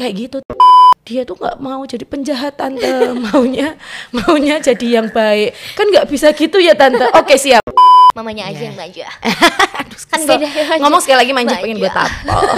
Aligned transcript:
kayak 0.00 0.14
gitu. 0.16 0.38
Dia 1.04 1.28
tuh 1.28 1.36
nggak 1.36 1.60
mau 1.60 1.84
jadi 1.84 2.04
penjahat 2.04 2.56
tante. 2.56 2.88
Maunya 3.28 3.76
maunya 4.10 4.56
jadi 4.56 4.86
yang 4.96 5.12
baik. 5.12 5.52
Kan 5.76 5.92
nggak 5.92 6.08
bisa 6.08 6.32
gitu 6.32 6.56
ya 6.56 6.72
tante. 6.72 7.04
Oke 7.12 7.36
siap. 7.36 7.60
Mamanya 8.10 8.48
aja 8.48 8.58
Iya. 8.58 8.66
yang 8.66 8.76
manja 8.76 9.06
Aduh, 9.80 9.98
Kan 10.10 10.20
beda 10.26 10.42
ya, 10.42 10.64
manja. 10.66 10.82
ngomong 10.82 10.98
sekali 10.98 11.18
lagi 11.20 11.30
manja 11.30 11.54
pengen 11.62 11.78
gue 11.78 11.86
Manja. 11.86 12.10
tapol 12.10 12.42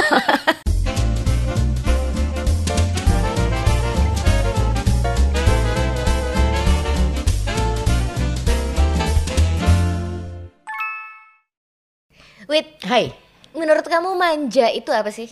Wait, 12.45 12.67
Hai. 12.85 13.15
menurut 13.55 13.85
kamu 13.85 14.17
manja 14.17 14.67
itu 14.69 14.89
apa 14.91 15.09
sih? 15.09 15.29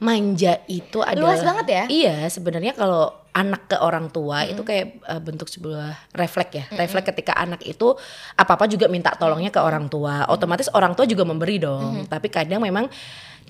Manja 0.00 0.64
itu 0.66 1.04
adalah 1.04 1.36
Luas 1.36 1.44
banget 1.44 1.66
ya? 1.68 1.84
Iya, 1.86 2.16
sebenarnya 2.32 2.72
kalau 2.72 3.12
anak 3.30 3.70
ke 3.70 3.76
orang 3.78 4.10
tua 4.10 4.42
itu 4.42 4.64
kayak 4.66 5.06
uh, 5.06 5.22
bentuk 5.22 5.46
sebuah 5.46 6.10
refleks 6.16 6.52
ya. 6.56 6.64
Refleks 6.74 7.14
ketika 7.14 7.36
anak 7.38 7.62
itu 7.62 7.94
apa-apa 8.34 8.66
juga 8.66 8.90
minta 8.90 9.14
tolongnya 9.14 9.54
ke 9.54 9.60
orang 9.62 9.86
tua. 9.86 10.26
Otomatis 10.26 10.66
orang 10.74 10.98
tua 10.98 11.06
juga 11.06 11.22
memberi 11.22 11.62
dong. 11.62 12.08
Tapi 12.10 12.26
kadang 12.26 12.64
memang 12.64 12.90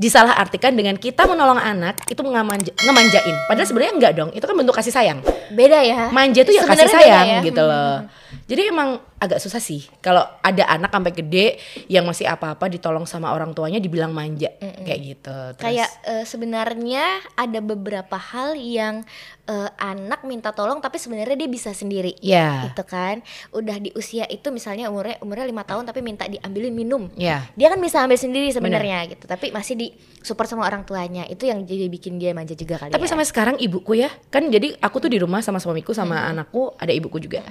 disalahartikan 0.01 0.73
dengan 0.73 0.97
kita 0.97 1.29
menolong 1.29 1.61
anak 1.61 2.05
itu 2.09 2.21
ngemanjain. 2.21 3.37
Padahal 3.49 3.69
sebenarnya 3.69 3.93
enggak 3.97 4.13
dong. 4.17 4.31
Itu 4.37 4.45
kan 4.45 4.57
bentuk 4.57 4.75
kasih 4.77 4.93
sayang. 4.93 5.25
Beda 5.53 5.81
ya. 5.81 6.13
Manja 6.13 6.45
itu 6.45 6.53
ya 6.57 6.65
kasih 6.69 6.89
sayang 6.89 7.27
ya. 7.39 7.41
gitu 7.45 7.63
loh. 7.65 8.05
Jadi 8.51 8.63
emang 8.69 9.01
agak 9.21 9.37
susah 9.37 9.61
sih 9.61 9.85
kalau 10.01 10.25
ada 10.41 10.65
anak 10.67 10.89
sampai 10.89 11.13
gede 11.13 11.47
yang 11.87 12.03
masih 12.03 12.25
apa-apa 12.25 12.67
ditolong 12.67 13.05
sama 13.05 13.31
orang 13.31 13.53
tuanya 13.53 13.77
dibilang 13.77 14.11
manja 14.11 14.49
kayak 14.59 15.01
gitu. 15.07 15.37
Terus- 15.55 15.61
Kayak 15.61 15.91
eh, 16.03 16.25
sebenarnya 16.25 17.05
ada 17.35 17.61
beberapa 17.61 18.17
hal 18.17 18.57
yang 18.57 19.05
eh, 19.45 19.71
anak 19.77 20.25
minta 20.25 20.51
tolong 20.51 20.79
tapi 20.79 20.97
sebenarnya 20.97 21.37
dia 21.37 21.47
bisa 21.47 21.71
sendiri. 21.71 22.17
ya, 22.19 22.65
Gitu 22.67 22.81
kan. 22.83 23.21
Udah 23.51 23.77
di 23.77 23.93
usia 23.93 24.25
itu 24.25 24.49
misalnya 24.49 24.89
umurnya 24.89 25.21
umurnya 25.21 25.45
lima 25.45 25.63
tahun 25.63 25.85
tapi 25.85 26.01
minta 26.01 26.25
diambilin 26.25 26.73
minum. 26.73 27.13
ya. 27.13 27.45
Dia 27.55 27.69
kan 27.69 27.77
bisa 27.77 28.01
ambil 28.01 28.17
sendiri 28.17 28.49
sebenarnya 28.49 29.05
gitu, 29.07 29.27
tapi 29.27 29.51
masih 29.51 29.75
di 29.75 29.87
support 30.21 30.49
sama 30.49 30.65
orang 30.65 30.83
tuanya. 30.83 31.27
Itu 31.27 31.45
yang 31.45 31.63
jadi 31.63 31.87
bikin 31.87 32.17
dia 32.17 32.33
manja 32.33 32.55
juga 32.55 32.79
kali 32.79 32.91
Tapi 32.91 33.05
ya. 33.05 33.11
sampai 33.11 33.27
sekarang 33.27 33.57
ibuku 33.59 33.99
ya, 33.99 34.09
kan 34.29 34.49
jadi 34.49 34.81
aku 34.81 34.97
tuh 34.99 35.11
di 35.11 35.19
rumah 35.19 35.41
sama 35.41 35.59
suamiku 35.59 35.93
sama 35.93 36.17
Hmm. 36.17 36.31
anakku, 36.33 36.73
ada 36.75 36.91
ibuku 36.91 37.21
juga. 37.21 37.45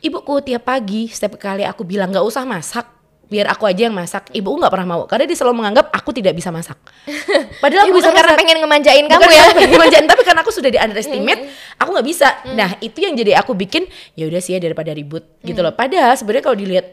Ibuku 0.00 0.40
tiap 0.40 0.64
pagi 0.64 1.12
setiap 1.12 1.36
kali 1.36 1.60
aku 1.60 1.84
bilang 1.84 2.08
nggak 2.08 2.24
usah 2.24 2.48
masak, 2.48 2.88
biar 3.28 3.52
aku 3.52 3.68
aja 3.68 3.84
yang 3.84 3.92
masak. 3.92 4.32
Ibuku 4.32 4.56
nggak 4.56 4.72
pernah 4.72 4.88
mau, 4.88 5.02
karena 5.04 5.28
dia 5.28 5.36
selalu 5.36 5.60
menganggap 5.60 5.92
aku 5.92 6.10
tidak 6.16 6.32
bisa 6.32 6.48
masak. 6.48 6.80
Padahal 7.62 7.84
aku 7.84 8.00
bisa 8.00 8.08
karena 8.08 8.32
masak. 8.32 8.40
pengen 8.40 8.56
ngemanjain 8.64 9.04
Bukan 9.04 9.20
kamu 9.20 9.28
ya. 9.28 9.44
pengen 9.52 9.76
manjain, 9.76 10.06
tapi 10.08 10.22
karena 10.24 10.40
aku 10.40 10.52
sudah 10.56 10.70
di 10.72 10.78
underestimate, 10.80 11.40
aku 11.76 11.88
nggak 11.92 12.06
bisa. 12.08 12.28
Nah 12.56 12.80
itu 12.80 12.98
yang 13.04 13.12
jadi 13.12 13.36
aku 13.44 13.52
bikin, 13.52 13.84
ya 14.16 14.24
udah 14.24 14.40
sih 14.40 14.56
ya 14.56 14.60
daripada 14.64 14.90
ribut 14.96 15.24
gitu 15.44 15.60
loh. 15.60 15.76
Padahal 15.76 16.16
sebenarnya 16.16 16.44
kalau 16.48 16.56
dilihat 16.56 16.86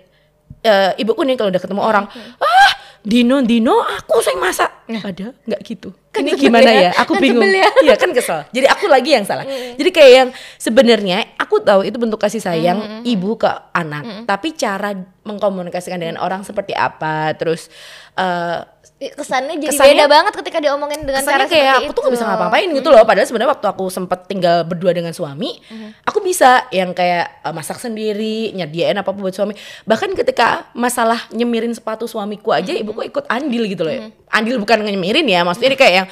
eh, 0.68 0.92
ibuku 1.00 1.24
nih 1.24 1.40
kalau 1.40 1.48
udah 1.48 1.62
ketemu 1.64 1.82
orang, 1.84 2.06
ah 2.44 2.57
Dino 3.04 3.42
Dino 3.44 3.82
aku 3.82 4.22
sing 4.22 4.38
masak. 4.38 4.72
Padahal 4.88 5.36
nggak 5.44 5.62
gitu. 5.68 5.92
Ini 6.18 6.34
sebel 6.34 6.42
gimana 6.50 6.70
ya, 6.74 6.82
ya? 6.90 6.92
Aku 7.06 7.14
kan 7.14 7.22
bingung. 7.22 7.46
ya. 7.46 7.70
Iya 7.86 7.96
kan 8.00 8.10
kesel. 8.10 8.40
Jadi 8.50 8.66
aku 8.66 8.90
lagi 8.90 9.10
yang 9.14 9.26
salah. 9.28 9.46
Jadi 9.48 9.90
kayak 9.94 10.12
yang 10.12 10.30
sebenarnya 10.58 11.38
aku 11.38 11.62
tahu 11.62 11.86
itu 11.86 11.98
bentuk 12.02 12.18
kasih 12.18 12.42
sayang 12.42 13.06
ibu 13.06 13.38
ke 13.38 13.50
anak, 13.76 14.26
tapi 14.26 14.58
cara 14.58 14.98
mengkomunikasikan 15.28 16.00
dengan 16.00 16.18
orang 16.24 16.42
seperti 16.42 16.72
apa, 16.74 17.36
terus 17.36 17.68
eh 18.18 18.60
Kesannya 18.98 19.62
jadi 19.62 19.78
Kesannya- 19.78 19.94
beda 19.94 20.06
banget 20.10 20.34
ketika 20.42 20.58
diomongin 20.58 21.06
dengan 21.06 21.22
cara 21.22 21.46
kayak 21.46 21.86
seperti 21.86 21.86
aku 21.86 21.92
tuh 21.94 22.02
gak 22.10 22.14
bisa 22.18 22.26
ngapa-ngapain 22.26 22.70
gitu 22.74 22.90
loh. 22.90 23.06
Padahal 23.06 23.28
sebenarnya 23.30 23.52
waktu 23.54 23.68
aku 23.70 23.86
sempet 23.94 24.20
tinggal 24.26 24.66
berdua 24.66 24.90
dengan 24.90 25.14
suami, 25.14 25.54
aku 26.02 26.18
bisa 26.26 26.66
yang 26.74 26.98
kayak 26.98 27.46
eh, 27.46 27.54
masak 27.54 27.78
sendiri, 27.78 28.58
nyediain 28.58 28.98
apa 28.98 29.14
buat 29.14 29.38
suami. 29.38 29.54
Bahkan 29.86 30.18
ketika 30.18 30.74
masalah 30.74 31.30
nyemirin 31.30 31.78
sepatu 31.78 32.10
suamiku 32.10 32.58
aja, 32.58 32.74
ibuku 32.74 33.06
ikut 33.06 33.30
andil 33.30 33.70
gitu 33.70 33.86
loh. 33.86 34.10
Andil 34.34 34.58
bukan 34.58 34.82
nyemirin 34.82 35.30
ya, 35.30 35.46
maksudnya 35.46 35.78
dia 35.78 35.82
kayak 35.86 35.94
yang 35.94 36.08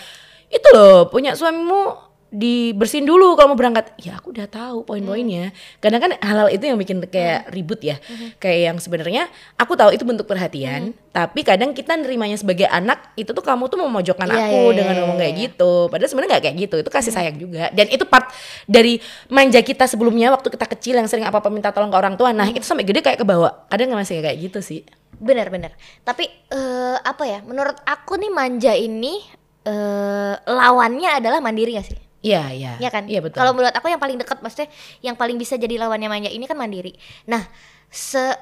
itu 0.53 0.67
loh 0.77 1.09
punya 1.09 1.33
suamimu 1.33 2.04
dibersihin 2.35 3.07
dulu 3.07 3.39
kalau 3.39 3.55
mau 3.55 3.59
berangkat. 3.59 3.95
Ya 4.03 4.19
aku 4.19 4.35
udah 4.35 4.51
tahu 4.51 4.83
poin-poinnya. 4.83 5.55
Kadang 5.79 6.03
kan 6.03 6.11
hal-hal 6.19 6.51
itu 6.51 6.67
yang 6.67 6.75
bikin 6.75 6.99
kayak 7.07 7.47
ribut 7.55 7.79
ya. 7.79 7.95
Kayak 8.43 8.59
yang 8.71 8.77
sebenarnya 8.83 9.31
aku 9.55 9.79
tahu 9.79 9.95
itu 9.95 10.03
bentuk 10.03 10.27
perhatian 10.27 10.91
tapi 11.15 11.47
kadang 11.47 11.71
kita 11.71 11.95
nerimanya 11.95 12.35
sebagai 12.35 12.67
anak 12.67 13.15
itu 13.15 13.31
tuh 13.31 13.39
kamu 13.39 13.71
tuh 13.71 13.79
memojokkan 13.79 14.27
Iya, 14.27 14.51
aku 14.51 14.59
iya, 14.67 14.75
dengan 14.75 14.93
iya, 14.93 14.99
ngomong 14.99 15.15
iya, 15.15 15.23
kayak 15.23 15.35
gitu. 15.47 15.73
Padahal 15.87 16.09
sebenarnya 16.11 16.31
nggak 16.35 16.43
kayak 16.43 16.57
gitu 16.59 16.75
itu 16.83 16.89
kasih 16.91 17.13
sayang 17.15 17.37
juga. 17.39 17.71
Dan 17.71 17.87
itu 17.87 18.03
part 18.03 18.35
dari 18.67 18.99
manja 19.31 19.63
kita 19.63 19.87
sebelumnya 19.87 20.27
waktu 20.35 20.51
kita 20.51 20.67
kecil 20.75 20.99
yang 20.99 21.07
sering 21.07 21.23
apa-apa 21.23 21.47
minta 21.47 21.71
tolong 21.71 21.87
ke 21.87 21.95
orang 21.95 22.19
tua. 22.19 22.35
Nah 22.35 22.51
itu 22.51 22.67
sampai 22.67 22.83
gede 22.83 22.99
kayak 22.99 23.23
kebawa. 23.23 23.63
Kadang 23.71 23.95
nggak 23.95 24.01
masih 24.03 24.19
kayak 24.19 24.37
gitu 24.43 24.59
sih? 24.59 24.83
Bener-bener. 25.15 25.71
Tapi 26.03 26.27
eh, 26.51 26.97
apa 26.99 27.23
ya? 27.23 27.39
Menurut 27.47 27.79
aku 27.87 28.19
nih 28.19 28.31
manja 28.35 28.75
ini 28.75 29.23
eh, 29.63 30.35
lawannya 30.35 31.23
adalah 31.23 31.39
mandiri 31.39 31.79
gak 31.79 31.95
sih? 31.95 32.04
Iya 32.25 32.49
iya 32.49 32.71
Iya 32.81 32.89
kan? 32.89 33.05
iya 33.05 33.21
betul 33.21 33.37
Kalau 33.37 33.53
menurut 33.53 33.69
aku 33.71 33.85
yang 33.85 34.01
paling 34.01 34.17
dekat 34.17 34.41
maksudnya 34.41 34.67
yang 34.99 35.13
paling 35.13 35.37
bisa 35.37 35.53
jadi 35.55 35.77
lawannya 35.77 36.09
manja 36.09 36.29
ini 36.29 36.43
kan 36.43 36.57
mandiri. 36.57 36.97
Nah, 37.25 37.45
se 37.87 38.33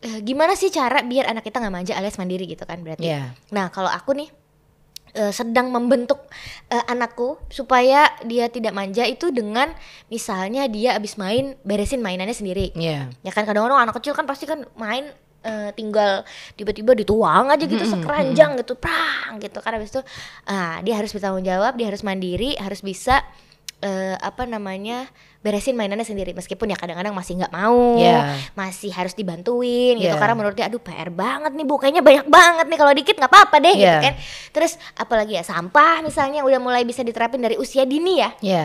eh, 0.00 0.20
gimana 0.20 0.52
sih 0.52 0.68
cara 0.68 1.00
biar 1.00 1.24
anak 1.26 1.42
kita 1.42 1.56
nggak 1.56 1.72
manja 1.72 1.92
alias 1.96 2.20
mandiri 2.20 2.44
gitu 2.44 2.68
kan 2.68 2.84
berarti? 2.84 3.08
Iya. 3.08 3.32
Nah, 3.50 3.72
kalau 3.72 3.88
aku 3.88 4.12
nih 4.12 4.28
eh, 5.16 5.32
sedang 5.32 5.72
membentuk 5.72 6.20
eh, 6.68 6.84
anakku 6.86 7.40
supaya 7.48 8.06
dia 8.22 8.46
tidak 8.46 8.70
manja 8.70 9.02
itu 9.02 9.32
dengan 9.32 9.72
misalnya 10.06 10.68
dia 10.68 10.94
abis 10.94 11.16
main 11.16 11.56
beresin 11.64 11.98
mainannya 11.98 12.36
sendiri. 12.36 12.76
iya 12.76 13.08
Ya 13.20 13.32
kan 13.32 13.48
kadang-kadang 13.48 13.80
anak 13.80 13.96
kecil 13.98 14.12
kan 14.12 14.28
pasti 14.28 14.44
kan 14.44 14.68
main 14.76 15.10
eh, 15.40 15.70
tinggal 15.72 16.22
tiba-tiba 16.52 16.92
dituang 16.92 17.48
aja 17.48 17.64
gitu 17.64 17.80
sekeranjang 17.82 18.56
gitu, 18.56 18.74
prang 18.74 19.36
gitu. 19.36 19.58
Karena 19.58 19.78
habis 19.78 19.90
itu 19.90 20.02
ah, 20.44 20.80
dia 20.80 20.94
harus 20.94 21.10
bertanggung 21.10 21.42
jawab, 21.42 21.74
dia 21.74 21.86
harus 21.86 22.00
mandiri, 22.00 22.56
harus 22.56 22.80
bisa 22.80 23.24
eh, 23.80 24.12
apa 24.14 24.44
namanya 24.44 25.08
beresin 25.40 25.72
mainannya 25.72 26.04
sendiri 26.04 26.36
meskipun 26.36 26.68
ya 26.68 26.76
kadang-kadang 26.76 27.16
masih 27.16 27.40
nggak 27.40 27.48
mau, 27.48 27.96
Iya. 27.96 28.36
masih 28.52 28.92
harus 28.92 29.16
dibantuin 29.16 29.96
gitu 29.96 30.12
Iya. 30.12 30.20
karena 30.20 30.36
menurut 30.36 30.52
dia 30.52 30.68
aduh 30.68 30.76
PR 30.78 31.08
banget 31.08 31.56
nih 31.56 31.64
bu 31.64 31.80
kayaknya 31.80 32.04
banyak 32.04 32.28
banget 32.28 32.66
nih 32.68 32.76
kalau 32.76 32.92
dikit 32.92 33.16
nggak 33.16 33.32
apa-apa 33.32 33.56
deh 33.56 33.72
gitu 33.72 33.88
Iya. 33.88 34.04
kan. 34.04 34.14
Terus 34.52 34.72
apalagi 34.94 35.32
ya 35.32 35.42
sampah 35.42 36.04
misalnya 36.04 36.44
udah 36.44 36.60
mulai 36.60 36.84
bisa 36.84 37.00
diterapin 37.00 37.40
dari 37.40 37.56
usia 37.56 37.88
dini 37.88 38.20
ya 38.20 38.30
iya 38.44 38.64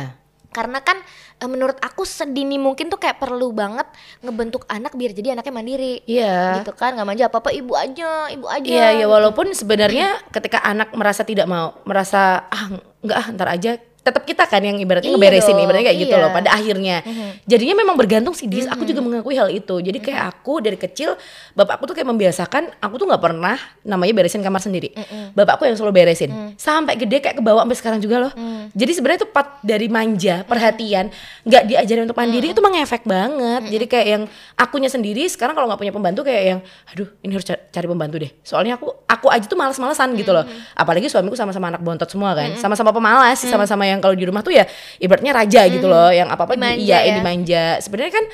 karena 0.56 0.80
kan 0.80 0.96
eh, 1.38 1.50
menurut 1.52 1.76
aku 1.84 2.08
sedini 2.08 2.56
mungkin 2.56 2.88
tuh 2.88 2.96
kayak 2.96 3.20
perlu 3.20 3.52
banget 3.52 3.84
ngebentuk 4.24 4.64
anak 4.72 4.96
biar 4.96 5.12
jadi 5.12 5.36
anaknya 5.36 5.52
mandiri 5.52 6.00
iya 6.08 6.64
gitu 6.64 6.72
kan 6.72 6.96
nggak 6.96 7.04
manja 7.04 7.28
apa 7.28 7.44
apa 7.44 7.52
ibu 7.52 7.76
aja 7.76 8.32
ibu 8.32 8.48
aja 8.48 8.64
Iya, 8.64 8.88
ya 8.96 9.04
gitu. 9.04 9.12
walaupun 9.12 9.52
sebenarnya 9.52 10.24
ketika 10.32 10.64
anak 10.64 10.96
merasa 10.96 11.28
tidak 11.28 11.52
mau, 11.52 11.76
merasa 11.84 12.48
ah 12.48 12.72
enggak 13.04 13.18
ah 13.20 13.28
ntar 13.36 13.50
aja 13.52 13.72
tetap 14.06 14.22
kita 14.22 14.46
kan 14.46 14.62
yang 14.62 14.78
Iya 14.78 14.86
ibaratnya 14.86 15.12
ngeberesin 15.18 15.58
dong, 15.58 15.66
ibaratnya 15.66 15.86
kayak 15.90 16.00
gitu 16.06 16.14
iya. 16.14 16.22
loh 16.22 16.30
pada 16.30 16.50
akhirnya. 16.54 17.02
Jadinya 17.50 17.76
memang 17.82 17.98
bergantung 17.98 18.38
sih 18.38 18.46
dis. 18.46 18.70
Aku 18.70 18.86
juga 18.86 19.02
mengakui 19.02 19.34
hal 19.34 19.50
itu. 19.50 19.82
Jadi 19.82 19.98
kayak 19.98 20.22
aku 20.30 20.62
dari 20.62 20.78
kecil 20.78 21.18
bapakku 21.58 21.90
tuh 21.90 21.98
kayak 21.98 22.14
membiasakan 22.14 22.70
aku 22.78 23.02
tuh 23.02 23.10
nggak 23.10 23.18
pernah 23.18 23.58
namanya 23.82 24.14
beresin 24.14 24.46
kamar 24.46 24.62
sendiri. 24.62 24.94
Bapakku 25.34 25.66
yang 25.66 25.74
selalu 25.74 26.06
beresin. 26.06 26.54
Sampai 26.54 27.02
gede 27.02 27.18
kayak 27.18 27.42
kebawa 27.42 27.66
sampai 27.66 27.78
sekarang 27.82 28.00
juga 28.00 28.30
loh. 28.30 28.32
Jadi 28.78 28.92
sebenarnya 28.94 29.26
tuh 29.26 29.32
part 29.34 29.58
dari 29.66 29.90
manja 29.90 30.46
perhatian 30.46 31.10
nggak 31.42 31.64
diajarin 31.66 32.06
untuk 32.06 32.18
mandiri 32.22 32.54
itu 32.54 32.62
mengefek 32.62 33.10
banget. 33.10 33.74
Jadi 33.74 33.86
kayak 33.90 34.08
yang 34.08 34.24
akunya 34.54 34.90
sendiri 34.94 35.26
sekarang 35.26 35.58
kalau 35.58 35.66
nggak 35.66 35.82
punya 35.82 35.94
pembantu 35.96 36.22
kayak 36.22 36.44
yang 36.46 36.60
aduh 36.94 37.10
ini 37.26 37.32
harus 37.34 37.48
ca- 37.50 37.64
cari 37.74 37.88
pembantu 37.90 38.22
deh. 38.22 38.32
Soalnya 38.46 38.78
aku 38.78 38.94
aku 39.10 39.34
aja 39.34 39.50
tuh 39.50 39.58
malas-malesan 39.58 40.14
gitu 40.14 40.30
loh. 40.30 40.46
Apalagi 40.78 41.10
suamiku 41.10 41.34
sama-sama 41.34 41.74
anak 41.74 41.82
bontot 41.82 42.06
semua 42.06 42.38
kan. 42.38 42.54
Sama-sama 42.62 42.94
pemalas 42.94 43.42
sama-sama 43.42 43.88
yang 43.88 43.95
kalau 44.00 44.16
di 44.18 44.26
rumah 44.26 44.42
tuh 44.42 44.56
ya 44.56 44.64
ibaratnya 45.00 45.32
raja 45.36 45.62
gitu 45.68 45.86
loh 45.86 46.10
yang 46.12 46.32
apa-apa 46.32 46.56
Dimanja 46.56 46.80
diiyain 46.80 47.12
ya. 47.12 47.16
dimanja. 47.20 47.64
Sebenarnya 47.84 48.14
kan 48.16 48.26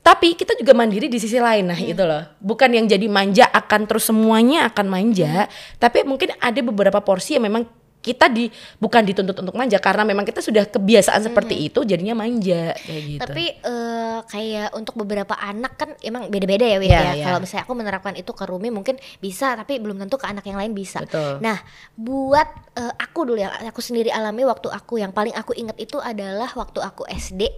tapi 0.00 0.32
kita 0.32 0.56
juga 0.56 0.72
mandiri 0.72 1.12
di 1.12 1.20
sisi 1.20 1.36
lain 1.36 1.70
nah 1.70 1.78
itu 1.78 2.00
loh. 2.00 2.24
Bukan 2.40 2.72
yang 2.72 2.86
jadi 2.88 3.06
manja 3.10 3.46
akan 3.50 3.84
terus 3.90 4.08
semuanya 4.08 4.70
akan 4.70 4.86
manja 4.88 5.50
tapi 5.76 6.06
mungkin 6.06 6.32
ada 6.40 6.60
beberapa 6.64 7.02
porsi 7.04 7.36
yang 7.36 7.44
memang 7.44 7.68
kita 8.00 8.32
di 8.32 8.48
bukan 8.80 9.04
dituntut 9.04 9.36
untuk 9.36 9.52
manja 9.52 9.76
karena 9.76 10.08
memang 10.08 10.24
kita 10.24 10.40
sudah 10.40 10.64
kebiasaan 10.64 11.20
seperti 11.20 11.68
itu 11.68 11.84
jadinya 11.84 12.16
manja 12.16 12.72
kayak 12.74 13.02
gitu 13.04 13.20
tapi 13.20 13.44
eh, 13.52 14.18
kayak 14.24 14.72
untuk 14.72 14.96
beberapa 14.96 15.36
anak 15.36 15.76
kan 15.76 15.90
emang 16.00 16.28
beda-beda 16.28 16.64
ya 16.64 16.78
Iya, 16.80 16.96
ya 16.96 17.12
iya. 17.12 17.24
kalau 17.28 17.44
misalnya 17.44 17.68
aku 17.68 17.74
menerapkan 17.76 18.14
itu 18.16 18.32
ke 18.32 18.44
Rumi 18.48 18.72
mungkin 18.72 18.96
bisa 19.20 19.52
tapi 19.52 19.76
belum 19.76 20.00
tentu 20.00 20.16
ke 20.16 20.24
anak 20.24 20.44
yang 20.44 20.56
lain 20.56 20.72
bisa 20.72 21.04
betul 21.04 21.40
Nah, 21.40 21.60
buat 21.94 22.48
eh, 22.74 22.92
aku 22.96 23.28
dulu 23.28 23.38
yang 23.38 23.52
aku 23.64 23.80
sendiri 23.80 24.08
alami 24.08 24.44
waktu 24.44 24.68
aku 24.68 24.98
yang 24.98 25.12
paling 25.12 25.32
aku 25.32 25.52
inget 25.52 25.76
itu 25.76 25.96
adalah 25.96 26.48
waktu 26.52 26.80
aku 26.80 27.04
SD. 27.06 27.48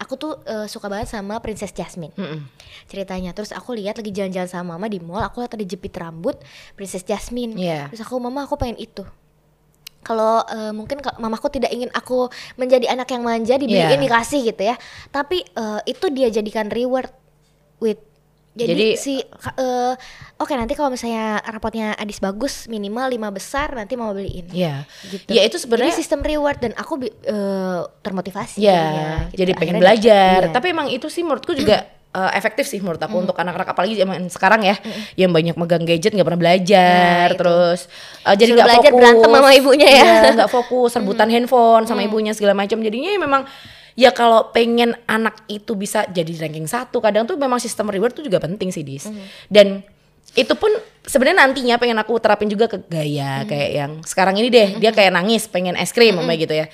Aku 0.00 0.16
tuh 0.16 0.40
eh, 0.44 0.64
suka 0.64 0.88
banget 0.88 1.12
sama 1.12 1.40
Princess 1.40 1.72
Jasmine 1.72 2.16
Mm-mm. 2.16 2.40
ceritanya. 2.88 3.36
Terus 3.36 3.52
aku 3.52 3.76
lihat 3.76 4.00
lagi 4.00 4.10
jalan-jalan 4.10 4.48
sama 4.48 4.76
mama 4.76 4.88
di 4.88 4.96
mall, 4.96 5.20
aku 5.20 5.44
lihat 5.44 5.52
ada 5.52 5.64
jepit 5.64 5.92
rambut 5.92 6.40
Princess 6.72 7.04
Jasmine. 7.04 7.52
Iya. 7.52 7.92
Terus 7.92 8.00
aku 8.00 8.16
mama 8.16 8.48
aku 8.48 8.56
pengen 8.56 8.80
itu. 8.80 9.04
Kalau 10.10 10.42
eh, 10.42 10.72
mungkin 10.72 10.98
mamaku 11.16 11.46
tidak 11.52 11.70
ingin 11.70 11.86
aku 11.92 12.26
menjadi 12.56 12.90
anak 12.90 13.06
yang 13.08 13.22
manja 13.22 13.54
dibeliin 13.54 13.94
Iya. 13.94 14.02
dikasih 14.02 14.40
gitu 14.44 14.62
ya 14.64 14.74
tapi 15.08 15.46
eh, 15.46 15.80
itu 15.84 16.10
dia 16.10 16.26
jadikan 16.28 16.66
reward 16.66 17.14
with 17.78 18.02
jadi, 18.50 18.74
Jadi- 18.74 18.96
si 18.98 19.14
eh, 19.22 19.94
oke 20.36 20.52
nanti 20.52 20.74
kalau 20.74 20.90
misalnya 20.90 21.38
rapotnya 21.40 21.94
Adis 21.94 22.18
bagus 22.18 22.66
minimal 22.66 23.06
lima 23.08 23.30
besar 23.30 23.70
nanti 23.70 23.94
mau 23.94 24.10
beliin 24.10 24.50
Iya. 24.50 24.90
gitu. 25.06 25.30
Ya 25.30 25.46
itu 25.46 25.54
Jadi 25.54 25.62
sebenarnya 25.62 25.94
sistem 25.94 26.20
reward 26.20 26.58
dan 26.58 26.74
aku 26.74 26.98
eh, 27.00 27.80
termotivasi. 28.02 28.58
ya 28.58 28.74
jadinya, 28.74 29.06
gitu. 29.30 29.38
jadi 29.38 29.50
pengen 29.54 29.74
Akhirnya 29.78 29.82
belajar. 29.86 30.38
iya. 30.42 30.52
Tapi 30.52 30.66
emang 30.68 30.90
itu 30.90 31.06
sih 31.06 31.22
menurutku 31.22 31.54
juga 31.54 31.86
eh, 32.10 32.30
efektif 32.34 32.66
sih 32.66 32.78
menurut 32.78 32.98
aku 32.98 33.16
untuk 33.18 33.34
anak-anak 33.34 33.70
apalagi 33.70 33.94
zaman 33.94 34.26
sekarang 34.26 34.62
ya 34.62 34.74
yang 35.14 35.30
banyak 35.30 35.54
megang 35.54 35.82
gadget 35.82 36.10
nggak 36.10 36.26
pernah 36.26 36.40
belajar 36.40 36.90
Nah, 36.90 37.26
itu. 37.28 37.38
terus 37.38 37.80
eh, 38.22 38.34
jadi 38.34 38.50
nggak 38.52 38.68
fokus. 38.76 38.94
berantem 38.94 39.30
sama 39.32 39.50
ibunya 39.52 39.88
ya. 39.88 40.04
Iya, 40.20 40.30
nggak 40.36 40.50
fokus 40.50 40.90
rebutan 40.98 41.28
handphone 41.28 41.84
sama 41.84 42.00
ibunya 42.00 42.32
segala 42.32 42.52
macam. 42.52 42.78
Jadinya 42.78 43.10
ya 43.10 43.18
memang 43.18 43.42
ya 43.94 44.10
kalau 44.10 44.48
pengen 44.50 44.94
anak 45.04 45.44
itu 45.46 45.74
bisa 45.74 46.06
jadi 46.08 46.30
ranking 46.40 46.64
satu 46.64 46.98
kadang 46.98 47.26
tuh 47.26 47.34
memang 47.34 47.58
sistem 47.58 47.86
reward 47.86 48.10
tuh 48.12 48.22
juga 48.22 48.38
penting 48.38 48.70
sih 48.70 48.82
dis. 48.82 49.06
Dan 49.46 49.82
itu 50.30 50.54
pun 50.54 50.70
sebenarnya 51.02 51.42
nantinya 51.42 51.74
pengen 51.74 51.98
aku 51.98 52.14
terapin 52.18 52.46
juga 52.46 52.66
ke 52.66 52.78
gaya 52.86 53.42
kayak 53.44 53.70
yang 53.72 53.92
sekarang 54.02 54.38
ini 54.38 54.46
deh 54.46 54.68
dia 54.78 54.90
kayak 54.90 55.10
nangis 55.10 55.50
pengen 55.50 55.74
es 55.74 55.90
krim 55.90 56.14
sama 56.14 56.38
gitu 56.38 56.54
ya 56.54 56.70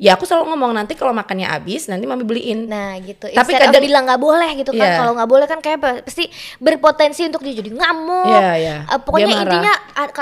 ya 0.00 0.16
aku 0.16 0.24
selalu 0.24 0.48
ngomong 0.48 0.72
nanti 0.72 0.96
kalau 0.96 1.12
makannya 1.12 1.44
habis 1.44 1.84
nanti 1.84 2.08
mami 2.08 2.24
beliin 2.24 2.64
Nah 2.64 2.96
gitu. 2.98 3.28
Tapi 3.28 3.36
Instead 3.52 3.68
kadang- 3.68 3.84
bilang 3.84 4.02
nggak 4.02 4.16
boleh 4.18 4.50
gitu 4.56 4.72
kan. 4.72 4.80
Iya. 4.82 4.96
Kalau 4.96 5.12
nggak 5.12 5.28
boleh 5.28 5.46
kan 5.46 5.58
kayak 5.60 5.78
pa- 5.78 6.00
pasti 6.00 6.24
berpotensi 6.56 7.22
untuk 7.22 7.44
dia 7.44 7.52
jadi 7.54 7.70
ngamuk. 7.70 8.26
Iya, 8.26 8.50
iya. 8.56 8.76
Eh, 8.86 8.98
pokoknya 8.98 9.26
Dia 9.26 9.36
marah. 9.36 9.44
intinya 9.44 9.74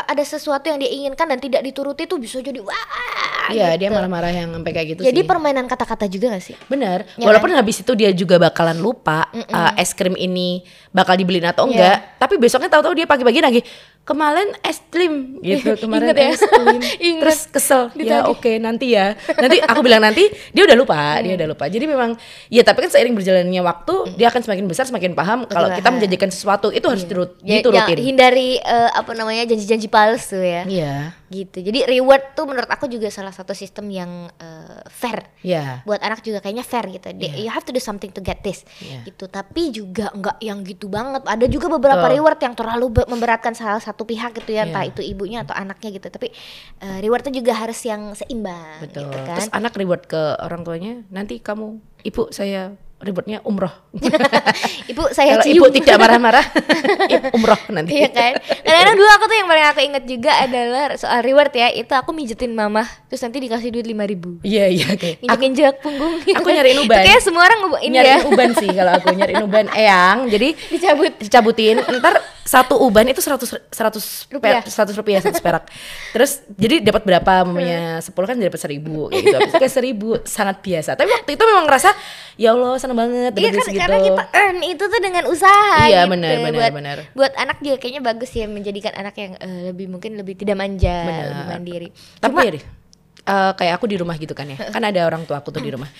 ada 0.02 0.24
sesuatu 0.24 0.66
yang 0.66 0.76
dia 0.76 0.90
inginkan 0.90 1.26
dan 1.26 1.38
tidak 1.38 1.62
dituruti 1.62 2.04
tuh 2.04 2.18
bisa 2.18 2.40
jadi 2.40 2.58
wah. 2.58 2.74
Iya 3.48 3.72
gitu. 3.72 3.80
dia 3.80 3.88
marah-marah 3.88 4.28
yang 4.28 4.52
sampai 4.52 4.72
kayak 4.72 4.86
gitu 4.92 5.00
Jadi 5.00 5.20
sih. 5.20 5.26
permainan 5.26 5.64
kata-kata 5.64 6.04
juga 6.04 6.36
gak 6.36 6.44
sih? 6.44 6.56
Bener. 6.68 7.08
Ya 7.16 7.24
Walaupun 7.24 7.48
habis 7.50 7.80
itu 7.80 7.92
dia 7.94 8.12
juga 8.12 8.36
bakalan 8.36 8.76
lupa 8.76 9.24
uh, 9.32 9.72
es 9.74 9.96
krim 9.96 10.12
ini 10.12 10.60
bakal 10.90 11.16
dibeliin 11.16 11.46
atau 11.46 11.64
enggak. 11.64 12.18
Tapi 12.18 12.36
besoknya 12.36 12.68
tahu-tahu 12.68 12.92
dia 12.92 13.06
pagi-pagi 13.06 13.40
lagi 13.40 13.60
kemarin 14.08 14.48
es 14.64 14.80
krim 14.88 15.36
gitu 15.44 15.76
kemarin 15.84 16.08
Ingat 16.08 16.16
ya? 16.16 16.30
es 16.32 16.40
krim. 16.40 16.78
Terus 17.20 17.40
kesel. 17.46 17.82
Ya 17.92 18.24
Ditagih. 18.24 18.32
oke 18.32 18.52
nanti 18.56 18.86
ya. 18.96 19.12
Nanti 19.36 19.60
aku 19.70 19.80
bilang 19.84 20.00
nanti 20.00 20.24
dia 20.48 20.64
udah 20.64 20.72
lupa, 20.74 20.96
dia 21.20 21.36
udah 21.36 21.44
lupa. 21.46 21.68
Jadi 21.68 21.84
memang 21.84 22.16
ya 22.48 22.64
tapi 22.64 22.80
kan 22.80 22.90
seiring 22.90 23.12
berjalannya 23.12 23.60
waktu 23.60 23.94
dia 24.16 24.32
akan 24.32 24.40
semakin 24.40 24.64
besar 24.64 24.88
semakin 24.88 25.12
paham 25.12 25.44
kalau 25.44 25.68
kita 25.68 25.92
menjanjikan 25.92 26.32
sesuatu 26.32 26.72
itu 26.72 26.88
harus 26.88 27.04
dirut, 27.04 27.36
Ya, 27.44 27.60
diturutin. 27.60 27.92
ya, 27.92 28.00
hindari 28.00 28.56
eh, 28.56 28.90
apa 28.90 29.12
namanya 29.12 29.44
janji-janji 29.44 29.86
palsu 29.86 30.40
ya. 30.40 30.64
Iya. 30.64 31.17
Gitu. 31.28 31.60
Jadi 31.60 31.84
reward 31.86 32.32
tuh 32.32 32.44
menurut 32.44 32.66
aku 32.66 32.84
juga 32.86 33.08
salah 33.08 33.30
satu 33.30 33.52
sistem 33.52 33.88
yang 33.88 34.10
eh, 34.34 34.80
fair. 34.88 35.28
Iya. 35.38 35.84
buat 35.84 36.00
anak 36.00 36.20
juga 36.20 36.38
kayaknya 36.38 36.62
fair 36.62 36.88
gitu. 36.88 37.08
Dia- 37.12 37.36
You 37.38 37.48
have 37.48 37.62
to 37.62 37.70
do 37.70 37.78
something 37.78 38.08
to 38.08 38.18
get 38.18 38.40
this. 38.40 38.64
Iya. 38.78 39.04
Gitu. 39.04 39.24
Tapi 39.24 39.70
juga 39.70 40.08
nggak 40.10 40.40
yang 40.40 40.60
gitu 40.62 40.86
banget. 40.86 41.22
Ada 41.22 41.46
juga 41.46 41.68
beberapa 41.68 42.00
Betul. 42.02 42.16
reward 42.16 42.38
yang 42.38 42.54
terlalu 42.54 42.86
be- 42.90 43.08
memberatkan 43.08 43.52
salah 43.52 43.78
satu 43.78 44.02
pihak 44.02 44.34
gitu 44.34 44.50
ya, 44.50 44.62
Iya. 44.62 44.64
entah 44.66 44.84
itu 44.84 45.00
ibunya 45.00 45.42
atau 45.42 45.52
anaknya 45.52 45.94
gitu. 45.94 46.08
Tapi 46.08 46.32
eh, 46.78 46.98
rewardnya 46.98 47.30
juga 47.30 47.52
harus 47.54 47.78
yang 47.80 48.12
seimbang 48.12 48.82
Betul. 48.82 49.06
gitu 49.06 49.18
kan. 49.18 49.36
Terus 49.36 49.52
anak 49.52 49.72
reward 49.74 50.02
ke 50.04 50.22
orang 50.38 50.62
tuanya, 50.62 51.04
nanti 51.08 51.38
kamu, 51.38 51.76
ibu 52.02 52.28
saya 52.30 52.72
rewardnya 52.98 53.38
umroh. 53.42 53.70
Ibu 54.90 55.12
saya 55.12 55.36
Kalau 55.36 55.44
cium. 55.44 55.56
ibu 55.60 55.66
tidak 55.70 55.96
marah-marah, 55.96 56.44
umroh 57.36 57.60
nanti. 57.70 57.94
Iya 57.94 58.08
kan. 58.08 58.32
Kadang-kadang 58.40 58.96
dulu 58.96 59.08
aku 59.10 59.24
tuh 59.24 59.36
yang 59.36 59.48
paling 59.48 59.66
aku 59.66 59.80
inget 59.82 60.04
juga 60.04 60.32
adalah 60.34 60.86
soal 60.96 61.20
reward 61.20 61.52
ya. 61.52 61.68
Itu 61.70 61.92
aku 61.92 62.10
mijetin 62.10 62.50
mama, 62.50 62.82
terus 63.06 63.20
nanti 63.20 63.38
dikasih 63.38 63.68
duit 63.70 63.86
lima 63.86 64.02
ribu. 64.02 64.40
Iya 64.42 64.66
iya 64.66 64.86
oke. 64.88 65.10
Aku 65.14 65.24
Injek-injek 65.28 65.74
punggung. 65.78 66.14
gitu. 66.22 66.34
aku 66.34 66.48
nyariin 66.48 66.78
uban. 66.82 66.96
Kayaknya 66.98 67.20
semua 67.20 67.42
orang 67.44 67.58
ini 67.78 67.94
nyariin 67.94 68.16
ya. 68.16 68.26
uban 68.26 68.50
sih 68.56 68.70
kalau 68.70 68.92
aku 68.94 69.06
nyariin 69.12 69.42
uban 69.44 69.66
eyang. 69.78 70.18
Jadi 70.26 70.48
Dicabut. 70.68 71.12
dicabutin. 71.18 71.76
Ntar 71.78 72.14
satu 72.42 72.80
uban 72.80 73.04
itu 73.04 73.20
100 73.20 73.44
100 73.68 74.32
Rupiah. 74.32 74.64
100 74.64 74.96
rupiah 74.96 75.20
100 75.20 75.36
perak. 75.38 75.68
Terus 76.10 76.40
jadi 76.50 76.80
dapat 76.80 77.04
berapa 77.04 77.44
mamanya 77.44 78.00
10 78.00 78.08
kan 78.10 78.34
dapat 78.34 78.56
1000 78.58 78.80
kayak 78.80 79.22
gitu. 79.22 79.38
Kayak 79.54 79.72
1000 80.24 80.24
sangat 80.24 80.56
biasa. 80.58 80.90
Tapi 80.96 81.10
waktu 81.12 81.30
itu 81.36 81.44
memang 81.44 81.68
ngerasa 81.68 81.92
ya 82.40 82.56
Allah 82.56 82.80
seneng 82.88 82.96
banget 82.98 83.32
Iya 83.36 83.50
kan 83.52 83.64
segitu. 83.68 83.80
karena 83.84 83.98
kita 84.00 84.22
earn 84.32 84.58
itu 84.64 84.84
tuh 84.88 85.00
dengan 85.04 85.24
usaha 85.28 85.84
Iya, 85.84 86.08
gitu. 86.08 86.12
benar, 86.16 86.32
benar, 86.40 86.56
buat, 86.56 86.72
benar. 86.72 86.96
Buat 87.12 87.32
anak 87.36 87.60
juga 87.60 87.76
kayaknya 87.76 88.00
bagus 88.00 88.30
ya 88.32 88.48
menjadikan 88.48 88.96
anak 88.96 89.14
yang 89.14 89.32
eh, 89.36 89.60
lebih 89.68 89.86
mungkin 89.86 90.16
lebih 90.16 90.34
tidak 90.34 90.56
manja, 90.56 90.96
Benar. 91.04 91.24
lebih 91.28 91.44
mandiri. 91.52 91.88
Tapi 92.16 92.32
Cuma 92.32 92.42
ya 92.42 92.52
deh, 92.56 92.64
eh, 93.28 93.52
kayak 93.54 93.72
aku 93.76 93.86
di 93.86 93.96
rumah 94.00 94.16
gitu 94.16 94.32
kan 94.32 94.48
ya. 94.48 94.56
Kan 94.74 94.82
ada 94.82 95.00
orang 95.04 95.28
tua 95.28 95.44
aku 95.44 95.52
tuh 95.52 95.60
di 95.60 95.68
rumah. 95.68 95.92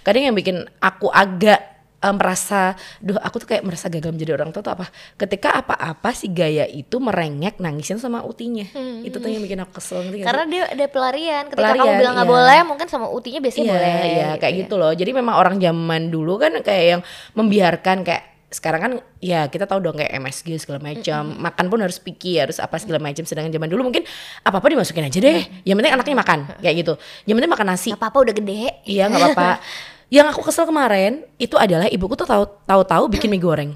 Kadang 0.00 0.22
yang 0.22 0.36
bikin 0.38 0.62
aku 0.78 1.10
agak 1.10 1.75
eh, 1.96 2.14
merasa, 2.14 2.76
duh 3.00 3.16
aku 3.16 3.40
tuh 3.42 3.48
kayak 3.56 3.64
merasa 3.64 3.88
gagal 3.88 4.12
menjadi 4.12 4.36
orang 4.36 4.50
tua 4.52 4.62
tuh 4.62 4.72
apa? 4.76 4.86
Ketika 5.16 5.56
apa-apa 5.56 6.10
si 6.12 6.28
Gaya 6.28 6.68
itu 6.68 7.00
merengek 7.00 7.56
nangisin 7.58 7.96
sama 7.96 8.22
utinya. 8.22 8.68
Itu 9.02 9.16
tuh 9.18 9.28
yang 9.32 9.42
bikin 9.42 9.60
aku 9.64 9.80
kesel 9.80 10.04
nggak 10.04 10.24
karena 10.24 10.44
dia 10.46 10.62
ada 10.68 10.84
pelarian. 10.90 11.44
Ketika 11.48 11.60
Pelarian, 11.62 11.84
kamu 11.84 12.00
bilang 12.00 12.14
nggak 12.16 12.28
iya. 12.28 12.36
boleh, 12.36 12.58
mungkin 12.68 12.86
sama 12.86 13.06
utinya 13.08 13.40
biasanya 13.40 13.64
Iya, 13.66 13.72
boleh. 13.72 13.92
iya 14.06 14.28
kayak 14.38 14.54
ya. 14.54 14.60
gitu 14.64 14.74
loh. 14.76 14.92
Jadi 14.92 15.10
memang 15.16 15.34
orang 15.36 15.56
zaman 15.56 16.02
dulu 16.12 16.36
kan 16.36 16.52
kayak 16.60 16.84
yang 16.96 17.00
membiarkan 17.34 18.04
kayak 18.04 18.24
sekarang 18.46 18.80
kan 18.80 18.92
ya 19.18 19.50
kita 19.50 19.66
tahu 19.66 19.82
dong 19.82 19.98
kayak 19.98 20.22
MSG 20.22 20.62
segala 20.62 20.78
macam 20.78 21.34
makan 21.34 21.66
pun 21.66 21.82
harus 21.82 21.98
picky 21.98 22.38
harus 22.38 22.62
apa 22.62 22.78
segala 22.78 23.02
macam 23.02 23.26
sedangkan 23.26 23.50
zaman 23.50 23.66
dulu 23.66 23.90
mungkin 23.90 24.06
apa 24.46 24.62
apa 24.62 24.66
dimasukin 24.70 25.02
aja 25.02 25.18
deh 25.18 25.42
yang 25.66 25.74
penting 25.74 25.92
anaknya 25.92 26.14
makan 26.14 26.38
kayak 26.62 26.74
gitu 26.86 26.94
yang 27.26 27.36
penting 27.42 27.52
makan 27.52 27.66
nasi 27.74 27.90
Gak 27.90 27.98
apa-apa 27.98 28.18
udah 28.30 28.34
gede. 28.38 28.86
Iya 28.86 29.10
nggak 29.10 29.20
apa-apa. 29.34 29.50
Yang 30.06 30.26
aku 30.34 30.40
kesel 30.46 30.64
kemarin 30.70 31.26
itu 31.36 31.58
adalah 31.58 31.90
ibuku 31.90 32.14
tuh 32.14 32.28
tahu 32.28 32.44
tahu-tahu 32.62 33.10
bikin 33.10 33.26
mie 33.30 33.42
goreng, 33.42 33.70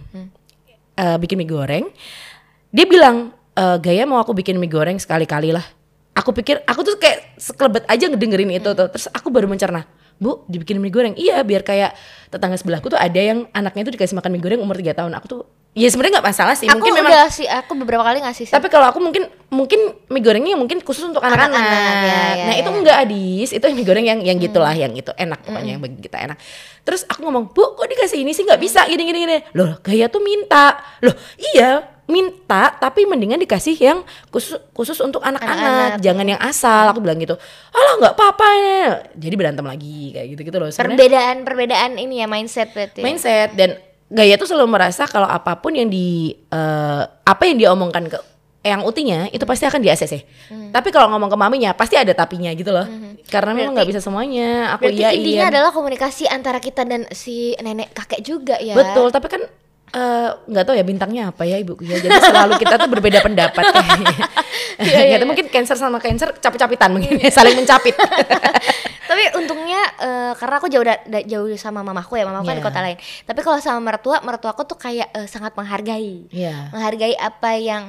Eh, 1.00 1.16
bikin 1.18 1.40
mie 1.40 1.48
goreng. 1.48 1.88
Dia 2.70 2.86
bilang 2.86 3.32
"Eh, 3.56 3.76
gaya 3.82 4.04
mau 4.06 4.20
aku 4.22 4.30
bikin 4.36 4.60
mie 4.60 4.70
goreng 4.70 5.00
sekali-kali 5.00 5.50
lah. 5.50 5.64
Aku 6.14 6.30
pikir 6.36 6.60
aku 6.68 6.84
tuh 6.84 7.00
kayak 7.00 7.34
sekelebet 7.40 7.88
aja 7.88 8.04
ngedengerin 8.06 8.50
itu 8.52 8.70
tuh. 8.76 8.86
Terus 8.92 9.08
aku 9.10 9.32
baru 9.32 9.48
mencerna, 9.48 9.88
bu 10.20 10.44
dibikin 10.46 10.78
mie 10.78 10.92
goreng. 10.92 11.14
Iya 11.16 11.40
biar 11.42 11.64
kayak 11.64 11.96
tetangga 12.28 12.60
sebelahku 12.60 12.92
tuh 12.92 13.00
ada 13.00 13.16
yang 13.16 13.48
anaknya 13.56 13.88
tuh 13.88 13.94
dikasih 13.96 14.14
makan 14.14 14.30
mie 14.36 14.42
goreng 14.44 14.60
umur 14.60 14.76
3 14.76 14.92
tahun. 14.94 15.12
Aku 15.18 15.26
tuh 15.26 15.40
ya 15.70 15.86
sebenarnya 15.86 16.18
nggak 16.18 16.28
masalah 16.34 16.54
sih. 16.58 16.66
Aku 16.66 16.82
Mungkin 16.82 16.92
memang 16.98 17.12
udah 17.14 17.30
sih, 17.30 17.46
aku 17.46 17.72
beberapa 17.78 18.02
kali 18.02 18.18
ngasih 18.26 18.44
sih. 18.50 18.54
tapi 18.54 18.66
kalau 18.66 18.90
aku 18.90 18.98
mungkin 18.98 19.30
mungkin 19.50 19.80
mie 20.10 20.22
gorengnya 20.22 20.58
mungkin 20.58 20.82
khusus 20.82 21.06
untuk 21.06 21.22
anak-anak. 21.22 21.62
Ya, 21.62 22.22
ya, 22.34 22.44
nah, 22.50 22.54
itu 22.58 22.70
ya. 22.70 22.76
enggak 22.82 22.96
Adis, 23.06 23.50
itu 23.54 23.64
mie 23.70 23.86
goreng 23.86 24.06
yang 24.06 24.18
yang 24.18 24.36
gitulah, 24.42 24.74
yang 24.74 24.90
itu 24.94 25.14
enak 25.14 25.46
pokoknya 25.46 25.78
yang 25.78 25.82
bagi 25.82 26.02
kita 26.02 26.18
enak. 26.26 26.36
Terus 26.82 27.06
aku 27.06 27.22
ngomong, 27.22 27.54
"Bu, 27.54 27.78
kok 27.78 27.86
dikasih 27.86 28.18
ini 28.22 28.34
sih 28.34 28.42
nggak 28.42 28.58
bisa 28.58 28.82
gini 28.90 29.02
gini 29.06 29.18
gini." 29.22 29.36
Loh, 29.54 29.78
Gaya 29.78 30.10
tuh 30.10 30.18
minta. 30.18 30.74
Loh, 31.06 31.14
iya, 31.54 31.86
minta 32.10 32.74
tapi 32.74 33.06
mendingan 33.06 33.38
dikasih 33.38 33.78
yang 33.78 34.02
khusus 34.34 34.58
khusus 34.74 34.98
untuk 34.98 35.22
anak-anak, 35.22 36.02
jangan 36.02 36.26
yang 36.26 36.40
asal. 36.42 36.90
Aku 36.90 36.98
bilang 36.98 37.22
gitu. 37.22 37.38
Alah, 37.70 37.94
nggak 38.02 38.14
apa-apa 38.18 38.46
ya. 38.58 38.84
Jadi 39.14 39.34
berantem 39.38 39.62
lagi 39.62 40.10
kayak 40.18 40.26
gitu-gitu 40.34 40.56
loh. 40.58 40.68
Sebenarnya 40.74 40.98
Perbedaan-perbedaan 40.98 41.90
ini 42.02 42.14
ya 42.20 42.26
mindset 42.26 42.74
berarti. 42.74 43.00
mindset 43.06 43.54
dan 43.54 43.78
Gaya 44.10 44.34
tuh 44.34 44.50
selalu 44.50 44.74
merasa 44.74 45.06
kalau 45.06 45.30
apa 45.30 45.54
pun 45.62 45.70
yang 45.70 45.86
di 45.86 46.34
eh, 46.34 47.02
apa 47.06 47.42
yang 47.46 47.56
dia 47.56 47.70
omongkan 47.70 48.10
ke 48.10 48.18
yang 48.60 48.84
utinya 48.84 49.24
itu 49.32 49.40
pasti 49.48 49.64
akan 49.64 49.80
di 49.80 49.88
ACC. 49.88 50.20
Hmm. 50.52 50.68
Tapi 50.68 50.92
kalau 50.92 51.08
ngomong 51.16 51.32
ke 51.32 51.38
maminya 51.40 51.72
pasti 51.72 51.96
ada 51.96 52.12
tapinya 52.12 52.52
gitu 52.52 52.68
loh. 52.74 52.84
Karena 53.32 53.56
memang 53.56 53.72
nggak 53.72 53.88
bisa 53.88 54.00
semuanya. 54.04 54.76
Aku 54.76 54.92
iya 54.92 55.16
intinya 55.16 55.48
iya. 55.48 55.52
adalah 55.52 55.70
komunikasi 55.72 56.28
antara 56.28 56.60
kita 56.60 56.84
dan 56.84 57.08
si 57.16 57.56
nenek 57.56 57.96
kakek 57.96 58.20
juga 58.20 58.60
ya. 58.60 58.76
Betul, 58.76 59.08
tapi 59.08 59.32
kan 59.32 59.42
eh, 59.96 60.28
nggak 60.44 60.64
tahu 60.68 60.74
ya 60.76 60.84
bintangnya 60.84 61.22
apa 61.32 61.48
ya 61.48 61.56
ibuku 61.56 61.88
ya. 61.88 62.04
Jadi 62.04 62.20
selalu 62.20 62.52
kita 62.60 62.74
tuh 62.76 62.90
berbeda 62.92 63.18
pendapat 63.24 63.64
kayaknya. 63.64 64.16
Iya, 64.80 64.96
iya, 64.96 65.00
Nggak 65.12 65.20
tahu, 65.20 65.28
mungkin 65.28 65.46
cancer 65.52 65.76
sama 65.76 66.00
cancer 66.00 66.32
capit-capitan 66.40 66.88
mungkin 66.96 67.20
ya, 67.20 67.28
saling 67.28 67.52
mencapit. 67.52 67.92
Tapi 69.10 69.22
untungnya 69.34 69.82
eh, 69.98 70.32
karena 70.32 70.54
aku 70.56 70.66
jauh 70.66 70.82
da- 70.82 71.02
da- 71.04 71.26
jauh 71.26 71.50
sama 71.56 71.82
mamaku 71.82 72.14
ya, 72.14 72.24
mamaku 72.24 72.46
kan 72.46 72.54
di 72.54 72.62
Iya. 72.62 72.68
kota 72.68 72.80
lain. 72.80 72.98
Tapi 73.24 73.40
kalau 73.40 73.58
sama 73.58 73.80
mertua, 73.82 74.22
mertuaku 74.22 74.62
tuh 74.64 74.78
kayak 74.78 75.10
eh, 75.10 75.26
sangat 75.26 75.52
menghargai. 75.52 76.30
Iya. 76.30 76.70
Menghargai 76.70 77.14
apa 77.14 77.50
yang 77.52 77.84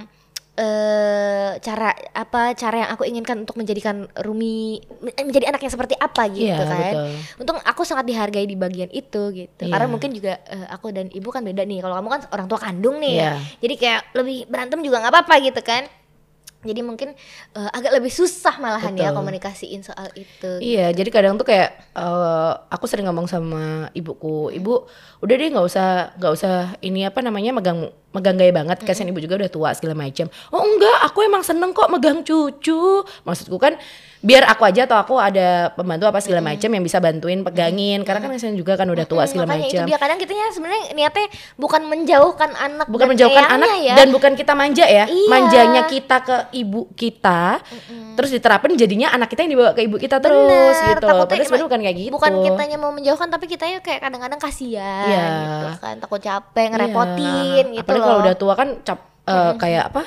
eh 0.52 1.52
cara 1.58 1.90
apa 2.14 2.52
cara 2.54 2.76
yang 2.78 2.90
aku 2.92 3.04
inginkan 3.04 3.40
untuk 3.40 3.56
menjadikan 3.56 4.04
Rumi 4.18 4.78
men- 5.00 5.16
menjadi 5.24 5.48
anak 5.48 5.64
yang 5.64 5.72
seperti 5.72 5.96
apa 5.96 6.28
gitu 6.28 6.44
Iya, 6.44 6.60
kan. 6.60 6.76
betul. 6.92 7.08
Untung 7.40 7.58
aku 7.62 7.82
sangat 7.82 8.04
dihargai 8.04 8.44
di 8.44 8.54
bagian 8.56 8.92
itu 8.92 9.32
gitu. 9.32 9.64
Iya. 9.64 9.72
Karena 9.72 9.88
mungkin 9.88 10.12
juga 10.12 10.44
eh, 10.44 10.68
aku 10.68 10.92
dan 10.92 11.08
ibu 11.08 11.32
kan 11.32 11.42
beda 11.42 11.64
nih. 11.64 11.80
Kalau 11.80 11.96
kamu 11.96 12.10
kan 12.10 12.22
orang 12.30 12.48
tua 12.48 12.60
kandung 12.60 13.00
nih. 13.00 13.16
Iya. 13.18 13.32
Jadi 13.58 13.74
kayak 13.76 14.02
lebih 14.14 14.38
berantem 14.46 14.80
juga 14.82 15.00
nggak 15.00 15.14
apa-apa 15.14 15.36
gitu 15.40 15.62
kan. 15.62 15.84
Jadi 16.62 16.82
mungkin 16.82 17.18
uh, 17.52 17.70
agak 17.72 17.92
lebih 17.92 18.10
susah 18.10 18.58
malahan 18.58 18.94
ya 18.94 19.10
Betul. 19.10 19.18
komunikasiin 19.18 19.82
soal 19.82 20.08
itu 20.14 20.52
Iya, 20.58 20.90
jadi 20.92 21.10
kadang 21.10 21.36
tuh 21.36 21.44
kayak 21.44 21.70
eh, 21.92 22.52
aku 22.68 22.86
sering 22.86 23.06
ngomong 23.06 23.26
sama 23.26 23.90
ibuku, 23.92 24.50
ibu 24.52 24.86
udah 25.20 25.36
deh 25.36 25.50
nggak 25.50 25.66
usah 25.66 25.88
nggak 26.16 26.34
usah 26.34 26.54
ini 26.80 27.04
apa 27.04 27.20
namanya 27.20 27.52
megang 27.52 27.80
megang 28.12 28.36
gaya 28.36 28.52
banget, 28.52 28.84
kasihan 28.84 29.08
ibu 29.08 29.18
juga 29.18 29.40
udah 29.40 29.48
tua 29.48 29.70
segala 29.72 29.96
macam. 29.96 30.28
Oh 30.52 30.60
enggak, 30.60 30.98
aku 31.02 31.24
emang 31.24 31.42
seneng 31.42 31.72
kok 31.72 31.88
megang 31.88 32.20
cucu. 32.22 33.00
Maksudku 33.24 33.56
kan 33.56 33.80
biar 34.20 34.44
aku 34.46 34.68
aja 34.68 34.84
atau 34.84 35.00
aku 35.00 35.16
ada 35.16 35.72
pembantu 35.72 36.06
apa 36.06 36.20
segala 36.20 36.44
macam 36.44 36.68
yang 36.68 36.84
bisa 36.84 37.00
bantuin 37.00 37.40
pegangin, 37.42 38.04
karena 38.04 38.20
kan 38.20 38.30
kasihan 38.30 38.54
juga 38.54 38.76
kan 38.76 38.86
udah 38.86 39.08
tua 39.08 39.24
Hmm, 39.24 39.32
segala 39.32 39.46
makanya 39.48 39.64
itu 39.64 39.76
macam. 39.78 39.88
dia 39.88 39.98
kadang 39.98 40.18
kitanya 40.20 40.46
sebenarnya 40.52 40.84
niatnya 40.92 41.26
bukan 41.56 41.82
menjauhkan 41.88 42.52
anak 42.52 42.86
Bukan 42.86 43.00
dan 43.02 43.12
menjauhkan 43.16 43.46
anak 43.48 43.70
ya 43.80 43.96
dan 43.96 44.08
bukan 44.12 44.32
kita 44.36 44.54
manja 44.54 44.86
ya, 44.86 45.06
Iya. 45.08 45.30
manjanya 45.32 45.82
kita 45.88 46.18
ke 46.20 46.36
ibu 46.52 46.92
kita, 46.94 47.60
terus 48.14 48.30
diterapin 48.30 48.76
jadinya 48.76 49.10
anak 49.10 49.28
kita 49.28 49.44
yang 49.44 49.56
dibawa 49.56 49.72
ke 49.72 49.82
ibu 49.82 49.96
kita 49.96 50.20
terus 50.20 50.40
Bener, 50.78 50.90
gitu 50.94 51.06
loh. 51.08 51.24
Padahal 51.24 51.44
sebenarnya 51.44 51.68
bukan 51.68 51.82
kayak 51.82 51.98
gitu. 51.98 52.12
bukan 52.12 52.34
kitanya 52.42 52.78
mau 52.78 52.92
menjauhkan 52.92 53.28
tapi 53.28 53.46
kitanya 53.46 53.80
kayak 53.80 54.00
kadang-kadang 54.02 54.38
kasihan 54.38 55.06
Iya. 55.08 55.26
gitu 55.42 55.68
kan 55.80 55.96
takut 55.98 56.20
capek 56.20 56.68
ngerepotin 56.70 57.66
Iya. 57.72 57.76
gitu 57.76 57.84
Apalagi 57.84 58.00
loh 58.00 58.08
kalau 58.08 58.20
udah 58.22 58.36
tua 58.36 58.54
kan 58.54 58.70
cap 58.82 59.00
eh, 59.22 59.54
kayak 59.56 59.84
apa? 59.90 60.04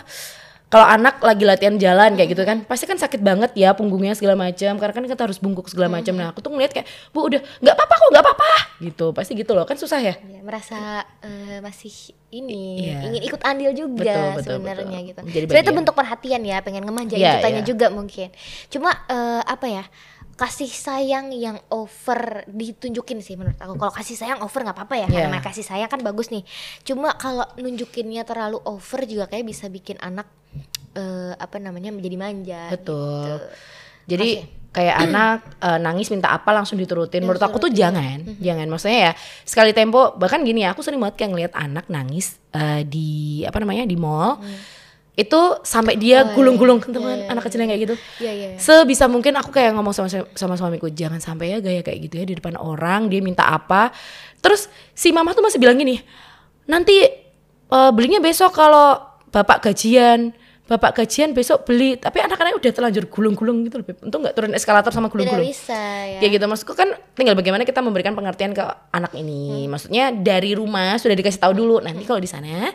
Kalau 0.74 0.90
anak 0.90 1.22
lagi 1.22 1.46
latihan 1.46 1.78
jalan 1.78 2.18
kayak 2.18 2.34
gitu 2.34 2.42
kan, 2.42 2.66
pasti 2.66 2.90
kan 2.90 2.98
sakit 2.98 3.22
banget 3.22 3.54
ya 3.54 3.78
punggungnya 3.78 4.10
segala 4.18 4.34
macam. 4.34 4.74
Karena 4.74 4.90
kan 4.90 5.06
kita 5.06 5.22
harus 5.22 5.38
bungkuk 5.38 5.70
segala 5.70 5.86
macam. 5.86 6.18
Nah, 6.18 6.34
aku 6.34 6.42
tuh 6.42 6.50
ngeliat 6.50 6.74
kayak, 6.74 6.90
"Bu, 7.14 7.30
udah 7.30 7.38
nggak 7.62 7.74
apa-apa 7.78 7.94
kok, 7.94 8.08
nggak 8.10 8.24
apa-apa." 8.26 8.50
Gitu. 8.82 9.06
Pasti 9.14 9.32
gitu 9.38 9.54
loh. 9.54 9.62
Kan 9.70 9.78
susah 9.78 10.02
ya. 10.02 10.18
Ya, 10.26 10.42
merasa 10.42 11.06
eh, 11.22 11.62
masih 11.62 11.94
ini 12.34 12.90
Iya. 12.90 13.06
ingin 13.06 13.22
ikut 13.22 13.40
andil 13.46 13.70
juga 13.70 14.42
sebenarnya 14.42 14.98
gitu. 15.06 15.20
Sebenarnya 15.22 15.62
itu 15.70 15.74
bentuk 15.78 15.94
perhatian 15.94 16.42
ya, 16.42 16.58
pengen 16.58 16.82
ngemanjain 16.82 17.22
Iya, 17.22 17.38
kitanya 17.38 17.62
iya. 17.62 17.68
juga 17.70 17.86
mungkin. 17.94 18.34
Cuma 18.66 18.90
eh, 19.06 19.42
apa 19.46 19.66
ya? 19.70 19.84
Kasih 20.34 20.66
sayang 20.66 21.30
yang 21.30 21.56
over 21.70 22.42
ditunjukin 22.46 23.18
sih 23.18 23.34
menurut 23.34 23.56
aku. 23.56 23.74
Kalau 23.74 23.92
kasih 23.92 24.14
sayang 24.14 24.42
over 24.42 24.60
nggak 24.60 24.74
apa-apa 24.74 24.94
ya, 24.98 25.06
Iya. 25.06 25.26
karena 25.26 25.38
kasih 25.38 25.62
sayang 25.62 25.86
kan 25.86 26.02
bagus 26.02 26.28
nih. 26.28 26.42
Cuma 26.82 27.14
kalau 27.14 27.46
nunjukinnya 27.54 28.22
terlalu 28.22 28.58
over 28.62 29.06
juga 29.06 29.26
kayak 29.26 29.46
bisa 29.46 29.66
bikin 29.66 29.96
anak 29.98 30.26
eh, 30.94 31.34
apa 31.34 31.56
namanya 31.58 31.90
menjadi 31.90 32.16
manja. 32.18 32.62
Betul. 32.70 33.26
gitu. 33.26 33.36
Jadi 34.04 34.30
kayak 34.68 34.96
anak 35.00 35.38
eh, 35.70 35.78
nangis 35.78 36.10
minta 36.10 36.30
apa 36.30 36.50
langsung 36.50 36.76
diturutin. 36.76 37.22
Menurut 37.22 37.40
aku 37.40 37.58
tuh 37.58 37.70
jangan, 37.70 38.38
jangan. 38.38 38.66
Maksudnya 38.66 39.00
ya 39.10 39.12
sekali 39.42 39.70
tempo 39.70 40.18
bahkan 40.18 40.42
gini 40.42 40.66
ya, 40.66 40.74
aku 40.74 40.82
sering 40.82 40.98
banget 40.98 41.24
kayak 41.24 41.30
ngeliat 41.30 41.52
anak 41.54 41.86
nangis 41.86 42.42
eh, 42.50 42.82
di 42.82 43.42
apa 43.46 43.58
namanya 43.58 43.86
di 43.86 43.94
mall. 43.94 44.42
Itu 45.14 45.62
sampai 45.62 45.94
dia 45.94 46.26
gulung-gulung 46.34 46.82
teman 46.82 47.30
anak 47.30 47.46
kecil 47.46 47.62
yang 47.62 47.70
kayak 47.70 47.82
gitu. 47.86 47.94
Iya, 48.18 48.32
iya, 48.34 48.46
iya. 48.54 48.58
Sebisa 48.58 49.06
mungkin 49.06 49.30
aku 49.34 49.54
kayak 49.54 49.70
ngomong 49.72 49.94
sama 49.94 50.10
sama 50.34 50.54
suamiku, 50.58 50.90
jangan 50.90 51.22
sampai 51.22 51.54
ya 51.54 51.58
gaya 51.62 51.80
kayak 51.80 52.10
gitu 52.10 52.14
ya 52.18 52.26
di 52.26 52.34
depan 52.34 52.58
orang, 52.58 53.06
dia 53.06 53.22
minta 53.22 53.46
apa. 53.46 53.94
Terus 54.42 54.66
si 54.90 55.14
mama 55.14 55.30
tuh 55.30 55.40
masih 55.40 55.62
bilang 55.62 55.78
gini, 55.78 56.02
nanti 56.64 57.06
eh, 57.64 57.90
belinya 57.94 58.18
besok 58.18 58.52
kalau 58.52 58.98
bapak 59.30 59.62
gajian. 59.64 60.34
Bapak 60.64 60.96
gajian 60.96 61.36
besok 61.36 61.68
beli, 61.68 62.00
tapi 62.00 62.24
anak-anaknya 62.24 62.56
udah 62.56 62.72
terlanjur 62.72 63.04
gulung-gulung 63.12 63.68
gitu 63.68 63.84
loh. 63.84 63.86
Untung 64.00 64.24
nggak 64.24 64.32
turun 64.32 64.56
eskalator 64.56 64.96
sama 64.96 65.12
Tidak 65.12 65.12
gulung-gulung. 65.12 65.44
bisa 65.44 65.76
ya. 66.08 66.24
Kayak 66.24 66.40
gitu 66.40 66.44
maksudku 66.48 66.72
kan 66.72 66.88
tinggal 67.12 67.36
bagaimana 67.36 67.68
kita 67.68 67.84
memberikan 67.84 68.16
pengertian 68.16 68.56
ke 68.56 68.64
anak 68.88 69.12
Hmm. 69.12 69.20
ini. 69.20 69.68
Maksudnya 69.68 70.08
dari 70.16 70.56
rumah 70.56 70.96
sudah 70.96 71.12
dikasih 71.12 71.36
tahu 71.36 71.52
dulu. 71.52 71.84
Nanti 71.84 72.08
kalau 72.08 72.16
di 72.16 72.24
sana 72.24 72.72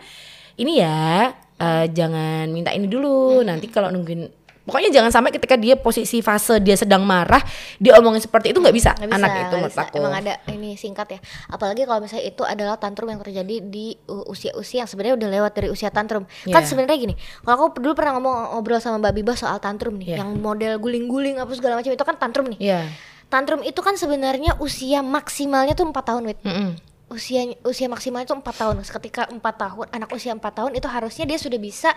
ini 0.54 0.78
ya 0.78 1.34
eh, 1.60 1.86
jangan 1.90 2.48
minta 2.48 2.72
ini 2.72 2.86
Hmm. 2.86 2.94
dulu. 2.94 3.16
Nanti 3.42 3.68
kalau 3.68 3.88
nungguin 3.90 4.40
pokoknya 4.60 4.94
jangan 4.94 5.10
sampai 5.10 5.34
ketika 5.34 5.58
dia 5.58 5.74
posisi 5.74 6.22
fase 6.22 6.62
dia 6.62 6.78
sedang 6.78 7.02
marah 7.02 7.42
dia 7.76 7.98
omongin 7.98 8.22
seperti 8.22 8.54
itu 8.54 8.62
nggak 8.62 8.70
bisa. 8.72 8.94
Bisa, 8.94 9.10
anak 9.10 9.30
itu 9.42 9.56
menurut 9.58 9.74
aku. 9.76 9.98
Emang 9.98 10.14
ada 10.14 10.38
ini 10.48 10.78
singkat 10.78 11.08
ya. 11.10 11.20
Apalagi 11.48 11.84
kalau 11.84 12.00
misalnya 12.00 12.24
itu 12.24 12.46
adalah 12.46 12.78
tantrum 12.78 13.10
yang 13.10 13.18
terjadi 13.18 13.56
di 13.60 13.98
uh, 14.06 14.30
usia-usia 14.30 14.86
yang 14.86 14.90
sebenarnya 14.90 15.18
udah 15.18 15.30
lewat 15.32 15.52
dari 15.54 15.68
usia 15.68 15.90
tantrum. 15.90 16.30
Kan 16.46 16.62
Iya. 16.62 16.70
sebenarnya 16.70 17.02
gini, 17.02 17.16
kalau 17.42 17.66
aku 17.66 17.82
dulu 17.82 17.94
pernah 17.94 18.14
ngomong 18.16 18.36
ngobrol 18.54 18.78
sama 18.78 19.02
Mbak 19.02 19.14
Biba 19.16 19.34
soal 19.34 19.58
tantrum 19.58 19.98
nih, 19.98 20.14
Iya. 20.14 20.18
yang 20.22 20.38
model 20.38 20.78
guling-guling 20.78 21.42
apa 21.42 21.50
segala 21.58 21.82
macam 21.82 21.90
itu 21.90 22.06
kan 22.06 22.16
tantrum 22.16 22.46
nih. 22.48 22.60
Iya. 22.62 22.80
Tantrum 23.26 23.62
itu 23.62 23.78
kan 23.80 23.94
sebenarnya 23.94 24.58
usia 24.58 25.02
maksimalnya 25.02 25.74
tuh 25.74 25.86
empat 25.86 26.02
tahun, 26.04 26.26
Wit. 26.26 26.42
Mm-mm. 26.42 26.78
Usia 27.10 27.42
usia 27.66 27.90
maksimalnya 27.90 28.30
itu 28.30 28.38
empat 28.38 28.56
tahun. 28.56 28.76
Ketika 28.82 29.26
empat 29.28 29.56
tahun, 29.58 29.86
anak 29.90 30.10
usia 30.14 30.30
empat 30.30 30.54
tahun 30.56 30.78
itu 30.78 30.86
harusnya 30.86 31.26
dia 31.26 31.36
sudah 31.36 31.58
bisa 31.58 31.90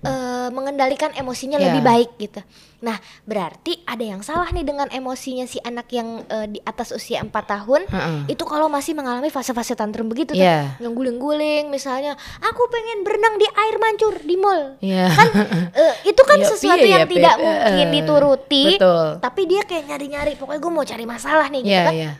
eh, 0.00 0.48
mengendalikan 0.48 1.08
emosinya 1.12 1.56
Iya. 1.56 1.64
lebih 1.66 1.82
baik 1.82 2.10
gitu. 2.18 2.40
Nah, 2.78 2.94
berarti 3.24 3.80
ada 3.82 4.04
yang 4.04 4.20
salah 4.20 4.46
nih 4.48 4.62
dengan 4.62 4.86
emosinya 4.88 5.44
si 5.44 5.56
anak 5.58 5.88
yang 5.88 6.20
eh, 6.22 6.46
di 6.46 6.60
atas 6.60 6.92
usia 6.92 7.18
empat 7.18 7.48
tahun. 7.48 7.88
Heeh. 7.88 8.18
Itu 8.28 8.44
kalau 8.44 8.68
masih 8.68 8.92
mengalami 8.92 9.28
fase-fase 9.28 9.72
tantrum 9.72 10.04
begitu 10.06 10.32
tuh, 10.32 10.44
Iya. 10.44 10.76
yang 10.78 10.92
guling-guling 10.92 11.68
misalnya, 11.68 12.12
aku 12.38 12.62
pengen 12.68 13.02
berenang 13.02 13.34
di 13.34 13.48
air 13.48 13.76
mancur 13.78 14.14
di 14.20 14.36
mall. 14.36 14.76
Iya. 14.78 15.08
Kan 15.10 15.28
eh, 15.80 15.94
itu 16.04 16.22
kan 16.22 16.38
Ya, 16.38 16.46
sesuatu 16.46 16.78
piye 16.78 16.92
yang 16.92 17.02
ya, 17.02 17.08
tidak 17.08 17.34
mungkin 17.40 17.72
Eh, 17.80 17.92
dituruti. 17.94 18.64
betul. 18.76 19.06
Tapi 19.18 19.42
dia 19.44 19.62
kayak 19.64 19.84
nyari-nyari, 19.86 20.32
pokoknya 20.36 20.60
gue 20.60 20.70
mau 20.70 20.84
cari 20.84 21.04
masalah 21.04 21.48
nih 21.48 21.64
gitu 21.64 21.72
Iya, 21.72 21.82
kan. 21.82 21.94
iya. 21.96 22.12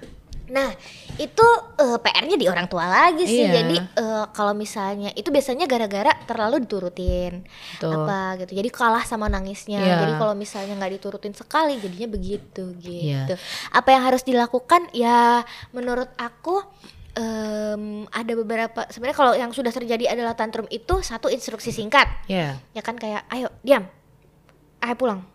Nah, 0.48 0.70
itu 1.18 1.46
eh, 1.76 1.98
PR-nya 1.98 2.36
di 2.38 2.46
orang 2.46 2.70
tua 2.70 2.86
lagi 2.86 3.26
sih. 3.26 3.42
Iya. 3.42 3.52
Jadi 3.62 3.76
eh, 3.78 4.24
kalau 4.30 4.54
misalnya 4.54 5.10
itu 5.12 5.28
biasanya 5.28 5.66
gara-gara 5.66 6.14
terlalu 6.24 6.62
diturutin. 6.62 7.42
Betul. 7.74 7.90
Apa 8.06 8.38
gitu. 8.42 8.54
Jadi 8.54 8.70
kalah 8.70 9.02
sama 9.02 9.26
nangisnya. 9.26 9.82
Iya. 9.82 9.94
Jadi 10.06 10.12
kalau 10.14 10.34
misalnya 10.38 10.78
nggak 10.78 10.92
diturutin 11.02 11.34
sekali 11.34 11.76
jadinya 11.82 12.08
begitu 12.08 12.64
Iya. 12.78 13.26
gitu. 13.26 13.34
Apa 13.74 13.88
yang 13.90 14.02
harus 14.06 14.22
dilakukan? 14.22 14.88
Ya 14.94 15.42
menurut 15.74 16.06
aku 16.14 16.62
em, 17.18 18.06
ada 18.10 18.32
beberapa 18.38 18.86
sebenarnya 18.88 19.18
kalau 19.18 19.32
yang 19.34 19.50
sudah 19.50 19.74
terjadi 19.74 20.14
adalah 20.14 20.38
tantrum 20.38 20.70
itu 20.70 21.02
satu 21.02 21.26
instruksi 21.26 21.74
singkat 21.74 22.06
Iya. 22.30 22.62
ya 22.72 22.82
kan 22.84 22.94
kayak 22.94 23.26
ayo 23.34 23.50
diam 23.66 23.90
ayo 24.78 24.94
pulang 24.94 25.26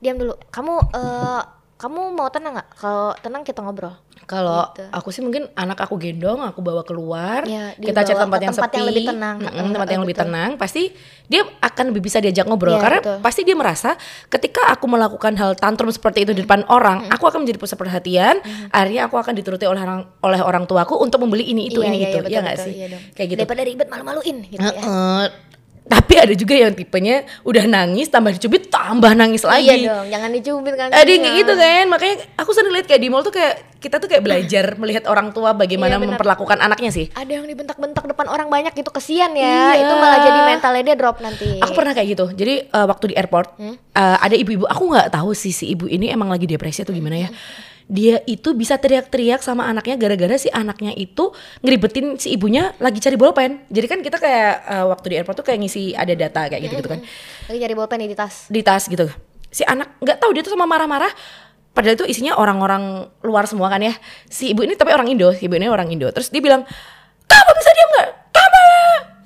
diam 0.00 0.16
dulu 0.16 0.36
kamu 0.48 0.74
eh, 0.96 1.42
kamu 1.76 2.00
mau 2.10 2.28
tenang 2.28 2.56
nggak 2.56 2.68
kalau 2.74 3.12
tenang 3.16 3.42
kita 3.42 3.60
ngobrol 3.60 3.92
Kalau 4.26 4.74
Gitu. 4.74 4.82
aku 4.90 5.08
sih 5.08 5.22
mungkin 5.22 5.46
anak 5.54 5.78
aku 5.78 5.94
gendong, 5.96 6.42
aku 6.42 6.58
bawa 6.58 6.82
keluar, 6.82 7.46
Ya, 7.46 7.70
kita 7.78 8.02
cari 8.02 8.18
tempat 8.18 8.40
yang 8.42 8.50
tempat 8.50 8.66
sepi, 8.66 8.74
yang 8.74 8.86
lebih 8.90 9.04
tenang. 9.06 9.36
Mm-mm, 9.38 9.46
Heeh, 9.46 9.70
tempat 9.70 9.86
yang 9.86 9.86
heeh, 9.86 10.02
lebih 10.02 10.16
betul. 10.16 10.26
tenang, 10.26 10.50
pasti 10.56 10.82
dia 11.24 11.42
akan 11.62 11.84
lebih 11.94 12.02
bisa 12.02 12.18
diajak 12.18 12.42
ngobrol 12.42 12.74
Iya, 12.74 12.82
karena 12.82 12.98
betul. 12.98 13.18
pasti 13.22 13.40
dia 13.44 13.54
merasa 13.54 13.94
ketika 14.26 14.66
aku 14.66 14.82
melakukan 14.88 15.30
hal 15.36 15.54
tantrum 15.54 15.94
seperti 15.94 16.26
itu 16.26 16.32
di 16.32 16.42
depan 16.42 16.66
orang, 16.66 17.06
aku 17.06 17.22
akan 17.22 17.46
menjadi 17.46 17.58
pusat 17.60 17.78
perhatian, 17.78 18.42
akhirnya 18.68 19.06
aku 19.06 19.14
akan 19.14 19.30
dituruti 19.32 19.62
oleh 19.62 19.78
orang 19.78 20.10
oleh 20.18 20.40
orang 20.42 20.64
tuaku 20.64 20.98
untuk 20.98 21.22
membeli 21.22 21.46
ini 21.46 21.70
itu 21.70 21.78
Iya, 21.78 21.86
ini 21.86 21.96
iya, 21.96 22.06
betul, 22.10 22.22
ya 22.26 22.40
nggak 22.42 22.56
betul, 22.56 22.66
sih? 22.66 22.74
iya. 22.74 22.86
Kayak 23.14 23.28
gitu. 23.30 23.38
daripada 23.38 23.62
ribet 23.62 23.86
malu-maluin 23.86 24.36
gitu 24.42 24.58
ya 24.58 24.82
Heeh. 24.82 25.24
Tapi 25.86 26.14
ada 26.16 26.34
juga 26.34 26.50
yang 26.52 26.72
tipenya 26.72 27.16
udah 27.40 27.62
nangis 27.64 28.06
tambah 28.06 28.30
dicubit 28.30 28.66
tambah 28.66 29.12
nangis 29.12 29.40
lagi. 29.40 29.70
iya 29.78 29.94
dong 29.94 30.10
jangan 30.10 30.30
dicubit 30.30 30.74
kan 30.74 30.90
Ada 30.90 31.06
kayak 31.06 31.34
gitu 31.36 31.52
kan, 31.54 31.84
makanya 31.86 32.14
aku 32.34 32.50
sering 32.50 32.72
lihat 32.72 32.84
kayak 32.84 32.98
di 32.98 33.08
mall 33.08 33.22
tuh 33.22 33.30
kayak 33.30 33.54
kita 33.76 33.96
tuh 33.96 34.06
kayak 34.06 34.20
belajar 34.20 34.64
melihat 34.82 35.06
orang 35.06 35.30
tua 35.30 35.52
bagaimana 35.52 35.94
Iya, 35.94 36.02
memperlakukan 36.04 36.58
anaknya 36.58 36.90
sih. 36.90 37.06
ada 37.12 37.30
yang 37.30 37.44
dibentak-bentak 37.44 38.02
depan 38.04 38.26
orang 38.26 38.48
banyak 38.48 38.72
gitu 38.72 38.90
kesian 38.90 39.30
ya 39.32 39.46
Iya. 39.72 39.80
itu 39.80 39.94
malah 39.94 40.18
jadi 40.20 40.40
mentalnya 40.44 40.82
dia 40.84 40.96
drop 40.96 41.16
nanti 41.18 41.60
Aku 41.60 41.70
pernah 41.72 41.92
kayak 41.92 42.08
gitu. 42.12 42.26
Jadi 42.30 42.54
eh, 42.66 42.86
waktu 42.86 43.04
di 43.06 43.14
airport 43.14 43.48
Hmm? 43.54 43.78
eh, 43.78 44.16
ada 44.20 44.34
ibu-ibu, 44.34 44.66
aku 44.66 44.82
nggak 44.88 45.08
tahu 45.12 45.30
sih 45.32 45.50
si 45.50 45.70
ibu 45.70 45.86
ini 45.86 46.10
emang 46.10 46.26
lagi 46.26 46.44
depresi 46.44 46.82
atau 46.82 46.90
gimana 46.90 47.14
ya. 47.16 47.30
Dia 47.86 48.18
itu 48.26 48.50
bisa 48.58 48.74
teriak-teriak 48.82 49.46
sama 49.46 49.70
anaknya 49.70 49.94
gara-gara 49.94 50.34
si 50.34 50.50
anaknya 50.50 50.90
itu 50.98 51.30
ngeribetin 51.62 52.18
si 52.18 52.34
ibunya 52.34 52.74
lagi 52.82 52.98
cari 52.98 53.14
bolpen. 53.14 53.62
Jadi 53.70 53.86
kan 53.86 53.98
kita 54.02 54.18
kayak 54.18 54.54
eh, 54.66 54.84
waktu 54.90 55.06
di 55.06 55.14
airport 55.22 55.36
tuh 55.38 55.46
kayak 55.46 55.62
ngisi 55.62 55.94
ada 55.94 56.10
data 56.18 56.50
kayak 56.50 56.66
gitu-gitu 56.66 56.90
kan. 56.90 57.00
lagi 57.46 57.58
cari 57.62 57.74
bolpen 57.78 57.98
di 58.02 58.16
tas 58.18 58.50
di 58.50 58.60
tas 58.66 58.90
gitu. 58.90 59.06
Si 59.54 59.62
anak 59.62 60.02
nggak 60.02 60.18
tahu 60.18 60.30
dia 60.34 60.42
tuh 60.42 60.58
sama 60.58 60.66
marah-marah. 60.66 61.10
Padahal 61.76 61.92
itu 62.00 62.08
isinya 62.08 62.40
orang-orang 62.40 63.04
luar 63.20 63.44
semua 63.44 63.68
kan 63.68 63.84
ya. 63.84 63.92
Si 64.32 64.56
ibu 64.56 64.64
ini 64.64 64.80
tapi 64.80 64.96
orang 64.96 65.12
Indo, 65.12 65.28
si 65.36 65.44
ibu 65.44 65.60
ini 65.60 65.68
orang 65.68 65.92
Indo. 65.92 66.08
Terus 66.08 66.32
dia 66.32 66.40
bilang, 66.40 66.64
kamu 67.28 67.52
bisa 67.52 67.70
diam 67.76 67.90
nggak? 67.92 68.10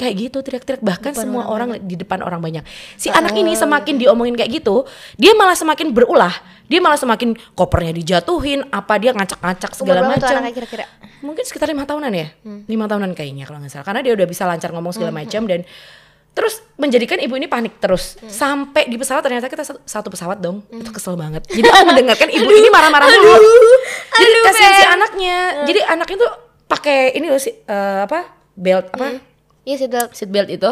Kayak 0.00 0.14
gitu 0.16 0.38
teriak-teriak. 0.40 0.80
Bahkan 0.80 1.12
semua 1.12 1.45
orang, 1.52 1.76
di 1.85 1.92
depan 2.00 2.25
orang 2.25 2.40
banyak. 2.40 2.64
Si 2.97 3.12
anak 3.12 3.37
ini 3.37 3.52
semakin 3.52 4.00
diomongin 4.00 4.33
kayak 4.33 4.64
gitu, 4.64 4.88
dia 5.21 5.37
malah 5.37 5.52
semakin 5.52 5.92
berulah. 5.92 6.33
Dia 6.73 6.80
malah 6.80 6.97
semakin 6.97 7.37
kopernya 7.52 7.92
dijatuhin, 7.92 8.64
apa 8.73 8.97
dia 8.97 9.12
ngacak-ngacak 9.12 9.76
segala 9.76 10.00
macam. 10.09 10.40
Mungkin 11.21 11.45
sekitar 11.45 11.69
lima 11.69 11.85
tahunan 11.85 12.12
ya, 12.16 12.33
lima 12.64 12.88
tahunan 12.88 13.12
kayaknya 13.12 13.45
kalau 13.45 13.61
nggak 13.61 13.76
salah. 13.76 13.85
Karena 13.85 14.00
dia 14.00 14.16
udah 14.16 14.25
bisa 14.25 14.49
lancar 14.49 14.73
ngomong 14.73 14.97
segala 14.97 15.12
macam 15.12 15.45
dan 15.45 15.69
terus 16.30 16.62
menjadikan 16.78 17.19
ibu 17.21 17.35
ini 17.37 17.50
panik 17.50 17.76
terus. 17.76 18.16
Sampai 18.25 18.88
di 18.88 18.97
pesawat 18.97 19.21
ternyata 19.21 19.50
kita 19.50 19.66
satu, 19.66 19.83
satu 19.85 20.09
pesawat 20.09 20.40
dong. 20.40 20.64
Itu 20.71 20.95
kesel 20.95 21.19
banget. 21.19 21.45
Jadi 21.50 21.66
aku 21.69 21.85
mendengarkan 21.92 22.28
ibu 22.33 22.49
ini 22.49 22.71
marah-marah 22.73 23.11
dulu 23.11 23.35
jadi 24.21 24.33
aduh, 24.33 24.45
kasihan 24.47 24.73
si 24.73 24.85
anaknya. 24.87 25.38
Jadi 25.66 25.80
anaknya 25.85 26.16
tuh 26.23 26.33
pakai 26.71 26.99
ini 27.19 27.26
loh 27.28 27.40
si 27.42 27.50
eh, 27.50 28.00
apa 28.07 28.30
belt 28.54 28.95
apa 28.95 29.30
iya 29.71 29.77
sih 29.79 29.87
Dok. 29.87 30.11
seat 30.11 30.31
belt 30.35 30.50
itu. 30.50 30.71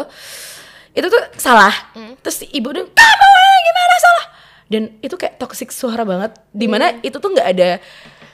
Itu 0.91 1.07
tuh 1.07 1.23
salah. 1.39 1.71
Terus 2.19 2.43
si 2.43 2.45
ibu 2.51 2.75
tuh 2.75 2.83
kamu 2.83 3.27
gimana? 3.63 3.95
Salah. 4.03 4.25
Dan 4.67 4.83
itu 4.99 5.15
kayak 5.15 5.39
toxic 5.39 5.71
suara 5.71 6.03
banget. 6.03 6.35
Di 6.51 6.67
mana 6.67 6.99
itu 6.99 7.15
tuh 7.15 7.31
nggak 7.31 7.47
ada 7.55 7.79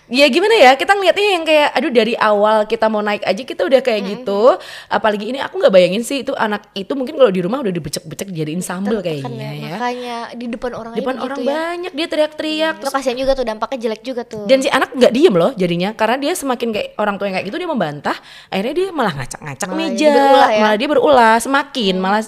ya 0.05 0.29
gimana 0.29 0.53
ya 0.53 0.71
kita 0.77 0.93
ngeliatnya 0.93 1.27
yang 1.33 1.43
kayak 1.43 1.69
aduh 1.73 1.89
dari 1.89 2.13
awal 2.13 2.69
kita 2.69 2.85
mau 2.85 3.01
naik 3.01 3.25
aja 3.25 3.41
kita 3.41 3.65
udah 3.65 3.81
kayak 3.81 4.01
gitu 4.05 4.53
apalagi 4.85 5.33
ini 5.33 5.41
aku 5.41 5.57
nggak 5.57 5.73
bayangin 5.73 6.05
sih 6.05 6.21
itu 6.21 6.29
anak 6.37 6.69
itu 6.73 6.93
mungkin 6.93 7.17
kalau 7.17 7.33
di 7.33 7.41
rumah 7.41 7.65
udah 7.65 7.73
dibecek-becek 7.73 8.29
dijadiin 8.29 8.61
sambel 8.61 9.01
Tertekan 9.01 9.33
kayaknya 9.33 9.49
ya 9.51 9.73
Makanya 9.75 10.17
di 10.37 10.45
depan 10.45 10.71
orang 10.71 10.91
di 10.93 11.01
depan 11.01 11.15
aja 11.15 11.23
orang 11.25 11.37
begitu 11.37 11.49
ya. 11.49 11.57
banyak 11.57 11.93
dia 11.97 12.07
teriak-teriak 12.07 12.73
terus 12.79 12.93
kasihan 12.93 13.17
juga 13.17 13.31
tuh 13.33 13.45
dampaknya 13.45 13.77
jelek 13.81 14.01
juga 14.05 14.21
tuh. 14.23 14.45
dan 14.45 14.57
si 14.61 14.69
anak 14.69 14.93
nggak 14.93 15.09
diem 15.09 15.33
loh 15.33 15.51
jadinya 15.57 15.89
karena 15.97 16.15
dia 16.21 16.33
semakin 16.37 16.69
kayak 16.69 16.87
orang 16.95 17.15
tua 17.17 17.25
yang 17.25 17.35
kayak 17.41 17.47
gitu 17.49 17.57
dia 17.57 17.69
membantah 17.69 18.17
akhirnya 18.47 18.73
dia 18.77 18.87
malah 18.93 19.13
ngacak-ngacak 19.15 19.69
meja 19.73 20.09
berulah 20.13 20.29
ya. 20.47 20.53
Hmm. 20.53 20.61
malah 20.61 20.77
dia 20.77 20.87
berulah 20.87 21.35
semakin 21.41 21.95
malah 21.97 22.21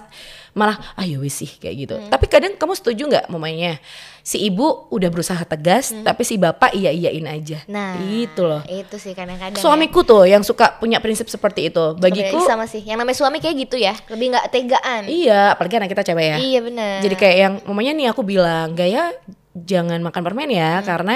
malah 0.58 0.74
ayo 0.98 1.22
wis 1.22 1.38
sih 1.38 1.48
kayak 1.48 1.76
gitu 1.78 1.96
tapi 2.08 2.26
kadang 2.26 2.52
kamu 2.52 2.74
setuju 2.74 3.06
nggak 3.06 3.26
momennya 3.28 3.78
si 4.20 4.42
ibu 4.42 4.66
udah 4.90 5.08
berusaha 5.08 5.40
tegas 5.42 5.94
tapi 5.98 6.22
si 6.22 6.36
bapak 6.36 6.74
iya 6.74 6.90
iyain 6.90 7.24
aja 7.24 7.60
Hmm. 7.60 7.70
nah, 7.70 7.94
itu 8.02 8.42
loh 8.42 8.60
Itu 8.66 8.98
sih 8.98 9.14
kadang-kadang. 9.14 9.56
ya. 9.56 9.62
suamiku 9.62 10.02
tuh 10.02 10.26
yang 10.26 10.42
suka 10.42 10.76
punya 10.76 10.98
prinsip 10.98 11.28
seperti 11.28 11.70
itu 11.70 11.94
bagiku 11.94 12.36
Sebenarnya 12.36 12.50
sama 12.50 12.66
sih. 12.66 12.82
Yang 12.82 12.98
namanya 12.98 13.18
suami 13.18 13.38
kayak 13.38 13.56
gitu 13.62 13.78
ya, 13.78 13.94
lebih 14.08 14.26
nggak 14.30 14.46
tegaan. 14.50 15.02
iya 15.06 15.52
apalagi 15.52 15.78
anak 15.78 15.90
kita 15.90 16.04
cewek 16.04 16.26
ya 16.26 16.38
Iya 16.38 16.60
benar. 16.60 16.98
Jadi 17.00 17.16
kayak 17.16 17.38
yang 17.38 17.54
momennya 17.64 17.94
nih 17.94 18.08
aku 18.10 18.22
bilang 18.22 18.74
Gaya 18.74 19.14
jangan 19.54 20.00
makan 20.00 20.22
permen 20.22 20.48
Hmm. 20.48 20.56
ya 20.56 20.72
karena 20.82 21.16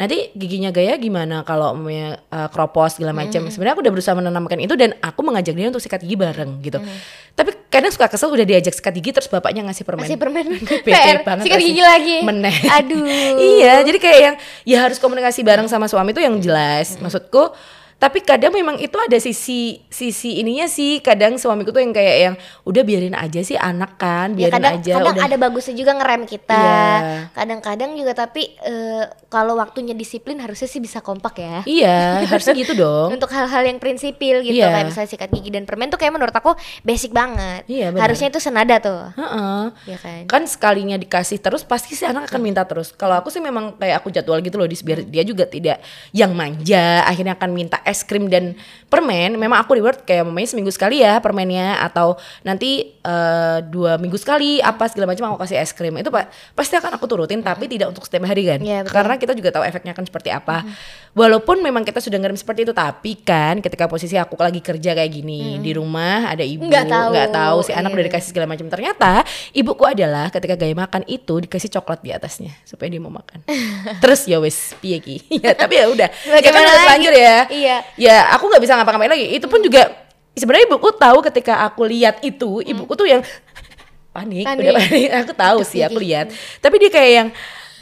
nanti 0.00 0.32
giginya 0.32 0.72
Gaya 0.72 0.96
gimana 0.96 1.44
kalau 1.44 1.76
uh, 1.76 2.48
kropos 2.48 2.96
segala 2.96 3.12
macam. 3.12 3.44
Hmm. 3.44 3.52
Sebenarnya 3.52 3.76
aku 3.76 3.84
udah 3.84 3.92
berusaha 3.92 4.14
menanamkan 4.16 4.56
itu 4.56 4.72
dan 4.72 4.96
aku 5.04 5.20
mengajak 5.20 5.52
dia 5.52 5.68
untuk 5.68 5.84
sikat 5.84 6.00
gigi 6.00 6.16
bareng 6.16 6.64
gitu. 6.64 6.80
Hmm. 6.80 6.88
Tapi 7.36 7.52
kadang 7.68 7.92
suka 7.92 8.08
kesel 8.08 8.32
udah 8.32 8.48
diajak 8.48 8.72
sikat 8.72 8.96
gigi 8.96 9.12
terus 9.12 9.28
bapaknya 9.28 9.60
ngasih 9.68 9.84
permen. 9.84 10.08
Masih 10.08 10.16
permen 10.16 10.56
PR, 10.88 11.20
banget 11.20 11.44
sikat 11.44 11.60
gigi 11.60 11.82
lagi. 11.84 12.16
Meneh. 12.24 12.56
Aduh. 12.80 13.04
iya, 13.60 13.84
jadi 13.84 13.98
kayak 14.00 14.18
yang 14.24 14.36
ya 14.64 14.78
harus 14.88 14.96
komunikasi 14.96 15.44
bareng 15.44 15.68
sama 15.68 15.84
suami 15.84 16.16
itu 16.16 16.24
yang 16.24 16.40
jelas. 16.40 16.96
Hmm. 16.96 17.04
Maksudku 17.04 17.52
tapi 18.00 18.24
kadang 18.24 18.56
memang 18.56 18.80
itu 18.80 18.96
ada 18.96 19.20
sisi 19.20 19.84
sisi 19.92 20.40
ininya 20.40 20.64
sih 20.64 21.04
kadang 21.04 21.36
suamiku 21.36 21.68
tuh 21.68 21.84
yang 21.84 21.92
kayak 21.92 22.16
yang 22.16 22.34
udah 22.64 22.80
biarin 22.80 23.12
aja 23.12 23.44
sih 23.44 23.60
anak 23.60 24.00
kan 24.00 24.32
Ya 24.32 24.48
biarin 24.48 24.56
kadang, 24.56 24.74
aja 24.80 24.92
kadang 24.96 25.14
udah 25.20 25.26
ada 25.28 25.36
bagusnya 25.36 25.74
juga 25.76 25.92
ngerem 26.00 26.22
kita. 26.24 26.56
Iya. 26.56 27.28
Kadang-kadang 27.36 27.90
juga 28.00 28.12
tapi 28.16 28.56
eh, 28.56 29.04
kalau 29.28 29.60
waktunya 29.60 29.92
disiplin 29.92 30.40
harusnya 30.40 30.64
sih 30.64 30.80
bisa 30.80 31.04
kompak 31.04 31.44
ya. 31.44 31.60
Iya, 31.68 32.00
harusnya 32.32 32.56
gitu 32.56 32.72
dong. 32.72 33.20
Untuk 33.20 33.28
hal-hal 33.36 33.68
yang 33.68 33.76
prinsipil 33.76 34.40
gitu 34.48 34.56
Iya. 34.56 34.72
kayak 34.72 34.86
misalnya 34.88 35.10
sikat 35.12 35.28
gigi 35.36 35.52
dan 35.52 35.68
permen 35.68 35.92
tuh 35.92 36.00
kayak 36.00 36.16
menurut 36.16 36.32
aku 36.32 36.56
basic 36.80 37.12
banget. 37.12 37.68
Iya, 37.68 37.92
benar. 37.92 38.08
Harusnya 38.08 38.32
itu 38.32 38.40
senada 38.40 38.80
tuh. 38.80 39.12
Heeh. 39.12 39.62
Ya 39.92 39.96
kan? 40.00 40.22
Kan 40.24 40.42
sekalinya 40.48 40.96
dikasih 40.96 41.36
terus 41.36 41.68
pasti 41.68 41.92
si 41.92 42.08
anak 42.08 42.32
akan 42.32 42.40
minta 42.40 42.64
terus. 42.64 42.96
Kalau 42.96 43.20
aku 43.20 43.28
sih 43.28 43.44
memang 43.44 43.76
kayak 43.76 44.00
aku 44.00 44.08
jadwal 44.08 44.40
gitu 44.40 44.56
loh, 44.56 44.64
biar 44.64 45.04
dia 45.04 45.20
juga 45.20 45.44
tidak 45.44 45.84
yang 46.16 46.32
manja, 46.32 47.04
akhirnya 47.04 47.36
akan 47.36 47.50
minta 47.52 47.76
es 47.90 48.06
krim 48.06 48.30
dan 48.30 48.54
permen. 48.86 49.34
Memang 49.34 49.58
aku 49.58 49.74
reward 49.74 50.02
kayak 50.02 50.22
mamanya 50.22 50.48
seminggu 50.48 50.70
sekali 50.70 51.02
ya 51.02 51.18
permennya 51.18 51.82
atau 51.82 52.14
nanti 52.40 52.94
eh, 52.96 53.58
dua 53.66 53.98
minggu 53.98 54.14
sekali 54.14 54.58
apa 54.58 54.86
segala 54.86 55.10
macam 55.10 55.34
aku 55.34 55.42
kasih 55.42 55.58
es 55.58 55.74
krim. 55.74 55.92
Itu 55.98 56.08
pak 56.08 56.30
pasti 56.54 56.78
akan 56.78 56.94
aku 56.94 57.04
turutin 57.04 57.42
tapi 57.42 57.66
tidak 57.66 57.90
untuk 57.90 58.06
setiap 58.06 58.24
hari 58.24 58.46
kan. 58.46 58.62
Iya, 58.62 58.86
betul. 58.86 58.94
Karena 58.94 59.14
kita 59.18 59.32
juga 59.34 59.50
tahu 59.50 59.64
efeknya 59.66 59.92
akan 59.92 60.04
seperti 60.06 60.30
apa. 60.30 60.62
Walaupun 61.10 61.58
memang 61.58 61.82
kita 61.82 61.98
sudah 61.98 62.16
ngerem 62.16 62.38
seperti 62.38 62.62
itu, 62.62 62.70
tapi 62.70 63.18
kan 63.18 63.58
ketika 63.58 63.90
posisi 63.90 64.14
aku 64.14 64.38
lagi 64.38 64.62
kerja 64.62 64.94
kayak 64.94 65.10
gini 65.10 65.58
di 65.58 65.74
rumah 65.74 66.30
ada 66.30 66.46
ibu 66.46 66.62
Nggak 66.62 66.86
tahu. 66.86 67.10
nggak 67.10 67.30
tahu 67.34 67.56
si 67.66 67.72
anak 67.74 67.90
Iya. 67.90 67.96
udah 67.98 68.04
dikasih 68.06 68.28
segala 68.30 68.46
macam. 68.46 68.66
Ternyata 68.70 69.12
ibuku 69.50 69.82
adalah 69.82 70.30
ketika 70.30 70.54
gaya 70.54 70.70
makan 70.70 71.02
itu 71.10 71.42
dikasih 71.42 71.66
coklat 71.72 71.98
di 71.98 72.14
atasnya 72.14 72.54
supaya 72.62 72.86
dia 72.86 73.02
mau 73.02 73.10
makan. 73.10 73.42
Terus 74.02 74.22
ya 74.24 74.38
wes 74.38 74.78
piye 74.78 75.02
ki. 75.02 75.16
ya 75.42 75.50
tapi 75.58 75.82
ya 75.82 75.90
udah. 75.90 76.06
Ya 76.30 76.38
kan 76.46 76.62
terlanjur 76.62 77.14
ya. 77.14 77.36
Iya. 77.50 77.76
Ya 77.96 78.30
aku 78.32 78.48
nggak 78.48 78.62
bisa 78.62 78.74
ngapa-ngapain 78.76 79.12
lagi. 79.12 79.26
Itu 79.36 79.46
pun 79.46 79.60
juga 79.60 79.90
sebenarnya 80.34 80.66
ibuku 80.70 80.88
tahu 80.96 81.18
ketika 81.26 81.64
aku 81.64 81.84
lihat 81.86 82.20
itu, 82.24 82.60
ibuku 82.64 82.92
tuh 82.94 83.06
yang 83.06 83.22
panik, 84.14 84.44
Panik. 84.46 84.62
udah 84.66 84.72
panik. 84.80 85.08
Aku 85.24 85.32
tahu 85.34 85.58
sih, 85.62 85.80
aku 85.84 85.98
gigi. 86.00 86.06
lihat. 86.10 86.26
Tapi 86.58 86.74
dia 86.82 86.90
kayak 86.90 87.10
yang 87.12 87.28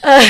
eh, 0.05 0.27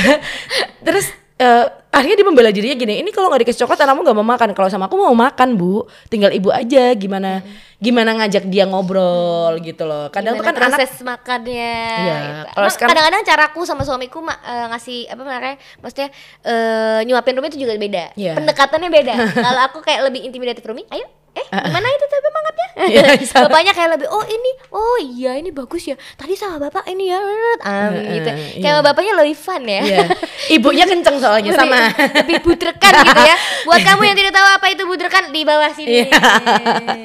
terus 0.85 1.11
eh, 1.39 1.65
akhirnya 1.89 2.19
dia 2.19 2.27
membela 2.27 2.51
dirinya 2.51 2.75
gini 2.75 3.01
ini 3.01 3.09
kalau 3.09 3.27
nggak 3.27 3.41
dikasih 3.43 3.63
coklat 3.63 3.81
anakmu 3.81 4.03
nggak 4.03 4.13
mau 4.13 4.27
makan 4.27 4.49
kalau 4.51 4.69
sama 4.69 4.85
aku 4.85 4.95
mau 4.95 5.15
makan 5.17 5.55
bu 5.55 5.81
tinggal 6.05 6.29
ibu 6.29 6.51
aja 6.51 6.93
gimana 6.93 7.41
gimana 7.79 8.11
ngajak 8.13 8.45
dia 8.45 8.67
ngobrol 8.67 9.55
gitu 9.57 9.87
loh 9.87 10.11
kadang 10.11 10.35
tuh 10.35 10.43
Gimana 10.43 10.51
kan 10.53 10.67
anak 10.67 10.79
proses 10.83 10.99
makannya. 10.99 11.79
Iya, 11.97 12.15
gitu. 12.19 12.51
kalau 12.51 12.69
sekarang- 12.69 12.89
kadang-kadang 12.91 13.23
caraku 13.23 13.59
sama 13.63 13.81
suamiku 13.81 14.19
ma- 14.19 14.35
eh, 14.37 14.65
ngasih 14.67 14.99
apa 15.07 15.21
namanya? 15.23 15.55
Maksudnya 15.79 16.07
eh, 16.43 16.99
nyuapin 17.07 17.39
Rumi 17.39 17.47
itu 17.47 17.63
juga 17.63 17.79
beda. 17.79 18.11
Iya. 18.13 18.35
Pendekatannya 18.35 18.89
beda. 18.91 19.13
kalau 19.47 19.61
aku 19.63 19.79
kayak 19.79 20.03
lebih 20.05 20.21
intimidatif 20.21 20.59
Rumi, 20.61 20.83
ayo 20.91 21.07
Eh, 21.31 21.45
gimana 21.45 21.87
itu 21.87 22.05
tapi 22.05 22.21
semangatnya? 22.23 22.67
Iya, 22.79 23.03
bisa. 23.21 23.35
Bapaknya 23.43 23.73
kayak 23.73 23.89
lebih, 23.93 24.07
oh 24.07 24.23
ini, 24.23 24.51
oh 24.71 24.97
iya 24.97 25.35
ini 25.35 25.51
bagus 25.51 25.83
ya. 25.83 25.95
Tadi 26.15 26.31
sama 26.33 26.57
bapak 26.59 26.87
ini 26.87 27.11
ya, 27.11 27.19
ah, 27.59 27.91
Heeh, 27.91 27.91
gitu. 28.15 28.29
iya. 28.29 28.61
Kayak 28.61 28.73
sama 28.73 28.83
bapaknya 28.87 29.13
lebih 29.19 29.35
fun 29.35 29.63
ya. 29.63 29.81
Iya. 29.83 30.05
ibunya 30.49 30.85
kenceng 30.85 31.17
soalnya 31.19 31.51
lebih, 31.51 31.59
sama 31.59 31.79
lebih 32.23 32.37
budrekan 32.41 32.93
gitu 33.03 33.21
ya. 33.21 33.35
Buat 33.67 33.81
kamu 33.83 34.01
yang 34.03 34.17
tidak 34.17 34.33
tahu 34.33 34.47
apa 34.47 34.65
itu 34.69 34.83
budrekan 34.83 35.23
di 35.29 35.41
bawah 35.43 35.71
sini 35.71 36.07
Iya. 36.07 36.07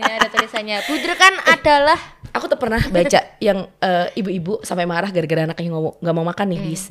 ada 0.01 0.29
tulisannya. 0.31 0.77
Budrekan 0.87 1.33
adalah 1.45 1.99
aku 2.31 2.45
tuh 2.47 2.59
pernah 2.59 2.81
baca 2.81 3.21
yang 3.39 3.59
eh, 3.79 4.07
ibu-ibu 4.15 4.63
sampai 4.63 4.85
marah 4.85 5.11
gara-gara 5.11 5.45
anaknya 5.45 5.71
ngomong 5.71 5.95
nggak 5.99 6.15
mau 6.15 6.25
makan 6.25 6.47
nih 6.51 6.59
Hmm. 6.59 6.69
bis 6.69 6.83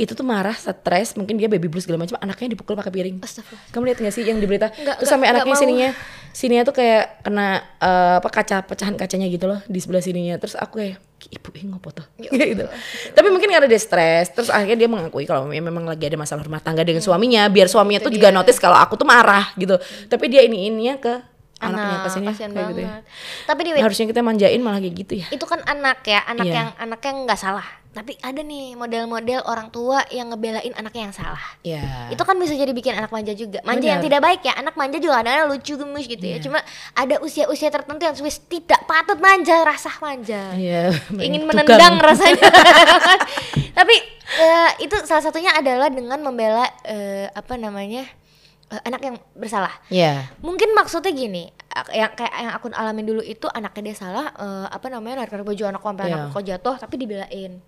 itu 0.00 0.12
tuh 0.12 0.22
marah 0.22 0.52
stres 0.52 1.12
mungkin 1.12 1.36
dia 1.36 1.46
baby 1.46 1.66
blues 1.66 1.84
segala 1.84 2.00
macam 2.00 2.16
anaknya 2.18 2.48
dipukul 2.50 2.72
pakai 2.72 2.88
piring 2.90 3.16
Astagfirullah. 3.18 3.68
kamu 3.68 3.82
lihat 3.84 3.98
gak 4.00 4.12
sih 4.12 4.24
yang 4.24 4.36
di 4.36 4.46
berita 4.46 4.68
Nggak, 4.70 4.96
terus 4.96 5.08
sampai 5.08 5.28
anaknya 5.28 5.52
mau. 5.52 5.60
sininya 5.60 5.90
sininya 6.30 6.62
tuh 6.62 6.74
kayak 6.74 7.20
kena 7.20 7.48
eh, 7.76 8.14
apa 8.16 8.28
kaca 8.28 8.56
pecahan 8.62 8.94
kacanya 8.94 9.26
gitu 9.26 9.44
loh 9.44 9.60
di 9.62 9.76
sebelah 9.76 10.00
sininya 10.00 10.34
terus 10.34 10.54
aku 10.54 10.80
kayak 10.80 10.96
ibu 11.22 11.48
ini 11.52 11.68
ngopo 11.68 11.92
tuh 11.92 12.06
Ya 12.16 12.32
gitu 12.52 12.64
tapi 13.12 13.28
mungkin 13.28 13.46
karena 13.46 13.66
dia 13.66 13.76
stres 13.76 14.30
terus 14.30 14.48
akhirnya 14.48 14.78
dia 14.78 14.88
mengakui 14.88 15.24
kalau 15.24 15.44
memang 15.44 15.84
lagi 15.84 16.02
ada 16.02 16.16
masalah 16.16 16.40
rumah 16.40 16.58
tangga 16.58 16.80
dengan 16.80 16.98
suaminya 16.98 17.44
biar 17.46 17.66
suaminya 17.66 17.98
Hmm. 17.98 18.02
Itu 18.02 18.08
tuh 18.08 18.16
juga 18.16 18.28
dia. 18.28 18.36
notice 18.36 18.56
kalau 18.56 18.74
aku 18.74 18.96
tuh 18.96 19.04
marah 19.04 19.52
gitu 19.54 19.76
tapi 20.06 20.26
dia 20.26 20.40
ini 20.40 20.66
ininya 20.66 20.96
ke 20.96 21.14
anaknya 21.58 21.92
anak 21.92 22.00
ke 22.00 22.08
sini 22.08 22.26
kasihan 22.26 22.50
kayak 22.50 22.66
gitu 22.66 22.80
ya. 22.80 22.88
banget. 22.88 23.04
Tapi 23.44 23.60
Wit, 23.68 23.82
harusnya 23.84 24.06
kita 24.08 24.20
manjain 24.22 24.60
malah 24.60 24.80
kayak 24.80 24.94
gitu 24.96 25.12
ya 25.18 25.26
itu 25.28 25.44
kan 25.44 25.60
anak 25.62 26.00
ya, 26.02 26.24
anak 26.24 26.46
Iya. 26.46 26.54
yang 26.56 26.68
anaknya 26.78 27.12
nggak 27.22 27.36
salah. 27.36 27.68
Tapi 27.90 28.14
ada 28.22 28.38
nih 28.38 28.78
model-model 28.78 29.42
orang 29.44 29.66
tua 29.66 30.06
yang 30.14 30.30
ngebelain 30.30 30.70
anaknya 30.78 31.10
yang 31.10 31.14
salah. 31.14 31.42
ya 31.60 32.06
Itu 32.06 32.22
kan 32.22 32.38
bisa 32.38 32.54
jadi 32.54 32.70
bikin 32.70 32.94
anak 32.94 33.10
manja 33.10 33.34
juga. 33.34 33.58
Manja 33.66 33.82
Benar. 33.82 33.92
yang 33.98 34.02
tidak 34.06 34.20
baik 34.22 34.40
ya. 34.46 34.54
Anak 34.54 34.78
manja 34.78 35.02
juga 35.02 35.18
kadang-kadang 35.18 35.50
lucu 35.50 35.74
gemes 35.74 36.06
gitu 36.06 36.22
ya. 36.22 36.38
Iya. 36.38 36.44
Cuma 36.46 36.58
ada 36.94 37.18
usia-usia 37.18 37.66
tertentu 37.66 37.98
yang 38.00 38.14
Swiss 38.14 38.38
tidak 38.46 38.86
patut 38.86 39.18
manja, 39.18 39.66
rasa 39.66 39.90
manja. 39.98 40.54
Iya, 40.54 40.94
Ingin 41.18 41.42
tukang. 41.42 41.66
menendang 41.66 41.94
rasanya. 41.98 42.46
Tapi 43.78 43.94
eh, 44.38 44.70
itu 44.80 44.94
salah 45.02 45.20
satunya 45.20 45.50
adalah 45.50 45.90
dengan 45.90 46.22
membela 46.22 46.70
eh, 46.86 47.26
apa 47.26 47.58
namanya? 47.58 48.06
eh, 48.70 48.80
anak 48.86 49.02
yang 49.02 49.16
bersalah. 49.34 49.74
Iya. 49.90 50.30
Mungkin 50.38 50.78
maksudnya 50.78 51.10
gini, 51.10 51.50
yang 51.90 52.14
kayak 52.14 52.34
yang 52.38 52.52
aku 52.54 52.70
alamin 52.70 53.02
dulu 53.02 53.18
itu 53.18 53.50
anaknya 53.50 53.90
dia 53.90 53.96
salah, 53.98 54.30
eh, 54.30 54.66
apa 54.70 54.86
namanya 54.86 55.26
narik 55.26 55.42
baju 55.42 55.62
anak 55.66 55.82
sampai 55.82 56.04
Iya. 56.06 56.14
anak 56.14 56.30
kok 56.30 56.44
jatuh 56.46 56.74
tapi 56.78 56.94
dibelain. 56.94 57.58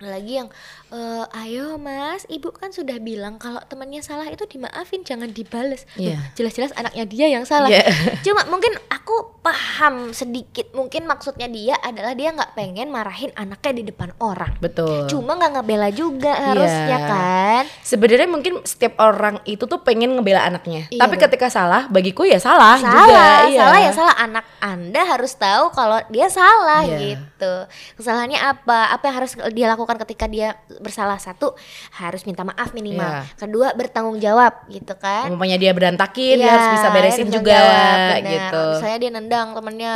Lagi 0.00 0.32
yang 0.34 0.48
eh, 0.88 1.24
ayo 1.38 1.76
mas, 1.76 2.24
ibu 2.26 2.48
kan 2.50 2.68
sudah 2.68 2.96
bilang 2.96 3.36
kalau 3.36 3.60
temannya 3.62 4.00
salah 4.00 4.26
itu 4.26 4.42
dimaafin, 4.44 5.00
jangan 5.00 5.28
dibales. 5.28 5.84
Loh, 5.94 6.10
Iya. 6.10 6.18
Jelas-jelas 6.34 6.72
anaknya 6.72 7.04
dia 7.04 7.26
yang 7.28 7.44
salah. 7.44 7.68
Iya. 7.68 7.84
Cuma 8.20 8.42
mungkin 8.46 8.72
aku 8.88 9.12
paham 9.40 10.10
sedikit, 10.10 10.72
mungkin 10.72 11.04
maksudnya 11.04 11.46
dia 11.46 11.76
adalah 11.78 12.12
dia 12.12 12.30
nggak 12.30 12.52
pengen 12.52 12.88
marahin 12.88 13.30
anaknya 13.34 13.72
di 13.74 13.84
depan 13.86 14.10
orang. 14.18 14.56
Betul. 14.58 15.06
Cuma 15.06 15.34
nggak 15.34 15.52
ngebela 15.56 15.88
juga 15.90 16.32
harusnya 16.34 16.96
Iya. 16.96 17.06
kan. 17.06 17.62
Sebenarnya 17.80 18.26
mungkin 18.26 18.64
setiap 18.64 18.96
orang 18.98 19.38
itu 19.44 19.62
tuh 19.62 19.80
pengen 19.80 20.16
ngebela 20.16 20.42
anaknya. 20.42 20.88
Iya, 20.88 21.00
Tapi 21.00 21.14
betul. 21.14 21.24
ketika 21.28 21.48
salah, 21.48 21.86
bagiku 21.86 22.24
ya 22.24 22.36
salah, 22.36 22.76
salah, 22.76 23.04
juga. 23.04 23.24
Iya. 23.46 23.60
salah 23.60 23.78
ya 23.78 23.90
salah 23.92 24.16
anak 24.16 24.44
anda 24.60 25.02
harus 25.04 25.32
tahu 25.34 25.70
kalau 25.70 26.00
dia 26.08 26.26
salah 26.26 26.82
Iya. 26.82 26.96
gitu. 27.14 27.54
Kesalahannya 27.96 28.38
apa? 28.38 28.90
Apa 28.90 29.04
yang 29.06 29.16
harus 29.18 29.32
dia 29.50 29.66
lakukan 29.66 29.89
ketika 29.98 30.30
dia 30.30 30.58
bersalah 30.78 31.18
satu 31.18 31.56
harus 31.98 32.22
minta 32.28 32.46
maaf 32.46 32.70
minimal. 32.76 33.08
Iya. 33.08 33.26
Kedua 33.34 33.72
bertanggung 33.74 34.18
jawab 34.22 34.68
gitu 34.70 34.94
kan. 35.00 35.32
Umpamanya 35.32 35.56
dia 35.56 35.72
berantakin, 35.74 36.38
dia 36.38 36.46
Iya, 36.46 36.52
harus 36.52 36.68
bisa 36.78 36.88
beresin 36.94 37.26
dia 37.26 37.34
juga 37.40 37.56
jawab, 37.56 37.98
gitu. 38.28 38.62
Misalnya 38.76 38.98
dia 39.00 39.10
nendang 39.10 39.48
temennya, 39.56 39.94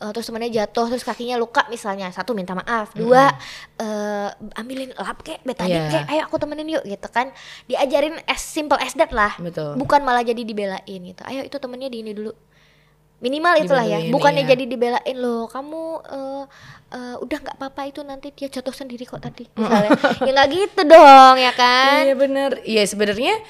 eh, 0.00 0.10
terus 0.14 0.26
temennya 0.30 0.50
jatuh, 0.64 0.86
terus 0.94 1.04
kakinya 1.04 1.36
luka 1.36 1.66
misalnya. 1.68 2.08
Satu 2.14 2.32
minta 2.32 2.54
maaf, 2.54 2.94
dua 2.96 3.34
eh, 3.80 4.28
ambilin 4.56 4.94
lap 4.94 5.20
kek, 5.26 5.42
betadine 5.42 5.90
Iya. 5.90 5.90
kek, 5.90 6.04
ayo 6.14 6.20
aku 6.30 6.36
temenin 6.38 6.68
yuk 6.70 6.84
gitu 6.86 7.08
kan. 7.10 7.34
Diajarin 7.66 8.16
as 8.30 8.40
simple 8.40 8.78
as 8.78 8.94
that 8.94 9.10
lah. 9.10 9.34
Betul. 9.42 9.74
Bukan 9.74 10.00
malah 10.06 10.22
jadi 10.22 10.40
dibelain 10.46 11.00
gitu. 11.02 11.22
Ayo 11.26 11.42
itu 11.42 11.56
temennya 11.58 11.90
di 11.90 12.00
ini 12.04 12.12
dulu. 12.14 12.30
Minimal 13.24 13.54
itulah 13.56 13.84
ya 13.88 13.98
bukannya 14.12 14.44
iya. 14.44 14.50
jadi 14.52 14.64
dibelain 14.68 15.16
loh 15.16 15.48
kamu 15.48 15.82
eh, 16.12 16.44
eh, 16.92 17.14
udah 17.24 17.38
nggak 17.40 17.56
apa-apa 17.56 17.82
itu 17.88 18.04
nanti 18.04 18.28
dia 18.36 18.52
jatuh 18.52 18.76
sendiri 18.76 19.08
kok 19.08 19.24
tadi 19.24 19.48
misalnya 19.56 19.96
ya 20.28 20.30
nggak 20.36 20.48
gitu 20.52 20.80
dong 20.84 21.36
ya 21.40 21.52
kan 21.56 22.04
Iya 22.04 22.14
bener. 22.14 22.50
Iya 22.62 22.82
sebenarnya 22.84 23.40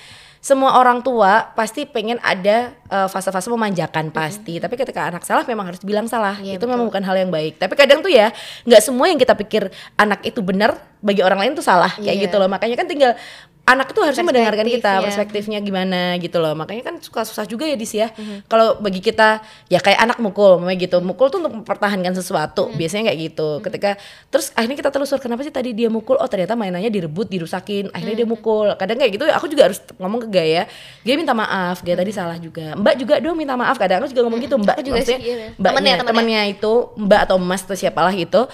semua 0.44 0.76
orang 0.76 1.00
tua 1.00 1.56
pasti 1.56 1.88
pengen 1.88 2.20
ada 2.20 2.76
uh, 2.92 3.08
fase-fase 3.08 3.48
memanjakan 3.48 4.12
pasti. 4.12 4.60
Tapi 4.60 4.76
ketika 4.76 5.08
anak 5.08 5.24
salah 5.24 5.40
memang 5.48 5.72
harus 5.72 5.80
bilang 5.80 6.04
salah. 6.04 6.36
Iya, 6.36 6.60
itu 6.60 6.68
memang 6.68 6.84
bukan 6.84 7.00
hal 7.00 7.16
yang 7.16 7.32
baik. 7.32 7.56
Tapi 7.56 7.72
kadang 7.72 8.04
tuh 8.04 8.12
ya 8.12 8.28
nggak 8.68 8.82
semua 8.84 9.08
yang 9.08 9.16
kita 9.16 9.32
pikir 9.40 9.72
anak 9.96 10.20
itu 10.20 10.44
benar 10.44 10.76
bagi 11.00 11.24
orang 11.24 11.40
lain 11.40 11.52
tuh 11.56 11.64
salah 11.64 11.88
kayak 11.96 12.12
Iya. 12.12 12.24
gitu 12.28 12.36
loh. 12.36 12.52
Makanya 12.52 12.76
kan 12.76 12.84
tinggal 12.84 13.16
anak 13.64 13.96
itu 13.96 14.00
harusnya 14.04 14.28
mendengarkan 14.28 14.68
kita 14.68 14.92
ya. 14.92 15.00
perspektifnya 15.00 15.58
gimana 15.64 16.20
gitu 16.20 16.36
loh. 16.36 16.52
Makanya 16.52 16.84
kan 16.84 16.94
suka 17.00 17.24
susah 17.24 17.48
juga 17.48 17.64
ya 17.64 17.76
dis 17.80 17.96
ya. 17.96 18.12
Mhm. 18.12 18.44
Kalau 18.44 18.76
bagi 18.76 19.00
kita 19.00 19.40
ya 19.72 19.80
kayak 19.80 20.04
anak 20.04 20.18
mukul, 20.20 20.60
memang 20.60 20.76
gitu. 20.76 21.00
Mukul 21.00 21.32
tuh 21.32 21.40
untuk 21.40 21.64
mempertahankan 21.64 22.12
sesuatu. 22.12 22.68
Mhm. 22.68 22.76
Biasanya 22.76 23.02
kayak 23.08 23.18
gitu. 23.32 23.48
Ketika 23.64 23.96
terus 24.28 24.52
akhirnya 24.52 24.76
kita 24.76 24.90
telusur 24.92 25.16
kenapa 25.16 25.40
sih 25.40 25.52
tadi 25.52 25.72
dia 25.72 25.88
mukul? 25.88 26.20
Oh 26.20 26.28
ternyata 26.28 26.52
mainannya 26.52 26.92
direbut, 26.92 27.32
dirusakin. 27.32 27.88
Akhirnya 27.88 28.12
Mhm. 28.12 28.20
dia 28.20 28.28
mukul. 28.28 28.68
Kadang 28.76 29.00
kayak 29.00 29.12
gitu 29.16 29.24
aku 29.32 29.46
juga 29.48 29.72
harus 29.72 29.80
ngomong 29.96 30.28
ke 30.28 30.28
Gaya. 30.28 30.68
Gaya 31.00 31.16
minta 31.16 31.32
maaf. 31.32 31.80
Gaya 31.80 31.96
tadi 31.96 32.12
salah 32.12 32.36
juga. 32.36 32.76
Mbak 32.76 32.94
juga 33.00 33.14
dong 33.24 33.32
minta 33.32 33.56
maaf. 33.56 33.80
Kadang 33.80 34.04
aku 34.04 34.12
juga 34.12 34.28
ngomong 34.28 34.44
gitu. 34.44 34.56
Mbak. 34.60 34.76
Aku 34.76 34.84
juga 34.84 34.96
maksudnya 35.00 35.20
sih, 35.24 35.24
iya. 35.24 35.36
mbaknya, 35.56 35.56
Temennya, 35.56 35.94
temennya. 36.04 36.04
temennya 36.12 36.42
itu 36.52 36.72
Mbak 37.00 37.20
atau 37.24 37.36
Mas 37.40 37.62
atau 37.64 37.76
siapalah 37.80 38.12
itu 38.12 38.44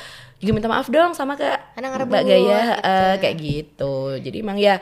juga 0.41 0.53
minta 0.57 0.69
maaf 0.73 0.89
dong 0.89 1.13
sama 1.13 1.37
ke 1.37 1.45
Mbak 2.09 2.25
Gaya 2.25 2.41
gitu. 2.41 2.89
eh, 2.89 3.15
kayak 3.21 3.37
gitu. 3.37 3.95
Jadi 4.25 4.37
emang 4.41 4.57
ya 4.57 4.81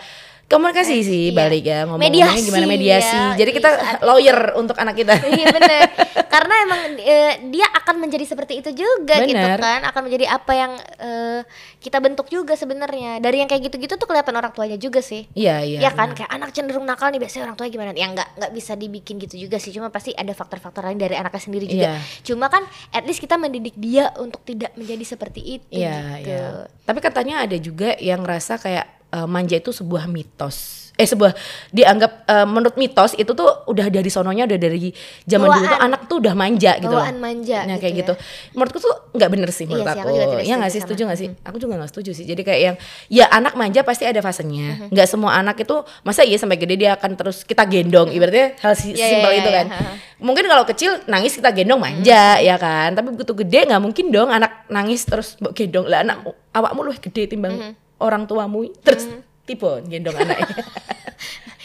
komunikasi 0.49 1.05
sih 1.05 1.23
iya. 1.29 1.37
balik 1.37 1.61
ya 1.63 1.85
ngomong 1.85 2.01
Mediasi, 2.01 2.41
gimana 2.41 2.65
mediasi. 2.65 3.13
ya, 3.13 3.37
Jadi 3.37 3.51
di 3.53 3.57
kita 3.61 3.69
saat 3.69 4.01
lawyer 4.09 4.57
untuk 4.57 4.75
anak 4.75 4.97
kita. 4.97 5.13
Iya 5.29 5.47
bener 5.53 5.81
Karena 6.33 6.55
emang 6.65 6.81
eh, 6.97 7.33
dia 7.53 7.69
akan 7.69 8.01
menjadi 8.01 8.25
seperti 8.25 8.61
itu 8.61 8.73
juga 8.73 9.21
gitu 9.21 9.37
Bener. 9.37 9.61
kan 9.61 9.81
Akan 9.85 10.09
menjadi 10.09 10.25
apa 10.29 10.53
yang 10.53 10.73
eh, 10.97 11.41
kita 11.79 12.01
bentuk 12.01 12.29
juga 12.29 12.57
sebenarnya 12.57 13.21
Dari 13.21 13.41
yang 13.41 13.49
kayak 13.49 13.69
gitu-gitu 13.69 14.01
tuh 14.01 14.09
kelihatan 14.09 14.33
orang 14.35 14.49
tuanya 14.51 14.81
juga 14.81 15.05
sih 15.05 15.29
Iya 15.33 15.61
iya. 15.61 15.79
ya 15.85 15.91
kan 15.93 16.17
kayak 16.17 16.33
anak 16.33 16.51
cenderung 16.51 16.85
nakal 16.85 17.13
nih 17.13 17.21
biasanya 17.21 17.45
orang 17.45 17.57
tua 17.57 17.69
gimana 17.69 17.93
ya 17.93 18.09
nggak 18.09 18.29
nggak 18.41 18.53
bisa 18.53 18.73
dibikin 18.73 19.21
gitu 19.21 19.37
juga 19.39 19.57
sih 19.57 19.71
cuma 19.71 19.93
pasti 19.93 20.13
ada 20.13 20.33
faktor-faktor 20.33 20.81
lain 20.83 20.97
dari 20.97 21.13
anaknya 21.13 21.43
sendiri 21.43 21.65
juga 21.65 21.93
Iya. 21.93 22.01
cuma 22.25 22.49
kan 22.49 22.65
at 22.91 23.05
least 23.05 23.21
kita 23.21 23.37
mendidik 23.37 23.77
dia 23.77 24.11
untuk 24.17 24.41
tidak 24.43 24.73
menjadi 24.75 25.05
seperti 25.07 25.61
itu 25.61 25.77
Iya, 25.77 26.25
gitu 26.25 26.33
iya. 26.33 26.49
Tapi 26.83 26.99
katanya 26.99 27.45
ada 27.45 27.57
juga 27.57 27.93
yang 28.01 28.25
rasa 28.25 28.57
kayak 28.57 28.98
eh, 29.11 29.27
manja 29.27 29.55
itu 29.55 29.71
sebuah 29.71 30.05
mitos. 30.07 30.77
Eh 30.94 31.07
sebuah 31.07 31.31
dianggap 31.71 32.27
eh, 32.27 32.42
menurut 32.42 32.75
mitos 32.75 33.14
itu 33.14 33.31
tuh 33.31 33.47
udah 33.64 33.87
dari 33.87 34.11
sononya 34.11 34.44
udah 34.44 34.59
dari 34.59 34.90
zaman 35.23 35.47
dulu 35.47 35.62
tuh 35.62 35.71
Bawaan. 35.71 35.87
anak 35.87 36.01
tuh 36.05 36.16
udah 36.18 36.35
manja 36.35 36.73
gitu 36.75 36.90
loh. 36.90 36.99
Bawaan 36.99 37.18
manja 37.18 37.59
Nah 37.62 37.71
gitu 37.71 37.81
kayak 37.81 37.94
ya. 37.94 38.01
gitu. 38.03 38.12
Menurutku 38.53 38.79
tuh 38.81 38.94
nggak 39.14 39.31
bener 39.31 39.49
sih 39.49 39.62
Iya 39.62 39.71
menurut 39.71 39.87
sih, 39.87 39.94
aku. 39.94 40.03
aku 40.03 40.11
juga 40.11 40.27
tidak 40.29 40.42
ya 40.42 40.55
nggak 40.59 40.73
sih 40.75 40.81
setuju 40.83 41.03
nggak 41.07 41.18
sih? 41.18 41.29
Aku 41.40 41.57
juga 41.57 41.73
nggak 41.79 41.90
setuju 41.94 42.11
sih. 42.12 42.25
Jadi 42.27 42.42
kayak 42.42 42.61
yang 42.61 42.77
ya 43.09 43.25
anak 43.31 43.55
manja 43.55 43.81
pasti 43.83 44.05
ada 44.05 44.18
fasenya. 44.18 44.90
Nggak 44.90 45.07
semua 45.07 45.31
anak 45.33 45.57
itu 45.57 45.77
masa 46.03 46.27
iya 46.27 46.35
sampai 46.35 46.59
gede 46.59 46.75
dia 46.77 46.90
akan 46.92 47.14
terus 47.14 47.47
kita 47.47 47.62
gendong. 47.64 48.11
Ibaratnya 48.11 48.59
hal 48.59 48.75
si- 48.75 48.90
Iya, 48.90 49.07
simpel 49.09 49.31
iya, 49.31 49.38
itu 49.38 49.49
iya, 49.49 49.57
kan. 49.57 49.66
iya. 49.71 49.90
Mungkin 50.18 50.44
kalau 50.44 50.66
kecil 50.66 50.99
nangis 51.07 51.31
kita 51.33 51.55
gendong 51.55 51.79
manja 51.79 52.42
ya 52.42 52.59
kan. 52.59 52.90
Tapi 52.90 53.14
begitu 53.14 53.38
gede 53.38 53.71
nggak 53.71 53.79
mungkin 53.79 54.11
dong 54.11 54.35
anak 54.35 54.66
nangis 54.66 55.07
terus 55.07 55.38
gendong 55.55 55.87
lah 55.87 56.03
anak 56.03 56.27
awakmu 56.51 56.83
lu 56.83 56.92
gede 56.92 57.31
timbang 57.31 57.79
orang 57.99 58.25
tuamu 58.25 58.67
terus 58.81 59.07
tipe 59.43 59.67
gendong 59.85 60.15
anaknya. 60.15 60.47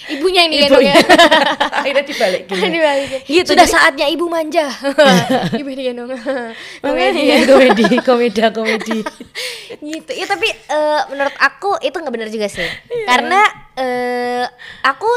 ibunya 0.03 0.43
ini 0.43 0.55
Ibunya. 0.59 0.91
gendongnya 0.91 0.95
Akhirnya 1.79 2.03
dibalik 2.03 2.41
Dibalikin. 2.45 3.19
Gitu, 3.23 3.47
sudah 3.47 3.63
jadi- 3.63 3.71
saatnya 3.73 4.07
ibu 4.07 4.27
manja 4.27 4.67
ibu 5.61 5.69
ini 5.69 5.83
gendong 5.85 6.11
komedi 6.77 7.21
ya. 7.23 7.37
komedi, 7.45 7.83
komedi, 7.99 8.39
komedi. 8.45 8.99
gitu 9.75 10.11
ya 10.11 10.25
tapi 10.25 10.47
eh, 10.47 11.01
menurut 11.07 11.35
aku 11.37 11.79
itu 11.79 11.95
nggak 11.95 12.13
benar 12.13 12.27
juga 12.27 12.47
sih 12.47 12.63
Iya. 12.63 13.05
karena 13.05 13.41
eh, 13.75 14.45
aku 14.83 15.07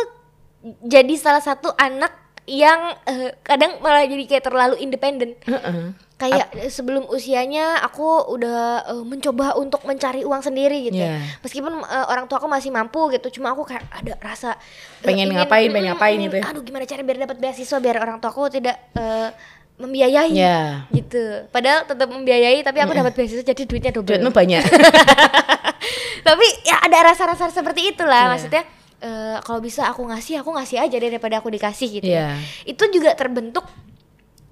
jadi 0.83 1.14
salah 1.16 1.40
satu 1.40 1.70
anak 1.72 2.14
yang 2.44 2.79
eh, 3.05 3.35
kadang 3.40 3.79
malah 3.81 4.02
jadi 4.02 4.22
kayak 4.24 4.44
terlalu 4.44 4.79
independen 4.79 5.35
Heeh. 5.42 5.98
Kayak 6.16 6.48
eh, 6.57 6.68
sebelum 6.68 7.05
usianya 7.07 7.76
aku 7.79 8.02
udah 8.31 8.61
eh, 8.88 9.05
mencoba 9.05 9.52
untuk 9.55 9.85
mencari 9.85 10.22
uang 10.22 10.40
sendiri 10.40 10.87
gitu 10.87 10.96
Iya. 10.98 11.20
meskipun 11.40 11.76
eh, 11.76 12.07
orang 12.07 12.24
tua 12.24 12.37
aku 12.37 12.46
masih 12.46 12.70
mampu 12.70 12.98
gitu 13.11 13.29
cuma 13.35 13.52
aku 13.52 13.64
kayak 13.64 13.85
ada 13.87 14.16
rasa 14.18 14.57
eh, 14.96 15.05
Pengen 15.05 15.29
ingin- 15.29 15.37
ngapain, 15.38 15.68
pengen 15.68 15.83
mm, 15.83 15.90
ngapain 15.92 16.14
ingin, 16.14 16.24
gitu 16.26 16.37
ya. 16.37 16.44
aduh 16.46 16.62
gimana 16.62 16.85
cara 16.85 17.00
biar 17.02 17.18
dapat 17.20 17.37
beasiswa 17.37 17.76
biar 17.79 17.96
orang 17.98 18.16
tua 18.16 18.31
aku 18.31 18.48
tidak 18.48 18.76
eh, 18.92 19.29
membiayai 19.76 20.33
Ya. 20.33 20.88
gitu 20.88 21.20
padahal 21.46 21.85
tetap 21.85 22.09
membiayai 22.09 22.61
tapi 22.61 22.81
aku 22.81 22.92
dapat 22.94 23.12
beasiswa 23.12 23.44
jadi 23.44 23.62
duitnya 23.62 23.92
double 23.92 24.09
Duitmu 24.11 24.33
banyak. 24.33 24.64
tapi 26.26 26.46
ya 26.64 26.81
ada 26.81 26.98
rasa-rasa 27.05 27.48
seperti 27.50 27.92
itulah 27.92 28.24
Iya. 28.24 28.31
maksudnya 28.31 28.62
eh, 28.98 29.37
kalau 29.42 29.61
bisa 29.61 29.85
aku 29.85 30.02
ngasih 30.02 30.40
aku 30.40 30.50
ngasih 30.50 30.81
aja 30.81 30.96
deh 30.96 31.11
daripada 31.11 31.38
aku 31.38 31.48
dikasih 31.50 31.88
gitu 31.92 32.09
Iya. 32.09 32.35
ya. 32.35 32.40
itu 32.66 32.85
juga 32.90 33.12
terbentuk 33.12 33.68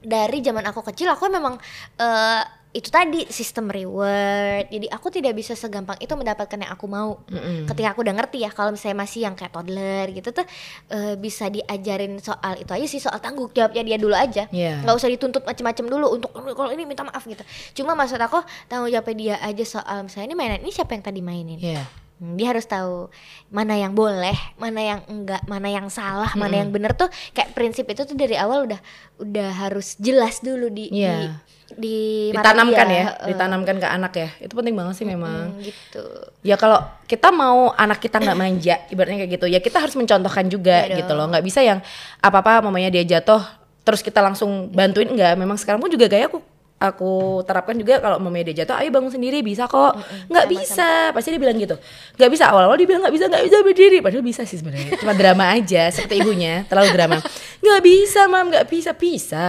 dari 0.05 0.39
zaman 0.45 0.65
aku 0.69 0.85
kecil 0.85 1.09
aku 1.11 1.27
memang 1.33 1.57
eh, 1.99 2.43
itu 2.75 2.91
tadi 2.91 3.23
sistem 3.31 3.71
reward. 3.71 4.67
Jadi 4.67 4.91
aku 4.91 5.07
tidak 5.15 5.39
bisa 5.39 5.55
segampang 5.55 5.95
itu 6.03 6.11
mendapatkan 6.19 6.59
yang 6.59 6.75
aku 6.75 6.91
mau. 6.91 7.23
Mm-mm. 7.31 7.71
ketika 7.71 7.95
aku 7.95 8.03
udah 8.03 8.15
ngerti 8.19 8.43
ya 8.43 8.51
kalau 8.51 8.75
misalnya 8.75 9.07
masih 9.07 9.21
yang 9.23 9.39
kayak 9.39 9.55
toddler 9.55 10.11
gitu 10.11 10.35
tuh 10.35 10.43
eh, 10.91 11.15
bisa 11.15 11.47
diajarin 11.47 12.19
soal 12.19 12.59
itu 12.59 12.75
aja 12.75 12.87
sih 12.91 12.99
soal 12.99 13.23
tanggung 13.23 13.47
jawabnya 13.55 13.87
dia 13.87 13.97
dulu 13.97 14.13
aja. 14.19 14.51
Nggak 14.83 14.95
usah 14.99 15.09
dituntut 15.09 15.47
macem-macem 15.47 15.87
dulu 15.87 16.19
untuk 16.19 16.35
kalau 16.35 16.75
ini 16.75 16.83
minta 16.83 17.07
maaf 17.07 17.23
gitu. 17.25 17.47
Cuma 17.79 17.95
maksud 17.95 18.19
aku 18.19 18.43
tanggung 18.67 18.91
jawabnya 18.91 19.15
dia 19.15 19.35
aja 19.39 19.65
soal 19.65 20.11
misalnya 20.11 20.35
ini 20.35 20.37
mainan 20.37 20.61
ini 20.67 20.75
siapa 20.75 20.99
yang 20.99 21.05
tadi 21.07 21.23
mainin? 21.23 21.63
Iya. 21.63 22.04
Hmm, 22.15 22.39
dia 22.39 22.55
harus 22.55 22.63
tahu 22.63 23.11
mana 23.51 23.75
yang 23.75 23.91
boleh, 23.91 24.39
mana 24.55 24.79
yang 24.79 25.01
enggak, 25.11 25.43
mana 25.45 25.67
yang 25.67 25.91
salah, 25.91 26.31
mana 26.39 26.63
yang 26.63 26.71
benar 26.71 26.95
tuh 26.95 27.11
kayak 27.35 27.51
prinsip 27.53 27.91
itu 27.91 28.07
tuh 28.07 28.15
dari 28.15 28.39
awal 28.39 28.71
udah 28.71 28.79
udah 29.19 29.51
harus 29.67 29.99
jelas 29.99 30.39
dulu 30.39 30.71
di 30.71 30.95
Iya. 30.95 31.43
di, 31.75 31.75
di 31.75 31.97
Ditanamkan 32.31 32.87
dia. 32.87 32.95
ya, 32.95 33.05
Heeh. 33.11 33.27
ditanamkan 33.35 33.77
ke 33.83 33.89
anak 33.91 34.13
ya. 34.15 34.29
Itu 34.39 34.55
penting 34.55 34.79
banget 34.79 34.95
sih 34.95 35.07
memang. 35.07 35.59
Hmm, 35.59 35.59
gitu. 35.59 36.05
Ya 36.47 36.55
kalau 36.55 36.79
kita 37.05 37.35
mau 37.35 37.75
anak 37.75 37.99
kita 37.99 38.23
nggak 38.23 38.39
manja, 38.39 38.75
ibaratnya 38.89 39.27
kayak 39.27 39.33
gitu, 39.35 39.47
ya 39.51 39.59
kita 39.59 39.83
harus 39.83 39.99
mencontohkan 39.99 40.47
juga 40.47 40.87
Iya 40.87 41.03
gitu 41.03 41.19
loh. 41.19 41.27
Nggak 41.27 41.43
bisa 41.43 41.67
yang 41.67 41.83
apa-apa 42.23 42.63
mamanya 42.63 42.95
dia 42.95 43.03
jatuh 43.03 43.43
terus 43.83 44.07
kita 44.07 44.23
langsung 44.23 44.71
bantuin 44.71 45.11
enggak. 45.11 45.35
Memang 45.35 45.59
sekarang 45.59 45.83
pun 45.83 45.91
juga 45.91 46.07
kayak 46.07 46.31
aku 46.31 46.39
aku 46.79 47.41
terapkan 47.47 47.75
juga 47.79 48.03
kalau 48.03 48.21
mamanya 48.21 48.53
dia 48.53 48.65
jatuh, 48.65 48.77
ayo 48.83 48.91
bangun 48.93 49.09
sendiri 49.09 49.41
bisa 49.41 49.65
kok. 49.71 49.97
Nggak 50.29 50.47
bisa, 50.51 51.15
pasti 51.15 51.33
dia 51.33 51.41
bilang 51.41 51.57
gitu. 51.57 51.79
Nggak 52.19 52.31
bisa 52.31 52.45
awal-awal 52.51 52.77
dia 52.77 52.89
bilang 52.89 53.03
nggak 53.07 53.15
bisa, 53.15 53.25
nggak 53.31 53.45
bisa 53.47 53.57
berdiri. 53.65 53.99
Padahal 54.05 54.25
bisa 54.25 54.43
sih 54.45 54.59
sebenarnya. 54.61 54.99
Cuma 55.01 55.17
drama 55.17 55.45
aja 55.55 55.89
seperti 55.89 56.21
ibunya, 56.21 56.67
terlalu 56.69 56.89
drama. 56.93 57.19
Nggak 57.65 57.81
bisa 57.81 58.21
mam, 58.29 58.53
nggak 58.53 58.67
bisa, 58.69 58.91
bisa. 58.93 59.45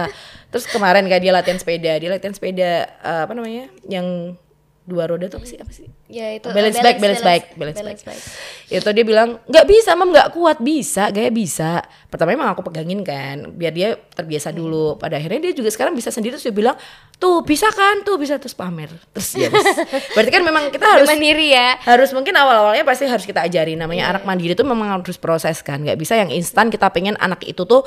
Terus 0.48 0.64
kemarin 0.70 1.04
kayak 1.04 1.22
dia 1.22 1.32
latihan 1.34 1.58
sepeda, 1.58 1.92
dia 1.98 2.08
latihan 2.08 2.32
sepeda 2.32 2.72
eh, 2.88 3.20
apa 3.28 3.32
namanya? 3.36 3.68
Yang 3.84 4.38
dua 4.86 5.04
roda 5.04 5.26
tuh 5.26 5.42
apa 5.42 5.46
sih? 5.46 5.58
Apa 5.58 5.72
sih? 5.74 5.90
Ya 6.06 6.30
itu 6.32 6.46
balance, 6.46 6.78
eh, 6.78 6.84
bike, 6.86 6.98
balance, 6.98 7.20
bike, 7.20 7.46
balance, 7.54 7.78
balance 7.82 8.02
bike. 8.02 8.22
bike. 8.22 8.78
Itu 8.78 8.88
dia 8.90 9.02
bilang 9.02 9.42
nggak 9.42 9.66
bisa, 9.66 9.90
mam 9.92 10.08
nggak 10.08 10.30
kuat, 10.30 10.58
bisa, 10.58 11.10
gaya 11.10 11.26
bisa. 11.28 11.82
Pertama 12.06 12.30
emang 12.30 12.54
aku 12.54 12.62
pegangin 12.62 13.02
kan, 13.02 13.50
biar 13.52 13.74
dia 13.74 13.88
terbiasa 14.14 14.48
Hmm. 14.48 14.58
dulu. 14.58 14.86
Pada 14.94 15.18
akhirnya 15.18 15.42
dia 15.42 15.52
juga 15.52 15.68
sekarang 15.68 15.92
bisa 15.92 16.08
sendiri 16.08 16.38
terus 16.38 16.46
dia 16.46 16.54
bilang, 16.54 16.78
tuh 17.16 17.42
bisa 17.42 17.66
kan, 17.68 18.00
tuh 18.00 18.14
bisa 18.14 18.38
terus 18.38 18.54
pamer. 18.54 18.94
Terus 19.10 19.28
ya, 19.36 19.50
berarti 20.14 20.30
kan 20.30 20.42
memang 20.42 20.70
kita 20.70 20.86
harus 20.86 21.10
mandiri 21.10 21.50
ya. 21.50 21.82
harus 21.82 22.10
mungkin 22.10 22.32
awal-awalnya 22.32 22.82
pasti 22.82 23.04
harus 23.04 23.22
kita 23.22 23.42
ajari 23.42 23.74
namanya 23.74 24.06
Iya. 24.06 24.10
anak 24.14 24.22
mandiri 24.22 24.54
itu 24.54 24.62
memang 24.62 25.02
harus 25.02 25.18
proses 25.18 25.58
kan 25.60 25.82
nggak 25.82 25.98
bisa 25.98 26.14
yang 26.14 26.30
instan 26.30 26.70
kita 26.70 26.86
pengen 26.88 27.18
anak 27.18 27.42
itu 27.42 27.66
tuh 27.66 27.82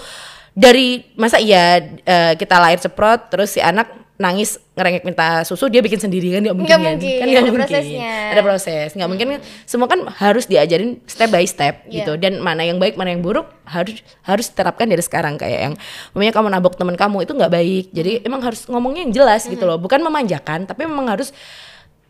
dari 0.51 1.05
masa 1.15 1.37
iya 1.37 1.79
eh, 2.03 2.33
kita 2.35 2.59
lahir 2.59 2.77
ceprot 2.77 3.29
terus 3.29 3.55
si 3.55 3.61
anak 3.61 3.87
nangis 4.19 4.59
ngerengek 4.75 5.07
minta 5.07 5.41
susu 5.41 5.65
dia 5.65 5.79
bikin 5.79 5.95
sendiri 5.95 6.35
kan? 6.35 6.43
Nggak 6.43 6.51
mungkin 6.53 6.67
Nggak 6.69 6.79
kan? 6.83 6.91
mungkin, 6.91 7.07
kan 7.15 7.25
nggak 7.25 7.39
ada 7.39 7.47
mungkin. 7.47 7.61
prosesnya. 7.63 8.13
ada 8.29 8.41
proses. 8.43 8.89
Nggak 8.91 9.09
mungkin 9.09 9.27
kan 9.29 9.39
semua 9.63 9.87
kan 9.87 9.99
harus 10.13 10.43
diajarin 10.43 10.91
step 11.05 11.29
by 11.29 11.43
step 11.43 11.87
Iya. 11.87 12.03
gitu. 12.03 12.11
Dan 12.15 12.33
mana 12.37 12.61
yang 12.61 12.77
baik 12.77 12.93
mana 12.93 13.09
yang 13.09 13.23
buruk 13.23 13.47
harus 13.63 13.95
harus 14.21 14.51
diterapkan 14.51 14.85
dari 14.85 14.99
sekarang. 14.99 15.39
Kayak 15.39 15.59
yang 15.63 15.73
namanya 16.11 16.33
kamu 16.35 16.47
nabok 16.51 16.75
teman 16.75 16.93
kamu 16.93 17.23
itu 17.23 17.31
nggak 17.31 17.49
baik. 17.49 17.85
Jadi 17.89 18.11
Hmm. 18.17 18.27
emang 18.27 18.41
harus 18.43 18.61
ngomongnya 18.65 19.01
yang 19.01 19.13
jelas 19.15 19.47
gitu 19.47 19.63
loh. 19.63 19.79
Bukan 19.79 19.99
memanjakan 19.99 20.67
tapi 20.67 20.83
memang 20.83 21.07
harus 21.07 21.31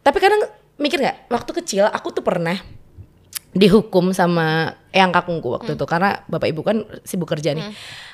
tapi 0.02 0.18
kadang 0.18 0.42
mikir 0.76 0.98
nggak 0.98 1.30
waktu 1.30 1.52
kecil 1.62 1.86
aku 1.86 2.10
tuh 2.10 2.26
pernah 2.26 2.58
dihukum 3.50 4.14
sama 4.14 4.78
eyang 4.94 5.10
kakungku 5.10 5.50
waktu 5.50 5.74
itu 5.74 5.86
karena 5.90 6.22
bapak 6.30 6.54
ibu 6.54 6.62
kan 6.62 6.86
sibuk 7.02 7.26
kerja 7.26 7.58
nih. 7.58 7.66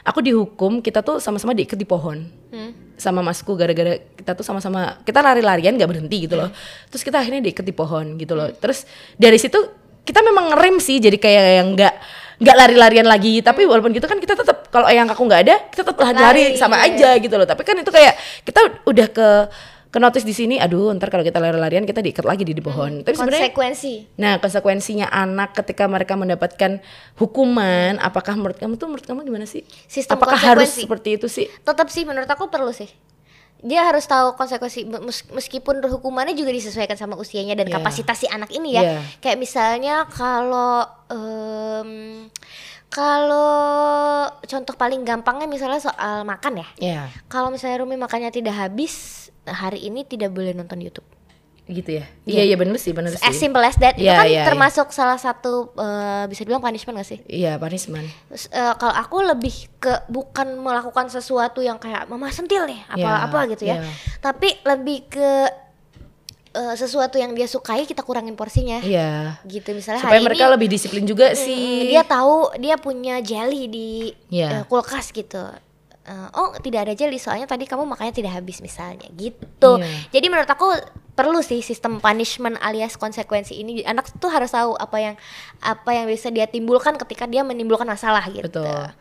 Aku 0.07 0.23
dihukum 0.23 0.79
kita 0.79 1.03
tuh 1.03 1.19
sama-sama 1.19 1.51
diikat 1.51 1.75
di 1.75 1.87
pohon 1.87 2.23
Hmm. 2.55 2.71
sama 2.95 3.19
masku 3.19 3.51
gara-gara 3.59 3.99
kita 4.15 4.31
tuh 4.31 4.47
sama-sama 4.47 5.03
kita 5.03 5.19
lari-larian 5.19 5.75
nggak 5.75 5.91
berhenti 5.91 6.23
gitu 6.23 6.39
loh. 6.39 6.47
Terus 6.87 7.03
kita 7.03 7.19
akhirnya 7.19 7.43
diikat 7.43 7.67
di 7.67 7.75
pohon 7.75 8.15
gitu 8.15 8.31
loh. 8.31 8.47
Terus 8.55 8.87
dari 9.19 9.35
situ 9.35 9.59
kita 10.07 10.23
memang 10.23 10.55
ngerem 10.55 10.79
sih 10.79 11.03
jadi 11.03 11.17
kayak 11.19 11.43
yang 11.59 11.67
nggak 11.75 11.93
nggak 12.35 12.55
lari-larian 12.55 13.07
lagi 13.07 13.39
tapi 13.39 13.63
walaupun 13.63 13.95
gitu 13.95 14.07
kan 14.11 14.19
kita 14.19 14.35
tetap 14.35 14.67
kalau 14.67 14.87
eyang 14.91 15.07
aku 15.07 15.23
nggak 15.23 15.41
ada 15.47 15.55
kita 15.71 15.87
tetap 15.87 15.95
lari, 16.03 16.19
Lari, 16.19 16.45
sama 16.59 16.83
iya. 16.83 16.91
aja 16.91 17.09
gitu 17.19 17.35
loh 17.39 17.47
tapi 17.47 17.63
kan 17.63 17.79
itu 17.79 17.91
kayak 17.91 18.13
kita 18.43 18.59
udah 18.83 19.07
ke 19.07 19.29
ke 19.95 20.03
notice 20.03 20.21
di 20.21 20.35
sini 20.35 20.59
aduh 20.59 20.91
ntar 20.91 21.07
kalau 21.07 21.23
kita 21.23 21.39
lari-larian 21.39 21.87
kita 21.87 22.03
diikat 22.03 22.27
lagi 22.27 22.43
di, 22.43 22.51
di 22.51 22.59
pohon 22.59 22.99
tapi 22.99 23.15
sebenarnya 23.15 23.47
konsekuensi 23.47 24.19
Nah, 24.19 24.35
konsekuensinya 24.37 25.07
anak 25.07 25.55
ketika 25.55 25.87
mereka 25.87 26.13
mendapatkan 26.13 26.83
hukuman, 27.15 27.95
apakah 27.97 28.35
menurut 28.35 28.55
kamu 28.55 28.75
tuh 28.75 28.87
menurut 28.87 29.05
kamu 29.05 29.23
gimana 29.23 29.47
sih? 29.47 29.63
Sistem 29.87 30.19
apakah 30.19 30.35
harus 30.35 30.67
seperti 30.67 31.15
itu 31.15 31.31
sih? 31.31 31.47
tetap 31.63 31.87
sih 31.87 32.03
menurut 32.03 32.27
aku 32.27 32.51
perlu 32.51 32.69
sih 32.69 32.91
dia 33.63 33.81
harus 33.81 34.03
tahu 34.03 34.35
konsekuensi 34.35 34.83
mes- 34.85 35.25
meskipun 35.31 35.79
hukumannya 35.81 36.35
juga 36.35 36.51
disesuaikan 36.51 36.93
sama 36.93 37.15
usianya 37.15 37.55
dan 37.55 37.65
Iya. 37.65 37.79
kapasitas 37.79 38.19
si 38.19 38.27
anak 38.27 38.51
ini 38.51 38.75
ya 38.75 38.81
Iya. 38.83 38.99
kayak 39.19 39.39
misalnya 39.39 40.05
kalau 40.05 40.83
em, 41.09 42.27
kalau 42.89 43.49
contoh 44.39 44.75
paling 44.75 45.01
gampangnya 45.01 45.47
misalnya 45.47 45.81
soal 45.81 46.21
makan 46.23 46.61
ya 46.61 46.67
Ya, 46.77 47.01
kalau 47.25 47.49
misalnya 47.49 47.81
Rumi 47.81 47.97
makannya 47.97 48.29
tidak 48.29 48.53
habis 48.53 49.27
hari 49.47 49.79
ini 49.83 50.01
tidak 50.01 50.29
boleh 50.29 50.51
nonton 50.51 50.77
YouTube 50.77 51.05
gitu 51.65 51.97
ya. 51.97 52.05
Iya. 52.23 52.33
Iya, 52.35 52.43
iya 52.45 52.55
bener 52.55 52.77
sih, 52.77 52.93
bener 52.93 53.09
sih. 53.11 53.21
as 53.21 53.33
simple 53.33 53.57
as 53.59 53.73
that 53.75 53.93
itu 53.93 54.05
Iya, 54.05 54.13
kan 54.15 54.25
iya, 54.25 54.33
iya. 54.35 54.43
termasuk 54.45 54.85
salah 54.89 55.17
satu 55.17 55.73
eh, 55.73 56.23
bisa 56.25 56.41
dibilang 56.41 56.61
punishment 56.61 56.93
gak 56.95 57.07
sih 57.07 57.19
Iya, 57.25 57.57
punishment. 57.57 58.05
Terus, 58.29 58.45
eh, 58.47 58.73
kalau 58.75 58.93
aku 58.93 59.25
lebih 59.25 59.49
ke 59.75 60.05
bukan 60.05 60.53
melakukan 60.55 61.09
sesuatu 61.09 61.59
yang 61.59 61.75
kayak 61.75 62.05
mama 62.05 62.29
sentil 62.29 62.65
nih 62.65 62.85
apa 62.87 63.01
Ya, 63.01 63.13
apa 63.19 63.39
gitu 63.49 63.63
ya 63.63 63.75
ya. 63.75 63.89
tapi 64.19 64.53
lebih 64.61 65.09
ke 65.09 65.29
eh, 66.53 66.75
sesuatu 66.75 67.17
yang 67.17 67.33
dia 67.33 67.45
sukai 67.45 67.83
kita 67.83 67.99
kurangin 67.99 68.33
porsinya 68.33 68.79
Iya. 68.79 69.41
gitu 69.43 69.73
misalnya 69.73 69.99
Supaya 69.99 70.15
hari 70.15 70.23
mereka 70.23 70.45
ini 70.45 70.53
lebih 70.53 70.67
disiplin 70.69 71.03
juga 71.03 71.27
mm, 71.27 71.37
sih. 71.39 71.89
dia 71.89 72.05
tahu 72.05 72.53
dia 72.55 72.77
punya 72.77 73.17
jelly 73.19 73.65
di 73.65 73.89
Iya. 74.29 74.49
eh, 74.51 74.63
kulkas 74.63 75.09
gitu 75.09 75.41
Eh, 76.05 76.29
oh 76.37 76.53
tidak 76.61 76.85
ada 76.85 76.93
jelly 76.93 77.17
soalnya 77.17 77.49
tadi 77.49 77.65
kamu 77.65 77.81
makanya 77.81 78.13
tidak 78.13 78.37
habis 78.37 78.61
misalnya 78.61 79.09
gitu 79.17 79.81
Iya. 79.81 80.13
jadi 80.13 80.25
menurut 80.29 80.45
aku 80.45 80.69
perlu 81.17 81.41
sih 81.41 81.65
sistem 81.65 81.97
punishment 81.97 82.61
alias 82.61 82.93
konsekuensi 82.93 83.57
ini 83.57 83.81
anak 83.81 84.13
tuh 84.21 84.29
harus 84.29 84.53
tahu 84.53 84.77
apa 84.77 84.97
yang 85.01 85.15
apa 85.65 85.89
yang 85.97 86.05
bisa 86.05 86.29
dia 86.29 86.45
timbulkan 86.45 87.01
ketika 87.01 87.25
dia 87.25 87.41
menimbulkan 87.41 87.89
masalah 87.89 88.21
gitu 88.29 88.45
Betul. 88.45 88.93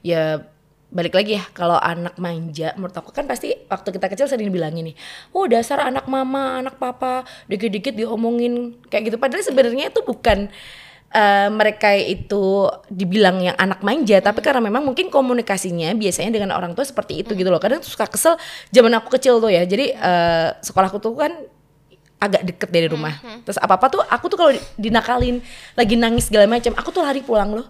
Ya 0.00 0.48
balik 0.88 1.12
lagi 1.12 1.36
ya 1.36 1.44
kalau 1.52 1.76
anak 1.76 2.16
manja 2.16 2.72
menurut 2.80 2.96
aku 2.96 3.12
kan 3.12 3.28
pasti 3.28 3.52
waktu 3.68 3.92
kita 3.92 4.08
kecil 4.08 4.24
sering 4.24 4.48
dibilangin 4.48 4.88
nih 4.88 4.96
oh 5.36 5.44
dasar 5.44 5.84
anak 5.84 6.08
mama 6.08 6.64
anak 6.64 6.80
papa 6.80 7.28
dikit-dikit 7.52 7.92
diomongin 7.92 8.80
kayak 8.88 9.12
gitu 9.12 9.20
padahal 9.20 9.44
sebenarnya 9.44 9.92
itu 9.92 10.00
bukan 10.00 10.48
eh, 11.08 11.48
mereka 11.48 11.92
itu 11.92 12.66
dibilang 12.86 13.38
yang 13.40 13.56
anak 13.56 13.80
manja 13.80 14.18
tapi 14.18 14.40
karena 14.40 14.58
memang 14.60 14.82
mungkin 14.82 15.06
komunikasinya 15.06 15.92
biasanya 15.92 16.30
dengan 16.30 16.50
orang 16.52 16.72
tua 16.72 16.82
seperti 16.82 17.20
itu 17.20 17.32
gitu 17.32 17.46
loh. 17.46 17.58
Kadang 17.58 17.78
tuh 17.78 17.90
suka 17.90 18.06
kesel 18.06 18.34
zaman 18.68 18.92
aku 18.94 19.12
kecil 19.12 19.38
tuh 19.38 19.48
ya. 19.48 19.62
Jadi 19.62 19.92
eh, 19.92 20.48
sekolahku 20.58 20.98
tuh 20.98 21.14
kan 21.14 21.32
agak 22.16 22.42
deket 22.44 22.68
dari 22.70 22.88
rumah. 22.88 23.12
Terus 23.44 23.56
apa 23.56 23.76
apa 23.76 23.86
tuh 23.86 24.00
aku 24.00 24.24
tuh 24.26 24.36
kalau 24.36 24.50
di- 24.50 24.64
dinakalin 24.80 25.36
lagi 25.72 25.94
nangis 25.94 26.26
segala 26.26 26.48
macam 26.48 26.72
aku 26.72 26.88
tuh 26.88 27.02
lari 27.02 27.20
pulang 27.20 27.52
loh. 27.52 27.68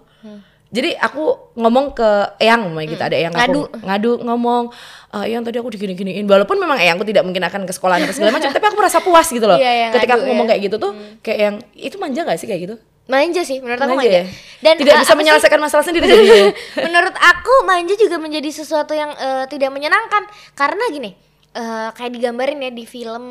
Jadi 0.67 0.99
aku 0.99 1.55
ngomong 1.55 1.95
ke 1.95 2.09
Eyang 2.43 2.67
namanya 2.67 2.87
gitu 2.89 2.99
ada 2.99 3.15
Eyang 3.15 3.31
aku 3.31 3.71
ngadu. 3.87 4.19
ngomong 4.19 4.67
"Eh, 5.15 5.31
Eyang 5.31 5.43
tadi 5.43 5.55
aku 5.55 5.71
digini-giniin. 5.71 6.27
Walaupun 6.27 6.59
memang 6.59 6.75
Eyangku 6.75 7.07
tidak 7.07 7.23
mungkin 7.23 7.39
akan 7.39 7.63
ke 7.63 7.71
sekolah 7.71 8.03
segala 8.11 8.35
macam 8.35 8.51
tapi 8.55 8.65
aku 8.67 8.75
merasa 8.75 8.99
puas 8.99 9.27
gitu 9.27 9.47
loh. 9.47 9.55
Iya, 9.55 9.71
yang 9.87 9.91
ketika 9.95 10.15
ngadu 10.15 10.19
aku 10.19 10.27
ngomong 10.27 10.43
ya. 10.43 10.51
kayak 10.51 10.61
gitu 10.67 10.75
tuh 10.77 10.91
kayak 11.21 11.39
yang 11.39 11.55
itu 11.71 11.95
manja 11.95 12.21
gak 12.23 12.35
sih 12.35 12.47
kayak 12.47 12.61
gitu 12.67 12.75
manja 13.07 13.41
sih 13.47 13.63
menurut 13.63 13.79
aku 13.79 13.95
Manja 13.95 14.03
manja, 14.03 14.19
ya? 14.19 14.23
dan 14.61 14.73
tidak 14.75 14.93
eh, 14.93 14.99
bisa 15.01 15.13
sih? 15.15 15.19
menyelesaikan 15.19 15.59
masalah 15.63 15.83
sendiri 15.87 16.05
jadinya. 16.11 16.51
Menurut 16.83 17.15
aku 17.15 17.53
manja 17.63 17.95
juga 17.95 18.19
menjadi 18.19 18.49
sesuatu 18.51 18.91
yang 18.91 19.11
eh, 19.15 19.45
tidak 19.47 19.71
menyenangkan. 19.71 20.27
Karena 20.53 20.83
gini 20.91 21.15
eh, 21.55 21.89
kayak 21.95 22.11
digambarin 22.11 22.59
ya 22.59 22.71
di 22.71 22.83
film 22.83 23.23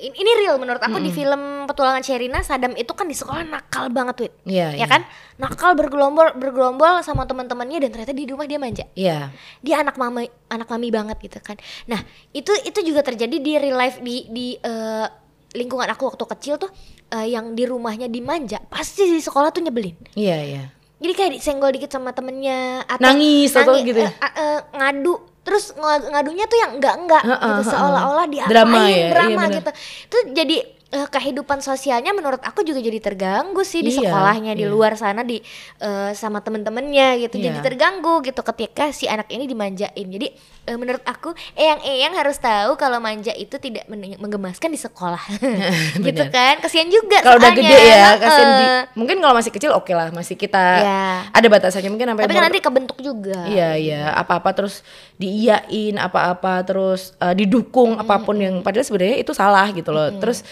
ini, 0.00 0.16
ini 0.16 0.30
real 0.40 0.56
menurut 0.56 0.80
aku 0.80 0.96
di 0.96 1.12
film 1.12 1.68
petualangan 1.68 2.00
Sherina 2.00 2.40
Sadam 2.40 2.72
itu 2.72 2.88
kan 2.96 3.04
di 3.04 3.12
sekolah 3.12 3.44
nakal 3.44 3.92
banget 3.92 4.16
wit 4.24 4.32
Iya, 4.48 4.72
ya 4.72 4.78
iya. 4.80 4.86
kan? 4.88 5.04
Nakal 5.36 5.76
bergelombol 5.76 6.32
bergelombol 6.40 7.04
sama 7.04 7.28
teman-temannya 7.28 7.84
dan 7.84 7.90
ternyata 7.92 8.16
di 8.16 8.24
rumah 8.24 8.48
dia 8.48 8.56
manja. 8.56 8.88
Iya. 8.96 9.28
Dia 9.60 9.84
anak 9.84 10.00
mama 10.00 10.24
anak 10.48 10.68
mami 10.72 10.88
banget 10.88 11.20
gitu 11.20 11.36
kan. 11.44 11.60
Nah 11.84 12.00
itu 12.32 12.48
itu 12.64 12.80
juga 12.80 13.04
terjadi 13.04 13.36
di 13.36 13.52
real 13.60 13.76
life 13.76 14.00
di 14.00 14.24
di 14.32 14.46
eh, 14.56 15.06
lingkungan 15.52 15.90
aku 15.90 16.14
waktu 16.14 16.24
kecil 16.38 16.54
tuh 16.56 16.70
eh, 17.10 17.26
yang 17.28 17.52
di 17.52 17.64
rumahnya 17.64 18.06
dimanja 18.06 18.58
pasti 18.66 19.04
di 19.04 19.18
sekolah 19.18 19.50
tuh 19.50 19.60
nyebelin 19.60 19.96
iya 20.14 20.38
iya 20.38 20.64
jadi 20.96 21.12
kayak 21.12 21.32
disenggol 21.34 21.70
dikit 21.70 21.88
sama 21.88 22.10
temennya 22.10 22.84
atau 22.84 23.00
Nangis 23.00 23.50
atau 23.52 23.72
gitu 23.76 23.98
eh, 23.98 24.12
eh, 24.12 24.58
ngadu 24.70 25.14
terus 25.40 25.72
ng- 25.72 26.08
ngadunya 26.08 26.44
tuh 26.44 26.58
yang 26.58 26.72
enggak 26.76 26.94
enggak 26.96 27.22
Heeh, 27.24 27.40
gitu 27.40 27.62
heeh. 27.62 27.72
seolah-olah 27.72 28.26
diapain 28.28 28.52
Drama 28.52 28.78
ya? 28.78 28.88
Iya, 28.90 29.06
drama 29.10 29.40
bener. 29.42 29.56
gitu 29.56 29.70
itu 30.04 30.18
jadi 30.36 30.56
eh, 30.90 31.06
kehidupan 31.06 31.58
sosialnya 31.58 32.10
menurut 32.10 32.38
aku 32.40 32.60
juga 32.60 32.78
jadi 32.78 32.98
terganggu 32.98 33.62
sih 33.62 33.78
di 33.78 33.90
Iya, 33.92 34.04
sekolahnya 34.04 34.52
di 34.52 34.64
iya. 34.64 34.68
luar 34.68 34.94
sana 34.94 35.22
di 35.22 35.38
eh, 35.78 36.10
sama 36.12 36.38
temen-temennya 36.38 37.14
gitu 37.20 37.38
jadi 37.38 37.54
Iya. 37.54 37.64
terganggu 37.64 38.20
gitu 38.20 38.42
ketika 38.44 38.90
si 38.90 39.06
anak 39.06 39.26
ini 39.28 39.44
dimanjain 39.44 39.86
jadi 40.04 40.28
eh, 40.64 40.76
menurut 40.76 41.00
aku 41.04 41.30
eyang-eyang 41.54 42.12
harus 42.12 42.36
tahu 42.36 42.74
kalau 42.74 42.98
manja 42.98 43.30
itu 43.32 43.54
tidak 43.56 43.86
men- 43.86 44.18
menggemaskan 44.18 44.66
di 44.68 44.76
sekolah 44.76 45.22
gitu 46.02 46.22
kan 46.28 46.58
kasihan 46.58 46.86
juga 46.86 47.20
kalau 47.20 47.38
udah 47.38 47.52
gede 47.52 47.78
ya 47.86 48.06
kasihan 48.16 48.50
di 48.52 48.64
Heeh. 48.64 48.82
mungkin 48.92 49.16
kalau 49.18 49.32
masih 49.32 49.50
kecil 49.50 49.70
oke 49.70 49.90
lah 49.90 50.10
masih 50.10 50.34
kita 50.34 50.58
Iya. 50.76 51.02
ada 51.30 51.46
batasannya 51.48 51.86
mungkin 51.88 52.06
sampai 52.08 52.24
tapi 52.24 52.34
kan 52.34 52.44
nanti 52.44 52.58
kebentuk 52.58 52.98
juga 52.98 53.46
Iya 53.46 53.70
iya 53.74 54.02
apa-apa 54.12 54.50
terus 54.52 54.82
diiyain 55.16 55.94
apa-apa 55.96 56.62
terus 56.62 57.14
eh, 57.16 57.34
didukung 57.36 57.94
apa 57.94 58.18
pun 58.18 58.34
yang 58.34 58.58
padahal 58.60 58.82
sebenarnya 58.82 59.18
itu 59.18 59.30
salah 59.30 59.70
gitu 59.70 59.90
loh. 59.90 60.10
Terus 60.12 60.42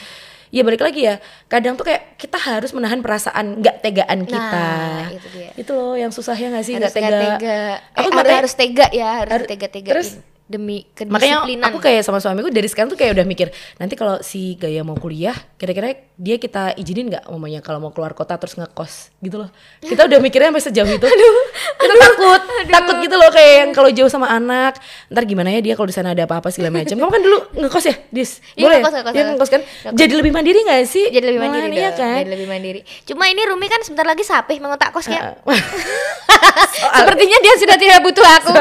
ya 0.49 0.63
balik 0.63 0.81
lagi 0.81 1.05
ya 1.05 1.21
kadang 1.47 1.75
tuh 1.75 1.85
kayak 1.85 2.17
kita 2.17 2.37
harus 2.37 2.73
menahan 2.73 2.99
perasaan 2.99 3.61
nggak 3.61 3.77
tegaan 3.81 4.25
kita. 4.25 4.65
Nah, 4.65 5.13
itu 5.13 5.29
dia. 5.31 5.51
Itu 5.55 5.73
loh 5.73 5.95
yang 5.95 6.09
susahnya 6.09 6.49
nggak 6.51 6.65
sih 6.65 6.73
nggak 6.75 6.93
tega. 6.93 7.19
tega. 7.37 7.61
Aku 7.95 8.09
Eh, 8.09 8.13
makanya- 8.13 8.39
harus 8.41 8.55
tega 8.55 8.87
ya, 8.91 9.09
harus 9.21 9.33
Har- 9.35 9.47
tega-tega 9.47 9.91
terus 9.91 10.09
demi 10.49 10.89
Makanya 10.97 11.45
kedisiplinan. 11.45 11.65
aku 11.67 11.79
kayak 11.79 12.03
sama 12.03 12.19
suamiku 12.19 12.49
dari 12.49 12.65
sekarang 12.65 12.89
tuh 12.89 12.97
kayak 12.97 13.13
udah 13.13 13.23
mikir 13.23 13.49
nanti 13.77 13.95
kalau 13.95 14.19
si 14.19 14.57
Gaya 14.57 14.81
mau 14.81 14.95
kuliah 14.95 15.37
kira-kira 15.55 15.93
dia 16.15 16.35
kita 16.35 16.73
izinin 16.75 17.09
nggak 17.09 17.29
mamanya 17.29 17.61
kalau 17.61 17.79
mau 17.79 17.89
keluar 17.89 18.11
kota 18.11 18.35
terus 18.35 18.55
ngekos 18.55 19.13
gitu 19.19 19.39
loh 19.39 19.53
kita 19.79 20.03
udah 20.03 20.19
mikirnya 20.19 20.49
sampai 20.49 20.65
sejauh 20.65 20.89
itu 20.91 21.05
kita 21.79 21.95
takut 21.95 22.41
takut 22.67 22.97
gitu 22.99 23.15
loh 23.15 23.29
kayak 23.29 23.53
yang 23.59 23.71
kalau 23.71 23.91
jauh 23.91 24.09
sama 24.09 24.27
anak 24.27 24.81
ntar 25.07 25.23
gimana 25.23 25.49
ya 25.51 25.61
dia 25.61 25.75
kalau 25.75 25.85
di 25.85 25.93
sana 25.93 26.11
ada 26.11 26.25
apa-apa 26.25 26.49
segala 26.49 26.73
macam 26.73 26.97
kamu 26.97 27.07
kan 27.09 27.23
dulu 27.23 27.39
ngekos 27.55 27.85
ya 27.85 27.95
dis 28.09 28.41
Iya, 28.51 28.65
boleh 28.65 28.79
ngekos, 28.79 28.95
ngekos, 28.95 29.13
ya 29.13 29.21
ngekos. 29.21 29.31
ngekos 29.31 29.51
kan 29.51 29.61
Ngekos. 29.61 29.95
jadi 29.95 30.13
lebih 30.15 30.33
mandiri 30.33 30.59
nggak 30.61 30.81
sih 30.83 31.05
jadi 31.09 31.25
lebih 31.29 31.41
mandiri 31.41 31.67
iya 31.71 31.91
dong, 31.91 32.01
kan 32.01 32.19
jadi 32.19 32.31
lebih 32.33 32.49
mandiri. 32.49 32.81
Cuma 33.05 33.25
ini 33.27 33.43
Rumi 33.45 33.67
kan 33.67 33.81
sebentar 33.81 34.03
lagi 34.05 34.23
sapih 34.23 34.57
mau 34.59 34.75
tak 34.75 34.91
kos 34.91 35.07
ya. 35.07 35.37
Soal- 36.75 36.95
Sepertinya 36.99 37.39
dia 37.39 37.55
sudah 37.57 37.77
tidak 37.77 37.99
butuh 38.01 38.27
aku. 38.27 38.53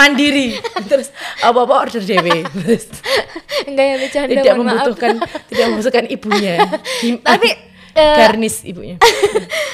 Mandiri 0.00 0.56
terus 0.90 1.12
apa-apa 1.38 1.74
order 1.84 2.00
dewe 2.00 2.40
terus 2.56 2.88
Enggak 3.68 3.84
ya 3.84 3.96
bercanda 4.00 4.30
tidak 4.30 4.44
maaf. 4.46 4.58
membutuhkan 4.58 5.14
tidak 5.46 5.64
membutuhkan 5.68 6.04
ibunya 6.08 6.54
Tapi 7.28 7.48
garnis 7.92 8.62
ibunya 8.62 8.96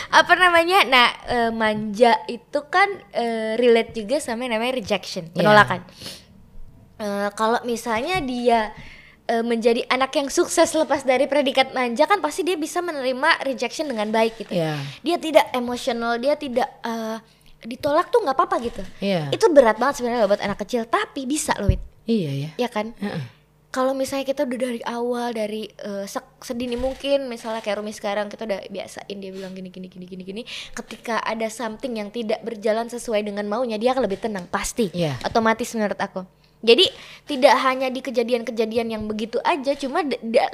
apa 0.08 0.32
namanya? 0.34 0.78
Nah, 0.84 1.08
eh, 1.28 1.50
manja 1.52 2.16
itu 2.26 2.60
kan 2.66 2.88
eh, 3.12 3.54
relate 3.54 3.92
juga 3.94 4.16
sama 4.16 4.48
yang 4.48 4.56
namanya 4.56 4.80
rejection, 4.80 5.28
Iya. 5.28 5.34
penolakan. 5.36 5.80
Eh, 6.96 7.28
kalau 7.36 7.60
misalnya 7.62 8.24
dia 8.24 8.72
eh, 9.26 9.44
menjadi 9.44 9.84
anak 9.86 10.16
yang 10.16 10.28
sukses 10.28 10.72
lepas 10.72 11.04
dari 11.04 11.28
predikat 11.28 11.70
manja 11.70 12.08
kan 12.08 12.24
pasti 12.24 12.40
dia 12.40 12.56
bisa 12.56 12.80
menerima 12.80 13.44
rejection 13.44 13.84
dengan 13.84 14.08
baik 14.08 14.40
gitu. 14.40 14.56
Iya. 14.56 14.80
Dia 15.04 15.16
tidak 15.20 15.46
emosional, 15.52 16.16
dia 16.16 16.34
tidak 16.34 16.72
eh, 16.80 17.20
ditolak 17.66 18.08
tuh 18.08 18.22
nggak 18.22 18.32
apa-apa 18.32 18.56
gitu. 18.62 18.82
Iya. 18.98 19.28
Itu 19.28 19.50
berat 19.50 19.76
banget 19.76 19.98
sebenarnya 19.98 20.24
buat 20.24 20.40
anak 20.40 20.62
kecil, 20.62 20.86
tapi 20.86 21.26
bisa 21.26 21.52
loh, 21.58 21.66
Wit. 21.66 21.82
iya 22.06 22.30
ya 22.32 22.50
Ya 22.56 22.68
kan? 22.70 22.94
Kalau 23.66 23.92
misalnya 23.92 24.24
kita 24.24 24.48
udah 24.48 24.56
dari 24.56 24.80
awal 24.80 25.26
dari 25.30 25.68
sek- 26.06 26.40
sedini 26.40 26.74
mungkin 26.74 27.28
misalnya 27.28 27.60
kayak 27.60 27.76
Rumi 27.76 27.92
sekarang 27.92 28.26
kita 28.26 28.48
udah 28.48 28.64
biasain 28.66 29.12
dia 29.12 29.28
bilang 29.28 29.52
gini 29.52 29.68
gini 29.68 29.84
gini 29.86 30.06
gini 30.06 30.22
gini 30.24 30.42
ketika 30.72 31.20
ada 31.20 31.44
something 31.46 31.92
yang 31.92 32.08
tidak 32.08 32.40
berjalan 32.40 32.88
sesuai 32.88 33.20
dengan 33.20 33.44
maunya 33.44 33.76
dia 33.76 33.92
akan 33.92 34.08
lebih 34.08 34.16
tenang 34.16 34.48
pasti 34.48 34.88
Iya. 34.96 35.20
otomatis 35.20 35.68
menurut 35.76 35.98
aku 35.98 36.24
jadi 36.64 36.88
tidak 37.26 37.52
hanya 37.60 37.92
di 37.92 38.00
kejadian-kejadian 38.00 38.86
yang 38.88 39.02
begitu 39.04 39.36
aja 39.44 39.76
cuma 39.76 40.00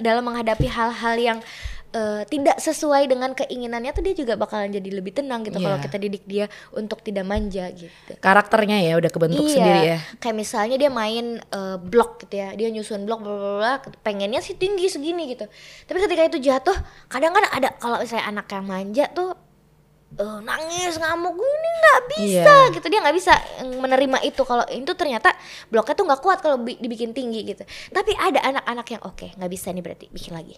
dalam 0.03 0.27
menghadapi 0.27 0.67
hal-hal 0.67 1.15
yang 1.15 1.39
eh, 1.93 2.23
tidak 2.25 2.57
sesuai 2.57 3.05
dengan 3.05 3.33
keinginannya 3.33 3.93
tuh 3.93 4.01
dia 4.01 4.15
juga 4.15 4.35
bakalan 4.35 4.69
jadi 4.69 4.89
lebih 4.91 5.13
tenang 5.13 5.41
gitu 5.43 5.57
kalau 5.57 5.77
Iya. 5.77 5.85
kita 5.85 5.97
didik 5.97 6.25
dia 6.25 6.45
untuk 6.73 7.01
tidak 7.01 7.23
manja 7.23 7.69
gitu 7.69 8.13
karakternya 8.19 8.81
ya 8.83 8.97
udah 8.97 9.09
kebentuk 9.09 9.45
iya, 9.45 9.53
sendiri 9.53 9.81
ya 9.87 9.99
Kayak 10.17 10.37
misalnya 10.39 10.77
dia 10.77 10.91
main 10.91 11.27
eh, 11.39 11.77
blok 11.79 12.21
gitu 12.21 12.35
ya, 12.35 12.53
dia 12.53 12.69
nyusun 12.69 13.03
blok 13.03 13.21
bla 13.21 13.79
pengennya 14.03 14.41
sih 14.41 14.55
tinggi 14.55 14.87
segini 14.87 15.29
gitu. 15.29 15.45
Tapi 15.83 15.99
ketika 16.01 16.23
itu 16.27 16.39
jatuh, 16.41 16.75
kadang 17.07 17.31
kan 17.31 17.45
ada 17.47 17.69
kalau 17.75 17.99
misalnya 17.99 18.27
anak 18.27 18.47
yang 18.49 18.65
manja 18.65 19.05
tuh 19.09 19.31
eh, 20.15 20.39
nangis 20.41 20.95
ngamuk 20.95 21.35
ini 21.35 21.69
nggak 21.75 22.01
bisa 22.11 22.55
Iya. 22.63 22.73
gitu 22.73 22.87
dia 22.87 23.01
nggak 23.01 23.17
bisa 23.17 23.33
menerima 23.75 24.19
itu 24.23 24.43
kalau 24.43 24.65
itu 24.67 24.93
ternyata 24.93 25.33
bloknya 25.67 25.95
tuh 25.95 26.05
nggak 26.05 26.21
kuat 26.21 26.39
kalau 26.39 26.57
bi- 26.57 26.77
dibikin 26.77 27.11
tinggi 27.11 27.45
gitu 27.47 27.63
tapi 27.91 28.13
ada 28.15 28.41
anak-anak 28.43 28.87
yang 28.91 29.03
oke 29.03 29.27
nggak 29.31 29.51
bisa 29.51 29.69
nih 29.71 29.81
berarti 29.81 30.07
bikin 30.09 30.33
lagi 30.33 30.57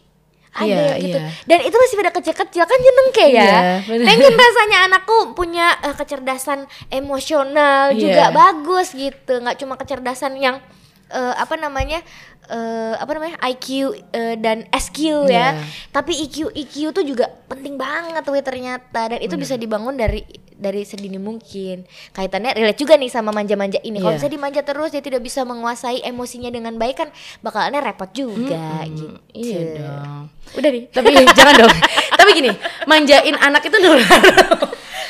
ada 0.55 0.65
Iya, 0.65 0.79
yang 0.89 1.03
gitu 1.03 1.19
iya. 1.19 1.31
dan 1.45 1.59
itu 1.61 1.75
masih 1.75 1.97
pada 1.99 2.13
kecil-kecil 2.13 2.63
kan 2.63 2.79
jeneng 2.79 3.09
kayak 3.11 3.31
ya 3.33 3.43
Iya, 3.43 3.61
bener. 3.85 4.07
pengen 4.07 4.35
rasanya 4.45 4.79
anakku 4.85 5.17
punya 5.35 5.67
eh, 5.83 5.93
kecerdasan 5.93 6.61
emosional 6.89 7.91
juga 7.93 8.31
Iya. 8.31 8.33
bagus 8.33 8.91
gitu 8.91 9.35
nggak 9.37 9.57
cuma 9.57 9.75
kecerdasan 9.75 10.35
yang 10.37 10.63
eh, 11.11 11.35
apa 11.35 11.55
namanya 11.55 12.01
eh, 12.47 12.95
apa 12.95 13.11
namanya 13.11 13.37
IQ 13.43 13.67
eh, 14.11 14.37
dan 14.37 14.65
SQ 14.69 14.99
ya 15.25 15.55
Iya. 15.55 15.65
tapi 15.91 16.13
IQ 16.19 16.51
IQ 16.51 16.75
tuh 16.91 17.03
juga 17.03 17.29
penting 17.45 17.75
banget 17.75 18.23
wih 18.23 18.41
ternyata 18.41 19.01
dan 19.07 19.19
itu 19.19 19.35
bisa 19.35 19.55
dibangun 19.55 19.95
dari 19.95 20.21
dari 20.55 20.83
sedini 20.83 21.17
mungkin 21.17 21.83
kaitannya 22.11 22.55
relate 22.55 22.79
juga 22.79 22.95
nih 22.95 23.09
sama 23.09 23.31
manja-manja 23.31 23.81
ini 23.81 23.99
kalau 23.99 24.13
Iya. 24.13 24.19
bisa 24.19 24.31
dimanja 24.31 24.61
terus 24.61 24.89
dia 24.89 25.01
tidak 25.01 25.21
bisa 25.21 25.43
menguasai 25.43 26.01
emosinya 26.01 26.49
dengan 26.49 26.75
baik 26.75 26.97
kan 26.97 27.09
bakalannya 27.41 27.83
repot 27.83 28.11
juga 28.11 28.87
gitu 28.87 29.19
Iya 29.33 29.61
dong. 29.77 30.23
udah 30.55 30.71
nih 30.71 30.85
Tapi 30.89 31.09
jangan 31.29 31.55
dong. 31.59 31.75
Tapi 32.25 32.33
gini, 32.41 32.51
manjain 32.89 33.37
anak 33.37 33.63
itu 33.69 33.77
nular. 33.85 34.09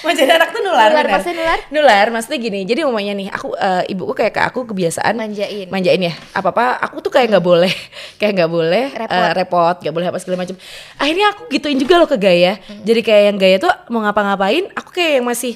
manjain 0.05 0.29
anak 0.35 0.50
tuh 0.50 0.61
nular. 0.61 0.90
Nular, 0.90 1.07
maksudnya 1.07 1.37
nular? 1.38 1.61
Nular, 1.70 2.07
maksudnya 2.11 2.38
gini. 2.42 2.61
Jadi 2.66 2.81
umumnya 2.83 3.14
nih, 3.14 3.29
aku 3.31 3.55
eh, 3.55 3.83
ibuku 3.94 4.12
kayak 4.18 4.35
ke 4.35 4.42
aku 4.42 4.66
kebiasaan 4.66 5.14
Manjain. 5.14 5.70
Manjain 5.70 6.03
ya. 6.03 6.12
Apa-apa 6.35 6.77
aku 6.83 6.98
tuh 7.00 7.14
kayak 7.14 7.31
nggak 7.31 7.44
boleh, 7.46 7.70
kayak 8.20 8.33
nggak 8.42 8.50
boleh 8.50 8.85
eh, 8.90 9.00
Repot. 9.07 9.33
repot, 9.38 9.77
nggak 9.79 9.94
boleh 9.94 10.07
apa 10.11 10.18
segala 10.18 10.42
macam. 10.42 10.57
Akhirnya 10.98 11.27
aku 11.33 11.46
gituin 11.55 11.79
juga 11.79 11.94
loh 12.03 12.09
ke 12.11 12.18
Gaya. 12.18 12.59
Jadi 12.83 13.00
kayak 13.00 13.22
yang 13.31 13.37
Gaya 13.38 13.57
tuh 13.62 13.72
mau 13.94 14.03
ngapa-ngapain, 14.03 14.74
aku 14.74 14.90
kayak 14.90 15.22
yang 15.22 15.27
masih 15.31 15.55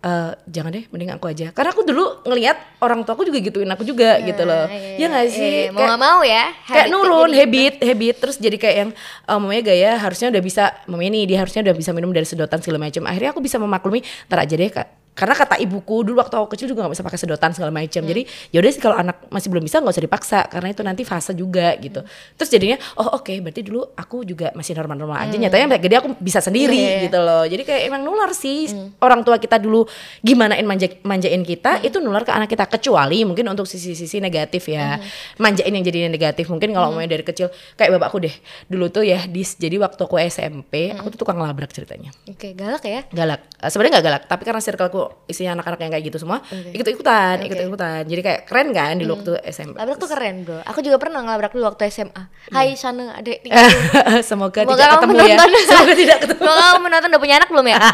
eh, 0.00 0.32
jangan 0.48 0.70
deh, 0.72 0.84
mending 0.88 1.12
aku 1.12 1.28
aja. 1.28 1.52
Karena 1.52 1.70
aku 1.70 1.84
dulu 1.84 2.24
ngelihat 2.24 2.56
orang 2.80 3.04
tua 3.04 3.12
aku 3.12 3.24
juga 3.24 3.38
gituin 3.38 3.68
aku 3.68 3.84
juga 3.84 4.16
gitu 4.20 4.42
loh. 4.42 4.64
iya, 4.66 4.96
Ya 4.96 5.06
nggak 5.08 5.26
iya, 5.26 5.32
sih? 5.32 5.52
iya. 5.68 5.72
mau 5.72 5.84
nggak 5.84 6.00
mau 6.00 6.20
ya 6.20 6.44
kayak 6.66 6.86
nurun 6.88 7.30
habit 7.30 7.74
habit 7.80 8.16
terus 8.16 8.36
jadi 8.36 8.56
kayak 8.56 8.76
yang 8.76 8.90
uh, 9.24 9.36
mamanya 9.36 9.62
gaya 9.72 9.90
harusnya 9.96 10.28
udah 10.28 10.42
bisa 10.42 10.64
mamanya 10.84 11.10
nih 11.14 11.24
dia 11.28 11.38
harusnya 11.40 11.60
udah 11.64 11.74
bisa 11.76 11.90
minum 11.92 12.10
dari 12.10 12.24
sedotan 12.24 12.60
segala 12.60 12.80
macam 12.80 13.04
akhirnya 13.04 13.30
aku 13.30 13.40
bisa 13.40 13.56
memaklumi 13.56 14.00
ntar 14.26 14.40
aja 14.40 14.54
deh 14.56 14.68
Kak. 14.68 14.99
Karena 15.20 15.36
kata 15.36 15.60
ibuku 15.60 16.00
dulu 16.00 16.16
waktu 16.16 16.32
aku 16.32 16.56
kecil 16.56 16.72
juga 16.72 16.88
nggak 16.88 16.96
bisa 16.96 17.04
pakai 17.04 17.20
sedotan 17.20 17.52
segala 17.52 17.68
macam. 17.68 18.00
Jadi 18.00 18.24
yaudah 18.56 18.70
sih 18.72 18.80
kalau 18.80 18.96
anak 18.96 19.28
masih 19.28 19.52
belum 19.52 19.60
bisa 19.60 19.84
nggak 19.84 19.92
usah 19.92 20.04
dipaksa 20.08 20.38
karena 20.48 20.68
itu 20.72 20.80
nanti 20.80 21.02
fase 21.04 21.36
juga 21.36 21.76
gitu. 21.76 22.00
Terus 22.40 22.48
jadinya 22.48 22.80
oh 22.96 23.20
oke 23.20 23.28
berarti 23.44 23.60
dulu 23.60 23.84
aku 23.92 24.24
juga 24.24 24.48
masih 24.56 24.72
normal-normal 24.80 25.28
aja. 25.28 25.36
Nyatanya 25.36 25.68
sampai 25.68 25.80
gede 25.84 25.96
aku 26.00 26.08
bisa 26.16 26.40
sendiri 26.40 26.72
Iya, 26.72 26.88
iya. 26.88 27.00
gitu 27.04 27.18
loh. 27.20 27.44
Jadi 27.44 27.62
kayak 27.68 27.82
emang 27.92 28.00
nular 28.00 28.32
sih. 28.32 28.72
Orang 28.96 29.20
tua 29.20 29.36
kita 29.36 29.60
dulu 29.60 29.84
gimanain 30.24 30.64
manja 30.64 30.88
manjain 31.04 31.44
kita 31.44 31.84
itu 31.84 32.00
nular 32.00 32.24
ke 32.24 32.32
anak 32.32 32.48
kita. 32.48 32.64
Kecuali 32.64 33.20
mungkin 33.28 33.44
untuk 33.52 33.68
sisi-sisi 33.68 34.24
negatif 34.24 34.72
ya. 34.72 34.96
Manjain 35.36 35.68
yang 35.68 35.84
jadinya 35.84 36.08
negatif. 36.08 36.48
Mungkin 36.48 36.72
kalau 36.72 36.96
mau 36.96 37.04
dari 37.04 37.20
kecil 37.20 37.52
kayak 37.76 38.00
bapakku 38.00 38.24
deh. 38.24 38.32
Dulu 38.70 38.88
tuh 38.88 39.04
ya 39.04 39.26
dis 39.28 39.58
jadi 39.60 39.76
waktu 39.76 40.00
aku 40.00 40.16
SMP 40.22 40.94
aku 40.96 41.12
tuh 41.12 41.26
tukang 41.26 41.36
labrak 41.36 41.68
ceritanya. 41.74 42.14
Oke 42.24 42.56
galak 42.56 42.86
ya? 42.86 43.04
Galak. 43.12 43.44
Eh, 43.60 43.68
sebenarnya 43.68 44.00
nggak 44.00 44.06
galak 44.06 44.22
tapi 44.30 44.42
karena 44.46 44.62
circleku 44.62 45.09
isinya 45.30 45.58
anak-anak 45.60 45.78
yang 45.82 45.92
kayak 45.94 46.04
gitu 46.10 46.18
semua 46.18 46.42
ikut 46.50 46.86
ikutan 46.86 47.38
ikut 47.46 47.58
ikutan 47.58 48.02
jadi 48.06 48.20
kayak 48.22 48.40
keren 48.50 48.68
kan 48.74 48.94
di 48.98 49.06
waktu 49.06 49.38
SMP 49.46 49.78
labrak 49.78 49.96
tuh 49.96 50.10
keren 50.10 50.36
bro. 50.44 50.58
Aku 50.66 50.78
juga 50.82 50.96
pernah 51.00 51.20
ngelabrak 51.24 51.52
dulu 51.54 51.64
waktu 51.70 51.88
SMA 51.88 52.22
Hai 52.50 52.74
sana 52.74 53.16
adek 53.16 53.46
semoga, 54.28 54.64
Semoga 54.64 54.76
tidak 54.76 54.90
ketemu 54.98 55.14
ya. 55.16 55.36
semoga 55.70 55.94
tidak 55.94 56.18
ketemu. 56.24 56.40
Semoga 56.42 56.62
kamu 56.62 56.80
menonton. 56.82 57.08
Udah 57.10 57.20
punya 57.20 57.34
anak 57.40 57.48
belum 57.48 57.66
ya? 57.66 57.78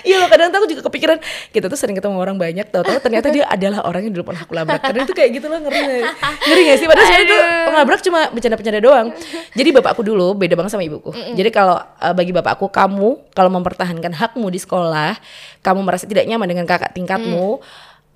Iya 0.00 0.16
loh 0.24 0.28
kadang 0.32 0.48
tuh 0.48 0.64
aku 0.64 0.68
juga 0.72 0.82
kepikiran 0.88 1.20
kita 1.52 1.68
tuh 1.68 1.76
sering 1.78 1.92
ketemu 1.92 2.16
orang 2.16 2.40
banyak 2.40 2.72
tahu-tahu 2.72 2.98
ternyata 3.04 3.28
dia 3.28 3.44
adalah 3.46 3.84
orang 3.84 4.08
yang 4.08 4.12
dulu 4.16 4.32
pernah 4.32 4.42
aku 4.42 4.52
labrak. 4.56 4.80
Kadang 4.80 5.04
itu 5.04 5.14
kayak 5.14 5.30
gitu 5.36 5.46
loh 5.46 5.60
ngeri 5.60 5.78
nggak? 5.78 6.02
ngeri 6.48 6.62
gak 6.66 6.78
sih? 6.80 6.86
Padahal 6.88 7.06
sebenarnya 7.06 7.28
tuh 7.28 7.40
ngelabrak 7.70 8.00
cuma 8.00 8.20
bercanda-bercanda 8.32 8.80
doang. 8.80 9.06
Jadi 9.52 9.68
bapakku 9.76 10.02
dulu 10.02 10.32
beda 10.34 10.56
banget 10.56 10.72
sama 10.72 10.82
ibuku. 10.82 11.12
Jadi 11.12 11.50
kalau 11.52 11.76
uh, 11.78 12.14
bagi 12.16 12.32
bapakku 12.32 12.66
kamu 12.72 13.30
kalau 13.36 13.50
mempertahankan 13.52 14.12
hakmu 14.16 14.48
di 14.48 14.58
sekolah 14.58 15.20
kamu 15.60 15.80
merasa 15.84 16.08
tidak 16.08 16.24
nyaman 16.24 16.48
dengan 16.48 16.64
kakak 16.64 16.92
tingkatmu 16.96 17.60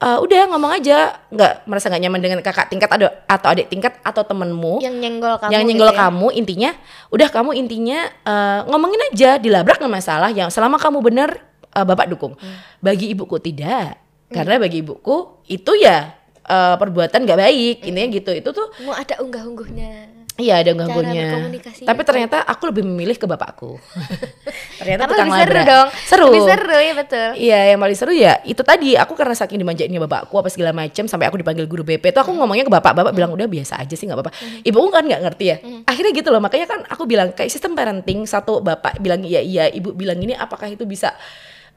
uh, 0.00 0.18
udah 0.20 0.42
ngomong 0.52 0.72
aja. 0.74 1.20
Nggak 1.32 1.52
merasa 1.68 1.88
nggak 1.88 2.02
nyaman 2.08 2.20
dengan 2.20 2.38
kakak 2.44 2.66
tingkat 2.68 2.88
atau 2.92 3.08
atau 3.24 3.48
adik 3.52 3.66
tingkat 3.72 3.96
atau 4.04 4.22
temenmu 4.24 4.80
Yang 4.84 4.96
nyenggol 5.00 5.34
kamu 5.40 5.50
yang 5.52 5.62
gitu 5.62 5.68
nyenggol 5.72 5.90
ya? 5.90 5.96
kamu 6.06 6.26
intinya 6.34 6.70
udah 7.08 7.28
kamu 7.30 7.50
intinya 7.56 7.98
eh, 8.24 8.60
ngomongin 8.68 9.00
aja 9.12 9.30
dilabrak 9.40 9.80
nggak 9.80 9.94
masalah. 9.94 10.30
Yang 10.32 10.52
selama 10.52 10.76
kamu 10.80 10.98
benar 11.00 11.30
eh, 11.72 11.84
bapak 11.84 12.06
dukung. 12.12 12.34
Hmm. 12.36 12.58
bagi 12.84 13.08
ibuku 13.12 13.40
tidak 13.40 14.00
karena 14.28 14.58
bagi 14.58 14.82
ibuku 14.82 15.46
itu 15.48 15.72
ya 15.78 16.12
eh, 16.44 16.74
perbuatan 16.76 17.24
nggak 17.24 17.40
baik 17.40 17.76
Hmm. 17.80 17.88
intinya 17.92 18.08
gitu. 18.12 18.30
Itu 18.32 18.50
tuh 18.52 18.68
Mau 18.84 18.92
ada 18.94 19.20
unggah-ungguhnya 19.20 20.13
iya 20.34 20.60
ada 20.60 20.74
gangguannya 20.74 21.54
tapi 21.84 22.00
ternyata 22.02 22.42
aku 22.42 22.70
lebih 22.72 22.82
memilih 22.82 23.14
ke 23.14 23.26
bapakku. 23.28 23.78
Ternyata 24.80 25.06
tukang 25.06 25.30
lebih 25.30 25.38
seru 25.38 25.54
labrak. 25.54 25.66
dong. 25.68 25.88
Seru. 26.06 26.26
Lebih 26.30 26.42
seru 26.42 26.78
ya 26.78 26.92
betul. 26.98 27.28
Iya 27.38 27.60
yang 27.70 27.78
paling 27.78 27.98
seru 27.98 28.12
ya 28.14 28.32
itu 28.42 28.62
tadi. 28.66 28.90
Aku 28.98 29.12
karena 29.14 29.34
saking 29.38 29.62
dimanjainnya 29.62 30.00
bapakku 30.02 30.34
apa 30.34 30.50
segala 30.50 30.74
macam 30.74 31.06
sampai 31.06 31.30
aku 31.30 31.38
dipanggil 31.38 31.66
guru 31.70 31.86
BP 31.86 32.10
itu 32.10 32.18
aku 32.18 32.34
ngomongnya 32.34 32.66
ke 32.66 32.72
bapak 32.72 32.92
bapak 32.96 33.12
bilang 33.14 33.30
udah 33.30 33.46
biasa 33.46 33.78
aja 33.78 33.94
sih 33.94 34.10
nggak 34.10 34.18
apa-apa. 34.18 34.32
Ibu 34.66 34.78
kan 34.90 35.04
nggak 35.06 35.22
ngerti 35.22 35.44
ya. 35.46 35.56
Akhirnya 35.86 36.12
gitu 36.16 36.28
loh 36.34 36.42
makanya 36.42 36.66
kan 36.66 36.80
aku 36.90 37.06
bilang 37.06 37.30
kayak 37.30 37.50
sistem 37.52 37.78
parenting 37.78 38.26
satu 38.26 38.58
bapak 38.58 38.98
bilang 38.98 39.22
iya 39.22 39.38
iya. 39.38 39.64
Ibu 39.70 39.94
bilang 39.94 40.18
ini 40.18 40.34
apakah 40.34 40.66
itu 40.66 40.82
bisa 40.82 41.14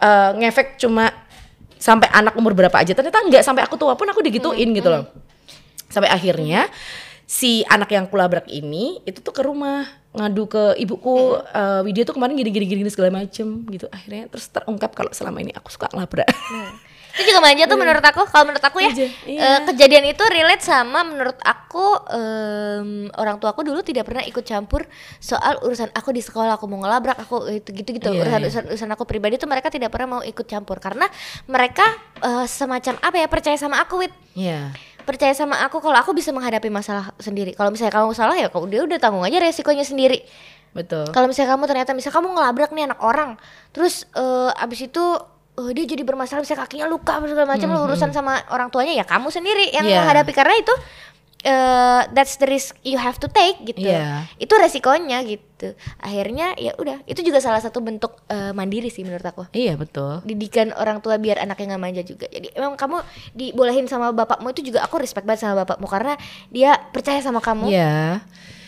eh, 0.01 0.29
ngefek 0.33 0.81
cuma 0.81 1.13
sampai 1.77 2.09
anak 2.09 2.33
umur 2.33 2.57
berapa 2.57 2.73
aja? 2.73 2.97
Ternyata 2.97 3.21
nggak 3.21 3.43
sampai 3.45 3.61
aku 3.61 3.77
tua 3.77 3.93
pun 3.93 4.09
aku 4.09 4.25
digituin 4.25 4.73
gitu 4.73 4.89
loh. 4.89 5.05
sampai 5.87 6.11
akhirnya 6.11 6.67
si 7.27 7.67
anak 7.67 7.91
yang 7.91 8.07
kulabrak 8.07 8.47
ini 8.47 9.03
itu 9.03 9.19
tuh 9.19 9.35
ke 9.35 9.43
rumah 9.43 9.83
ngadu 10.15 10.47
ke 10.47 10.63
ibuku 10.79 11.35
eh, 11.43 11.83
Widya 11.83 12.07
tuh 12.07 12.15
kemarin 12.15 12.39
gini 12.39 12.49
gini 12.49 12.65
gini 12.65 12.89
segala 12.89 13.11
macem 13.11 13.67
gitu. 13.67 13.85
Akhirnya 13.91 14.31
terus 14.31 14.47
terungkap 14.47 14.95
kalau 14.95 15.11
selama 15.11 15.43
ini 15.43 15.51
aku 15.51 15.67
suka 15.67 15.91
ngelabrak. 15.91 16.25
Itu 17.17 17.33
juga 17.33 17.41
manja 17.41 17.65
tuh 17.65 17.81
menurut 17.81 18.05
aku 18.05 18.29
Kalau 18.29 18.45
menurut 18.45 18.61
aku 18.61 18.77
ya 18.77 18.93
iya. 18.93 19.09
eh, 19.25 19.59
Kejadian 19.65 20.05
itu 20.13 20.21
relate 20.21 20.61
sama 20.61 21.01
menurut 21.01 21.33
aku 21.41 21.97
em, 22.13 23.09
Orang 23.17 23.41
tuaku 23.41 23.65
dulu 23.65 23.81
tidak 23.81 24.05
pernah 24.05 24.21
ikut 24.21 24.45
campur 24.45 24.85
Soal 25.17 25.57
urusan 25.65 25.89
aku 25.97 26.13
di 26.13 26.21
sekolah 26.21 26.61
Aku 26.61 26.69
mau 26.69 26.77
ngelabrak 26.77 27.17
Aku 27.25 27.49
itu 27.49 27.73
gitu-gitu 27.73 28.13
Iya, 28.13 28.21
urusan, 28.21 28.37
iya. 28.37 28.45
urusan, 28.45 28.63
urusan 28.69 28.89
aku 28.93 29.03
pribadi 29.09 29.41
tuh 29.41 29.49
mereka 29.49 29.73
tidak 29.73 29.89
pernah 29.89 30.19
mau 30.19 30.21
ikut 30.21 30.45
campur. 30.45 30.77
Karena 30.77 31.09
mereka 31.49 31.89
eh, 32.21 32.45
semacam 32.45 33.01
apa 33.01 33.17
ya 33.17 33.25
Percaya 33.25 33.57
sama 33.57 33.81
aku 33.81 34.05
Wit. 34.05 34.13
Iya 34.37 34.77
percaya 35.07 35.31
sama 35.31 35.55
aku 35.63 35.79
kalau 35.79 35.95
aku 35.95 36.11
bisa 36.11 36.35
menghadapi 36.35 36.67
masalah 36.67 37.15
sendiri. 37.17 37.55
Kalau 37.55 37.71
misalnya 37.71 37.95
kamu 37.95 38.11
salah 38.11 38.35
ya 38.35 38.51
kamu 38.51 38.67
dia 38.67 38.81
udah 38.83 38.99
tanggung 38.99 39.23
aja 39.23 39.39
resikonya 39.39 39.87
sendiri. 39.87 40.19
betul 40.75 41.07
Kalau 41.09 41.25
misalnya 41.25 41.55
kamu 41.55 41.63
ternyata 41.65 41.91
misalnya 41.95 42.15
kamu 42.19 42.27
ngelabrak 42.35 42.69
nih 42.75 42.83
anak 42.91 42.99
orang, 42.99 43.29
terus 43.71 44.03
eh, 44.13 44.51
abis 44.53 44.85
itu 44.85 45.03
eh, 45.57 45.71
dia 45.73 45.85
jadi 45.87 46.03
bermasalah 46.03 46.43
misalnya 46.43 46.67
kakinya 46.67 46.85
luka 46.85 47.17
segala 47.23 47.47
macam 47.49 47.71
lu 47.71 47.79
urusan 47.87 48.11
sama 48.11 48.43
orang 48.51 48.67
tuanya 48.69 48.93
ya 48.93 49.05
kamu 49.07 49.31
sendiri 49.31 49.71
yang 49.71 49.87
Iya. 49.87 50.03
menghadapi 50.03 50.35
karena 50.35 50.53
itu 50.59 50.73
eh, 51.43 52.01
that's 52.13 52.37
the 52.41 52.47
risk 52.49 52.77
you 52.81 52.97
have 52.97 53.21
to 53.21 53.29
take 53.29 53.61
gitu. 53.65 53.85
Iya. 53.85 54.25
Itu 54.41 54.53
resikonya 54.57 55.21
gitu. 55.25 55.73
Akhirnya 56.01 56.53
ya 56.57 56.73
udah 56.77 57.01
itu 57.09 57.21
juga 57.25 57.41
salah 57.41 57.61
satu 57.61 57.81
bentuk 57.81 58.17
eh, 58.29 58.53
mandiri 58.53 58.93
sih 58.93 59.01
menurut 59.01 59.25
aku 59.25 59.43
iya 59.57 59.73
betul 59.73 60.21
didikan 60.21 60.69
orang 60.77 61.01
tua 61.01 61.17
biar 61.17 61.41
anaknya 61.41 61.75
nggak 61.75 61.81
manja 61.81 62.03
juga. 62.05 62.25
Jadi 62.29 62.53
emang 62.53 62.77
kamu 62.77 63.01
dibolehin 63.33 63.85
sama 63.89 64.13
bapakmu 64.13 64.53
itu 64.53 64.69
juga 64.73 64.85
aku 64.85 65.01
respect 65.01 65.25
banget 65.25 65.45
sama 65.49 65.65
bapakmu 65.65 65.85
karena 65.89 66.13
dia 66.53 66.77
percaya 66.93 67.21
sama 67.21 67.41
kamu. 67.41 67.69
Iya. 67.69 68.21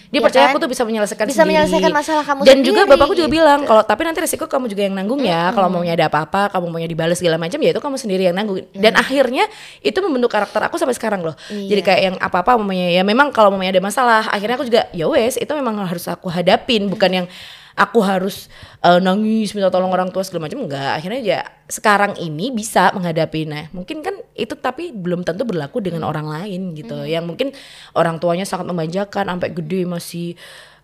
Dia 0.09 0.17
Iya 0.17 0.25
percaya 0.25 0.45
kan? 0.49 0.51
aku 0.51 0.59
tuh 0.65 0.69
bisa 0.73 0.81
menyelesaikan 0.89 1.25
Bisa 1.29 1.45
sendiri. 1.45 1.49
menyelesaikan 1.53 1.91
masalah 1.93 2.23
kamu 2.25 2.39
Dan 2.41 2.57
juga 2.65 2.81
sendiri, 2.81 2.91
bapakku 2.97 3.13
juga 3.13 3.29
gitu. 3.29 3.37
bilang 3.37 3.59
kalau 3.61 3.83
tapi 3.85 4.01
nanti 4.09 4.19
resiko 4.25 4.49
kamu 4.49 4.65
juga 4.65 4.81
yang 4.89 4.95
nanggung 4.97 5.21
ya. 5.21 5.53
Kalau 5.53 5.69
maunya 5.69 5.93
ada 5.93 6.09
apa-apa, 6.09 6.49
kamu 6.49 6.65
maunya 6.65 6.89
dibalas 6.89 7.21
segala 7.21 7.37
macam 7.37 7.61
ya 7.61 7.69
itu 7.69 7.77
kamu 7.77 7.95
sendiri 7.95 8.23
yang 8.25 8.33
nanggung. 8.33 8.65
Dan 8.73 8.97
akhirnya 8.97 9.45
itu 9.85 9.97
membentuk 10.01 10.33
karakter 10.33 10.65
aku 10.65 10.81
sampai 10.81 10.97
sekarang 10.97 11.21
loh. 11.21 11.37
Iya. 11.53 11.77
Jadi 11.77 11.81
kayak 11.85 12.01
yang 12.01 12.15
apa-apa 12.17 12.57
mamanya 12.57 12.89
ya 12.89 13.05
memang 13.05 13.29
kalau 13.29 13.53
mamanya 13.53 13.77
ada 13.77 13.83
masalah, 13.85 14.25
akhirnya 14.33 14.57
aku 14.57 14.65
juga 14.65 14.89
ya 14.89 15.05
wes 15.05 15.37
itu 15.37 15.51
memang 15.53 15.77
harus 15.85 16.09
aku 16.09 16.25
hadapin 16.25 16.89
bukan 16.89 17.11
yang 17.13 17.27
aku 17.79 18.03
harus 18.03 18.51
eh, 18.83 18.99
nangis 18.99 19.55
minta 19.55 19.71
tolong 19.71 19.87
orang 19.87 20.11
tua 20.11 20.27
segala 20.27 20.51
macam 20.51 20.67
enggak. 20.67 20.99
Akhirnya 20.99 21.21
ya 21.23 21.39
sekarang 21.71 22.19
ini 22.19 22.51
bisa 22.51 22.91
menghadapi. 22.91 23.47
Nah 23.47 23.71
mungkin 23.71 24.03
kan 24.03 24.19
itu 24.35 24.59
tapi 24.59 24.91
belum 24.91 25.23
tentu 25.23 25.47
berlaku 25.47 25.79
dengan 25.79 26.03
orang 26.03 26.27
lain 26.27 26.75
gitu. 26.75 27.07
Yang 27.07 27.23
mungkin 27.23 27.47
orang 27.95 28.19
tuanya 28.19 28.43
sangat 28.43 28.67
memanjakan 28.67 29.31
sampai 29.31 29.49
gede 29.55 29.87
masih 29.87 30.35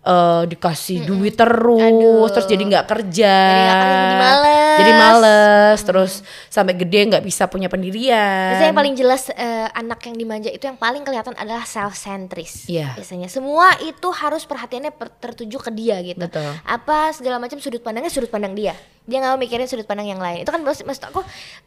eh, 0.06 0.42
dikasih 0.46 1.02
duit 1.02 1.34
terus, 1.34 2.30
terus 2.30 2.46
jadi 2.46 2.62
nggak 2.62 2.86
kerja, 2.86 3.36
Jadi 3.76 4.14
males. 4.16 4.76
jadi 4.78 4.92
males, 4.94 5.78
terus 5.82 6.12
sampai 6.46 6.78
gede 6.78 7.10
nggak 7.10 7.24
bisa 7.26 7.50
punya 7.50 7.66
pendirian. 7.66 8.54
Biasanya 8.54 8.70
yang 8.70 8.78
paling 8.78 8.94
jelas 8.94 9.28
eh, 9.34 9.68
anak 9.74 10.00
yang 10.06 10.14
dimanja 10.14 10.48
itu 10.48 10.64
yang 10.64 10.78
paling 10.78 11.02
kelihatan 11.02 11.34
adalah 11.34 11.66
self 11.66 11.98
centris. 11.98 12.70
Iya. 12.70 12.94
Biasanya 12.94 13.26
semua 13.26 13.74
itu 13.82 14.08
harus 14.14 14.46
perhatiannya 14.46 14.94
per- 14.94 15.12
tertuju 15.18 15.58
ke 15.58 15.70
dia 15.74 15.98
gitu. 16.00 16.22
Betul. 16.22 16.46
Apa 16.62 17.10
segala 17.10 17.42
macam 17.42 17.58
sudut 17.58 17.82
pandangnya 17.82 18.14
sudut 18.14 18.30
pandang 18.30 18.54
dia. 18.54 18.72
Dia 19.06 19.22
nggak 19.22 19.32
mau 19.32 19.40
mikirin 19.40 19.70
sudut 19.70 19.86
pandang 19.86 20.10
yang 20.10 20.20
lain. 20.20 20.42
Itu 20.42 20.50
kan 20.50 20.60
maksud, 20.66 20.84
maksud 20.84 21.04
aku 21.08 21.22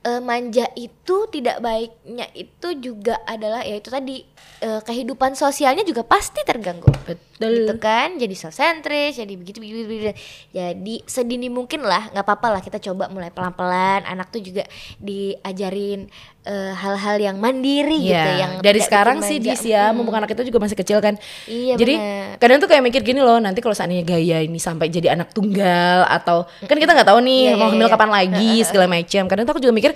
eh, 0.05 0.21
manja 0.21 0.67
itu 0.75 1.25
tidak 1.31 1.63
baiknya 1.63 2.27
itu 2.35 2.67
juga 2.77 3.17
adalah 3.23 3.63
ya 3.63 3.79
itu 3.79 3.89
tadi 3.89 4.27
eh, 4.59 4.81
kehidupan 4.83 5.39
sosialnya 5.39 5.87
juga 5.87 6.03
pasti 6.03 6.43
terganggu. 6.43 6.91
Betul. 7.07 7.63
Gitu 7.63 7.73
kan, 7.79 8.19
jadi 8.19 8.35
self 8.35 8.55
centris, 8.55 9.15
jadi 9.15 9.33
begitu 9.39 9.63
begitu, 9.63 9.87
begitu. 9.87 10.13
Jadi 10.51 10.95
sedini 11.07 11.47
mungkin 11.47 11.87
lah, 11.87 12.11
nggak 12.11 12.25
apa-apa 12.27 12.59
lah 12.59 12.61
kita 12.61 12.83
coba 12.83 13.07
mulai 13.07 13.31
pelan-pelan. 13.31 14.03
Anak 14.03 14.35
tuh 14.35 14.43
juga 14.43 14.67
diajarin 14.99 16.11
eh, 16.49 16.73
hal-hal 16.73 17.21
yang 17.21 17.37
mandiri 17.37 18.09
gitu, 18.09 18.17
Iya, 18.17 18.41
yang 18.41 18.51
dari 18.59 18.81
sekarang 18.81 19.21
sih 19.21 19.37
dis 19.37 19.61
ya, 19.61 19.93
mumpung 19.93 20.17
anak 20.17 20.33
kita 20.33 20.41
juga 20.41 20.57
masih 20.57 20.73
kecil 20.73 20.97
kan. 20.97 21.13
Iya, 21.45 21.77
Jadi 21.77 21.93
bener. 21.95 22.41
kadang 22.41 22.57
tuh 22.57 22.67
kayak 22.67 22.81
mikir 22.81 23.01
gini 23.05 23.21
loh, 23.21 23.37
nanti 23.37 23.61
kalau 23.61 23.77
seandainya 23.77 24.01
gaya 24.01 24.41
ini 24.41 24.57
sampai 24.57 24.89
jadi 24.89 25.13
anak 25.13 25.29
tunggal 25.31 26.09
atau 26.09 26.49
kan 26.65 26.75
kita 26.75 26.91
nggak 26.97 27.07
tahu 27.07 27.21
nih 27.21 27.53
Iya, 27.53 27.55
mau 27.55 27.69
iya, 27.69 27.73
hamil 27.77 27.87
iya. 27.87 27.93
kapan 27.93 28.09
lagi 28.09 28.51
segala 28.65 28.85
macam. 28.89 29.23
Kadang 29.29 29.43
tuh 29.45 29.53
aku 29.53 29.61
juga 29.61 29.73
mikir 29.77 29.91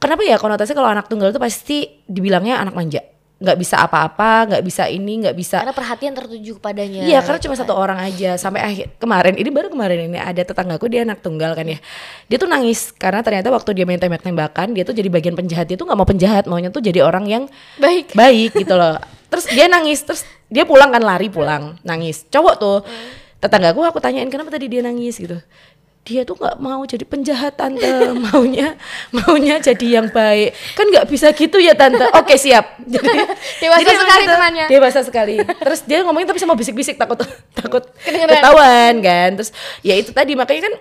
kenapa 0.00 0.20
ya 0.24 0.36
konotasi 0.40 0.72
kalau 0.72 0.88
anak 0.88 1.06
tunggal 1.06 1.28
itu 1.28 1.40
pasti 1.40 1.76
dibilangnya 2.08 2.60
anak 2.60 2.72
manja, 2.76 3.00
nggak 3.44 3.60
bisa 3.60 3.84
apa-apa, 3.84 4.48
nggak 4.48 4.62
bisa 4.64 4.88
ini, 4.88 5.28
nggak 5.28 5.36
bisa 5.36 5.60
Karena 5.60 5.76
perhatian 5.76 6.12
tertuju 6.16 6.56
kepadanya. 6.56 7.04
Iya 7.04 7.20
karena 7.20 7.40
cuma 7.44 7.54
satu 7.54 7.76
orang 7.76 8.00
aja. 8.00 8.40
Sampai 8.40 8.64
akhir 8.64 8.96
kemarin 8.96 9.36
ini 9.36 9.50
baru 9.52 9.68
kemarin 9.68 10.08
ini 10.08 10.18
ada 10.18 10.40
tetanggaku 10.40 10.88
dia 10.88 11.04
anak 11.04 11.20
tunggal 11.20 11.52
kan 11.52 11.68
ya. 11.68 11.78
Dia 12.32 12.36
tuh 12.40 12.48
nangis 12.48 12.90
karena 12.96 13.20
ternyata 13.20 13.52
waktu 13.52 13.76
dia 13.76 13.84
main 13.84 14.00
tembak-tembakan 14.00 14.72
dia 14.72 14.82
tuh 14.88 14.96
jadi 14.96 15.12
bagian 15.12 15.36
penjahat. 15.36 15.68
Dia 15.68 15.76
tuh 15.76 15.84
nggak 15.84 15.98
mau 16.00 16.08
penjahat 16.08 16.48
maunya 16.48 16.72
tuh 16.72 16.80
jadi 16.80 17.04
orang 17.04 17.28
yang 17.28 17.44
Baik. 17.76 18.16
baik 18.16 18.56
gitu 18.56 18.74
loh. 18.74 18.96
Terus 19.34 19.50
dia 19.50 19.66
nangis 19.66 19.98
terus 20.06 20.22
dia 20.46 20.62
pulang 20.62 20.94
kan 20.94 21.02
lari 21.02 21.26
pulang 21.26 21.74
nangis. 21.82 22.22
Cowok 22.30 22.54
tuh 22.54 22.78
tetanggaku 23.42 23.82
aku 23.84 23.98
tanyain 24.00 24.30
kenapa 24.30 24.48
tadi 24.54 24.70
dia 24.70 24.80
nangis? 24.80 25.18
gitu 25.18 25.36
dia 26.04 26.20
tuh 26.22 26.36
nggak 26.36 26.60
mau 26.60 26.84
jadi 26.84 27.00
penjahat 27.02 27.56
tante. 27.56 27.80
Maunya 28.28 28.76
maunya 29.08 29.56
jadi 29.56 30.00
yang 30.00 30.12
baik. 30.12 30.52
Kan 30.76 30.92
nggak 30.92 31.08
bisa 31.08 31.32
gitu 31.32 31.56
ya 31.56 31.72
tante. 31.72 32.04
Oke 32.12 32.36
siap. 32.36 32.76
Jadi 32.84 33.08
Dewasa 33.64 33.80
jadi 33.80 33.96
sekali 33.96 34.22
gitu, 34.22 34.34
temannya. 34.36 34.66
dewasa 34.68 35.00
sekali. 35.00 35.34
Terus 35.40 35.80
dia 35.82 36.04
ngomongin 36.04 36.28
tapi 36.28 36.36
sama 36.36 36.52
bisik-bisik 36.52 37.00
takut 37.00 37.24
takut 37.56 37.88
Kedengeran. 38.04 38.36
ketahuan 38.36 38.94
kan. 39.00 39.28
Terus 39.40 39.50
ya 39.80 39.96
itu 39.96 40.12
tadi. 40.12 40.36
Makanya 40.36 40.62
kan 40.68 40.74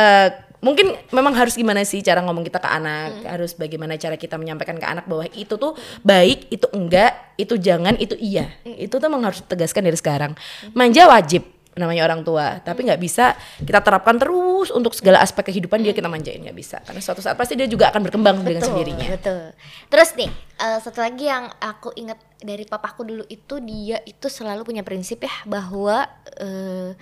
eh, 0.00 0.28
mungkin 0.60 0.96
memang 1.12 1.36
harus 1.36 1.56
gimana 1.56 1.84
sih 1.84 2.00
cara 2.00 2.24
ngomong 2.24 2.40
kita 2.42 2.56
ke 2.56 2.68
anak? 2.68 3.20
Harus 3.28 3.52
bagaimana 3.52 4.00
cara 4.00 4.16
kita 4.16 4.40
menyampaikan 4.40 4.80
ke 4.80 4.86
anak 4.88 5.04
bahwa 5.04 5.28
itu 5.36 5.60
tuh 5.60 5.76
baik 6.00 6.48
itu 6.48 6.64
enggak 6.72 7.36
itu 7.36 7.60
jangan 7.60 8.00
itu 8.00 8.16
iya. 8.16 8.48
Itu 8.64 8.96
tuh 8.96 9.12
memang 9.12 9.28
harus 9.28 9.44
ditegaskan 9.44 9.84
dari 9.84 9.98
sekarang. 10.00 10.32
Manja 10.72 11.04
wajib 11.04 11.44
namanya 11.80 12.04
orang 12.04 12.20
tua 12.20 12.60
tapi 12.60 12.84
nggak 12.84 13.00
bisa 13.00 13.32
kita 13.64 13.80
terapkan 13.80 14.20
terus 14.20 14.68
untuk 14.68 14.92
segala 14.92 15.24
aspek 15.24 15.48
kehidupan 15.48 15.80
dia 15.80 15.96
kita 15.96 16.12
manjain 16.12 16.44
nggak 16.44 16.56
bisa 16.56 16.84
karena 16.84 17.00
suatu 17.00 17.24
saat 17.24 17.40
pasti 17.40 17.56
dia 17.56 17.64
juga 17.64 17.88
akan 17.88 18.04
berkembang 18.04 18.44
dengan 18.44 18.60
sendirinya 18.60 19.08
Betul. 19.30 19.52
Terus 19.90 20.10
nih, 20.16 20.30
eh, 20.58 20.78
satu 20.80 20.98
lagi 21.02 21.26
yang 21.26 21.50
aku 21.60 21.92
ingat 21.98 22.18
dari 22.40 22.64
papaku 22.64 23.04
dulu 23.04 23.24
itu 23.28 23.60
dia 23.60 23.98
itu 24.06 24.26
selalu 24.26 24.64
punya 24.64 24.82
prinsip 24.86 25.22
ya 25.22 25.34
bahwa 25.44 26.08
eh, 26.40 26.96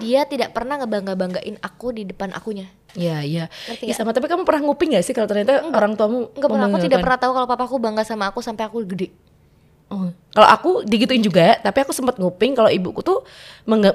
dia 0.00 0.24
tidak 0.24 0.56
pernah 0.56 0.80
ngebangga-banggain 0.80 1.60
aku 1.60 1.96
di 1.96 2.08
depan 2.08 2.32
akunya. 2.32 2.68
Iya 2.92 3.24
iya. 3.24 3.44
Ya, 3.80 3.94
sama 3.96 4.12
tapi 4.12 4.28
kamu 4.28 4.44
pernah 4.44 4.68
nguping 4.68 4.92
gak 4.92 5.04
sih 5.04 5.16
kalau 5.16 5.24
ternyata 5.24 5.64
orang 5.64 5.96
tuamu 5.96 6.28
Enggak 6.36 6.50
pernah, 6.52 6.68
aku 6.68 6.78
tidak 6.84 7.00
pernah 7.00 7.18
tahu 7.20 7.32
kalau 7.32 7.48
papaku 7.48 7.76
bangga 7.80 8.04
sama 8.04 8.28
aku 8.28 8.44
sampai 8.44 8.68
aku 8.68 8.84
gede. 8.84 9.08
Oh. 9.92 10.08
Kalau 10.32 10.48
aku 10.48 10.70
digituin 10.82 11.20
juga, 11.20 11.60
tapi 11.60 11.78
aku 11.78 11.92
sempat 11.92 12.16
nguping 12.16 12.56
kalau 12.56 12.66
ibuku 12.66 12.98
tuh 12.98 13.20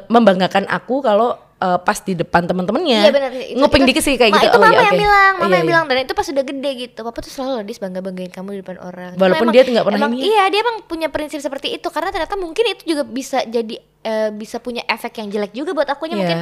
membanggakan 0.05 0.65
aku 0.67 1.01
kalau 1.01 1.33
eh, 1.57 1.79
pas 1.81 1.97
di 1.97 2.13
depan 2.13 2.45
teman-temannya. 2.45 2.99
Iya 3.01 3.09
benar. 3.09 3.31
Nguping 3.33 3.81
itu- 3.81 3.89
dikit 3.89 4.03
sih 4.03 4.13
kayak 4.13 4.29
Ma, 4.29 4.37
gitu. 4.37 4.47
Itu 4.47 4.53
Oh, 4.53 4.61
mama 4.61 4.69
iya, 4.69 4.77
yang 4.79 4.93
oke. 4.93 5.01
bilang, 5.01 5.33
mama 5.33 5.41
Iya, 5.41 5.49
yang 5.49 5.57
iya. 5.57 5.65
bilang 5.67 5.83
dan 5.83 5.97
itu 5.97 6.13
pas 6.13 6.27
udah 6.27 6.45
gede 6.45 6.71
gitu. 6.77 6.99
Papa 7.01 7.17
tuh 7.17 7.31
selalu 7.31 7.65
dis 7.65 7.79
bangga 7.79 7.99
banggain 7.99 8.29
kamu 8.29 8.49
di 8.51 8.59
depan 8.61 8.77
orang. 8.79 9.11
Walaupun 9.17 9.41
emang- 9.43 9.55
dia 9.57 9.63
nggak 9.65 9.85
pernah 9.87 9.99
emang, 9.99 10.11
ini 10.13 10.21
ya. 10.21 10.25
Iya 10.29 10.43
dia 10.47 10.59
emang 10.61 10.77
punya 10.85 11.07
prinsip 11.09 11.39
seperti 11.39 11.67
itu 11.73 11.87
karena 11.87 12.09
ternyata 12.11 12.35
mungkin 12.35 12.63
itu 12.67 12.83
juga 12.87 13.01
bisa 13.03 13.41
jadi 13.43 13.75
eh, 13.99 14.29
bisa 14.31 14.57
punya 14.57 14.85
efek 14.85 15.17
yang 15.17 15.27
jelek 15.27 15.51
juga 15.51 15.73
buat 15.73 15.89
akunya 15.89 16.13
Iya. 16.13 16.21
mungkin 16.21 16.39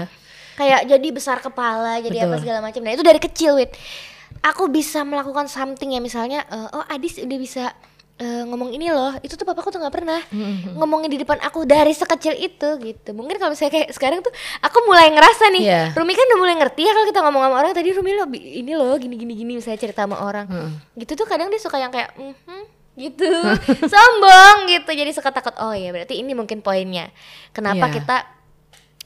kayak 0.56 0.82
jadi 0.86 1.08
besar 1.10 1.38
kepala 1.40 2.00
jadi 2.00 2.18
apa 2.22 2.28
Betul. 2.30 2.42
segala 2.42 2.60
macam. 2.60 2.82
Nah 2.82 2.92
itu 2.92 3.02
dari 3.02 3.18
kecil 3.18 3.56
wit. 3.56 3.72
Aku 4.44 4.68
bisa 4.68 5.02
melakukan 5.02 5.48
something 5.48 5.90
ya 5.90 6.00
misalnya 6.00 6.44
eh, 6.46 6.68
oh 6.70 6.84
Adis 6.86 7.18
udah 7.18 7.40
bisa 7.40 7.72
eh, 8.16 8.44
ngomong 8.44 8.72
ini 8.72 8.88
loh 8.90 9.12
itu 9.20 9.36
tuh 9.36 9.44
papaku 9.44 9.70
tuh 9.70 9.80
nggak 9.80 9.92
pernah 9.92 10.22
ngomongin 10.72 11.12
di 11.12 11.20
depan 11.20 11.36
aku 11.40 11.64
dari 11.64 11.92
sekecil 11.92 12.32
itu 12.34 12.70
gitu. 12.80 13.10
Mungkin 13.12 13.36
kalau 13.36 13.52
misalnya 13.52 13.76
kayak 13.76 13.90
sekarang 13.92 14.24
tuh 14.24 14.32
aku 14.60 14.78
mulai 14.88 15.12
ngerasa 15.12 15.52
nih 15.52 15.64
Iya. 15.64 15.82
Rumi 15.92 16.14
kan 16.14 16.24
udah 16.32 16.40
mulai 16.40 16.56
ngerti 16.56 16.82
ya 16.82 16.92
kalau 16.92 17.06
kita 17.06 17.20
ngomong 17.22 17.42
sama 17.44 17.56
orang 17.60 17.72
tadi 17.76 17.90
Rumi 17.92 18.12
lo 18.14 18.24
ini 18.32 18.72
loh 18.72 18.96
gini 18.96 19.16
gini 19.16 19.34
gini 19.36 19.52
misalnya 19.56 19.80
cerita 19.80 20.08
sama 20.08 20.24
orang. 20.24 20.48
Gitu 20.96 21.12
tuh 21.14 21.28
kadang 21.28 21.52
dia 21.52 21.60
suka 21.60 21.76
yang 21.76 21.92
kayak 21.92 22.16
mhm 22.16 22.62
gitu. 22.96 23.28
Sombong 23.92 24.72
gitu. 24.72 24.88
Jadi 24.88 25.12
suka 25.12 25.28
takut 25.36 25.52
oh 25.60 25.76
ya 25.76 25.92
berarti 25.92 26.16
ini 26.16 26.32
mungkin 26.32 26.64
poinnya. 26.64 27.12
Kenapa 27.52 27.92
Iya. 27.92 27.96
kita 28.00 28.18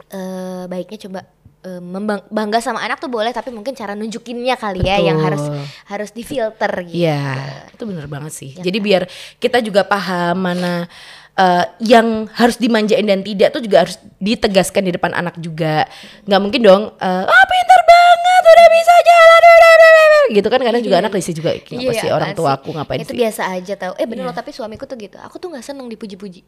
eh, 0.09 0.63
baiknya 0.65 0.97
coba 1.09 1.19
eh, 1.61 1.77
membang- 1.77 2.23
bangga 2.27 2.59
sama 2.59 2.79
anak 2.79 2.97
tuh 2.97 3.07
boleh 3.07 3.29
tapi 3.29 3.49
mungkin 3.49 3.71
cara 3.71 3.91
nunjukinnya 3.91 4.55
kali 4.55 4.81
ya 4.81 4.99
yang 5.01 5.19
harus 5.19 5.43
Betul. 5.43 5.63
harus 5.85 6.09
difilter 6.11 6.71
gitu 6.83 6.99
Iya, 7.01 7.21
itu 7.69 7.83
bener 7.83 8.05
banget 8.05 8.31
sih. 8.31 8.51
Jadi 8.53 8.77
biar 8.77 9.03
kita 9.37 9.59
juga 9.59 9.83
paham 9.83 10.39
mana 10.41 10.87
eh, 11.35 11.65
yang 11.81 12.27
harus 12.33 12.55
dimanjain 12.55 13.03
dan 13.03 13.19
tidak 13.21 13.49
tuh 13.49 13.59
juga 13.59 13.83
harus 13.83 13.95
ditegaskan 14.17 14.83
di 14.83 14.91
depan 14.91 15.11
anak 15.11 15.35
juga. 15.37 15.87
Nggak 16.23 16.41
mungkin 16.41 16.61
dong, 16.61 16.83
eh, 16.93 17.23
ah 17.25 17.45
pintar 17.45 17.81
banget, 17.81 18.43
udah 18.45 18.67
bisa 18.69 18.93
jalan, 19.01 19.39
udah, 19.39 19.55
udah, 19.55 19.71
udah, 19.71 19.89
udah." 20.05 20.23
gitu 20.29 20.47
kan 20.47 20.59
kadang 20.59 20.81
juga 20.81 20.97
anak 20.99 21.11
risih 21.11 21.33
juga. 21.33 21.55
Kenapa 21.57 21.89
Iya, 21.89 21.93
sih 21.97 22.09
orang 22.09 22.31
tua 22.33 22.49
sih? 22.49 22.57
aku 22.57 22.69
ngapain 22.71 22.99
itu 22.99 23.09
sih? 23.09 23.19
biasa 23.19 23.41
aja 23.49 23.73
tau 23.75 23.93
eh 23.95 24.03
bener 24.03 24.23
loh 24.23 24.31
tapi 24.31 24.51
suamiku 24.51 24.83
tuh 24.83 24.95
gitu 24.95 25.15
aku 25.17 25.35
tuh 25.37 25.49
nggak 25.49 25.63
seneng 25.63 25.87
dipuji-puji 25.87 26.43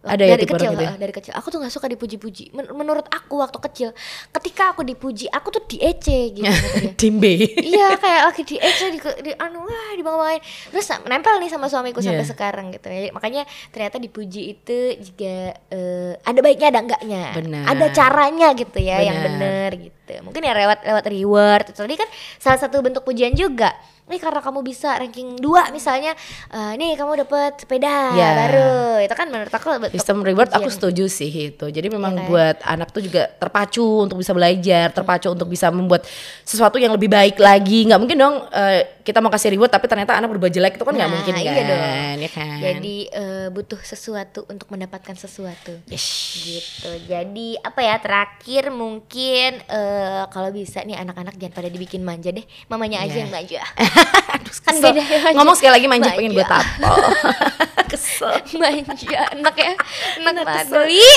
Ada 0.00 0.22
ya 0.22 0.30
dari 0.30 0.42
tipe 0.42 0.54
kecil 0.54 0.70
gitu 0.72 0.80
ya? 0.80 0.88
eh, 0.88 0.96
dari 0.96 1.10
kecil 1.10 1.32
aku 1.32 1.46
tuh 1.48 1.58
nggak 1.58 1.70
suka 1.70 1.86
dipuji-puji 1.88 2.44
Men- 2.52 2.70
menurut 2.70 3.02
aku 3.04 3.34
waktu 3.36 3.58
kecil 3.60 3.88
ketika 4.30 4.70
aku 4.70 4.82
dipuji 4.82 5.26
aku 5.26 5.50
tuh 5.50 5.62
diece 5.64 6.30
gitu. 6.32 6.46
Timbe. 7.00 7.34
iya 7.58 7.92
kayak 7.94 8.22
lagi 8.24 8.42
diece 8.42 8.86
di, 8.88 8.98
di 9.20 9.32
anu 9.34 9.58
wah 9.60 9.90
dibanggain 9.92 10.38
terus 10.70 10.86
nempel 11.02 11.36
nih 11.36 11.48
sama 11.48 11.66
suamiku 11.66 11.98
sampai 11.98 12.20
Iya. 12.20 12.30
sekarang 12.30 12.70
gitu 12.70 12.86
ya 12.86 13.10
makanya 13.10 13.42
ternyata 13.68 13.98
dipuji 13.98 14.54
itu 14.54 14.78
juga 15.02 15.34
eh, 15.66 16.12
ada 16.16 16.38
baiknya 16.38 16.68
ada 16.68 16.80
enggaknya 16.80 17.22
Benar. 17.34 17.64
ada 17.66 17.86
caranya 17.90 18.48
gitu 18.54 18.78
ya 18.78 19.02
yang 19.02 19.18
Benar. 19.18 19.34
bener 19.34 19.70
gitu 19.82 20.14
mungkin 20.22 20.40
ya 20.40 20.54
lewat 20.54 20.78
lewat 20.84 21.04
reward 21.06 21.64
itu 21.66 21.76
tadi 21.76 21.96
kan 21.96 22.08
salah 22.38 22.56
satu 22.56 22.78
bentuk 22.78 23.02
pujian 23.02 23.34
juga 23.34 23.74
nih 24.08 24.18
karena 24.18 24.40
kamu 24.40 24.60
bisa 24.60 24.96
ranking 24.96 25.36
2 25.36 25.44
misalnya 25.70 26.12
eh, 26.48 26.72
nih 26.74 26.96
kamu 26.96 27.22
dapat 27.22 27.56
sepeda 27.56 28.10
Ya. 28.10 28.30
baru 28.38 28.72
itu 29.00 29.14
kan 29.14 29.26
menurut 29.28 29.50
aku 29.50 29.68
Sistem 29.90 30.20
reward 30.20 30.50
aku 30.50 30.68
setuju 30.68 31.06
sih 31.06 31.28
itu. 31.28 31.64
Jadi 31.64 31.86
memang 31.86 32.12
Iya 32.12 32.20
kan? 32.20 32.28
buat 32.28 32.56
anak 32.64 32.88
tuh 32.88 33.00
juga 33.00 33.28
terpacu 33.30 33.84
untuk 34.00 34.16
bisa 34.16 34.32
belajar, 34.32 34.90
terpacu 34.90 35.28
untuk 35.28 35.46
bisa 35.46 35.68
membuat 35.68 36.02
sesuatu 36.42 36.76
yang 36.76 36.90
lebih 36.90 37.06
baik 37.06 37.36
lagi. 37.38 37.84
Nggak 37.84 38.00
mungkin 38.00 38.18
dong 38.18 38.36
eh, 38.50 38.97
kita 39.08 39.18
mau 39.18 39.30
kasih 39.30 39.48
reward 39.50 39.70
tapi 39.70 39.86
ternyata 39.86 40.12
anak 40.12 40.28
berubah 40.28 40.48
jelek 40.48 40.76
itu 40.76 40.84
kan 40.84 40.92
nggak 40.92 41.00
Nah, 41.02 41.14
mungkin 41.14 41.32
kan? 41.32 41.42
iya 41.42 41.62
dong. 41.64 41.80
Ya 42.18 42.28
kan? 42.28 42.56
jadi 42.60 42.96
eh, 43.08 43.48
butuh 43.48 43.80
sesuatu 43.80 44.44
untuk 44.44 44.68
mendapatkan 44.68 45.14
sesuatu 45.14 45.80
Yes. 45.86 46.04
gitu 46.38 46.92
jadi 47.06 47.48
apa 47.58 47.80
ya 47.80 47.96
terakhir 47.96 48.68
mungkin 48.68 49.62
eh, 49.62 50.22
kalau 50.28 50.50
bisa 50.50 50.82
nih 50.82 50.98
anak-anak 50.98 51.34
jangan 51.34 51.54
pada 51.54 51.68
dibikin 51.68 52.02
manja 52.02 52.28
deh 52.28 52.44
mamanya 52.66 53.00
aja 53.00 53.08
Iya. 53.10 53.22
yang 53.22 53.32
manja 53.32 53.60
Aduh, 54.34 54.54
kan 54.60 54.74
beda 54.76 55.00
ya, 55.00 55.18
manja. 55.22 55.34
Ngomong 55.34 55.56
sekali 55.56 55.72
lagi 55.72 55.86
manja, 55.86 56.10
pengen 56.12 56.30
gue 56.30 56.42
Manja. 56.42 56.60
tato. 56.60 56.92
kesel. 57.88 58.32
manja 58.54 59.18
enak 59.32 59.54
ya 59.56 59.74
enak 60.18 60.34
Enak, 60.36 60.44
banget 60.44 60.66
kesel. 60.68 60.84
Beli. 60.84 61.08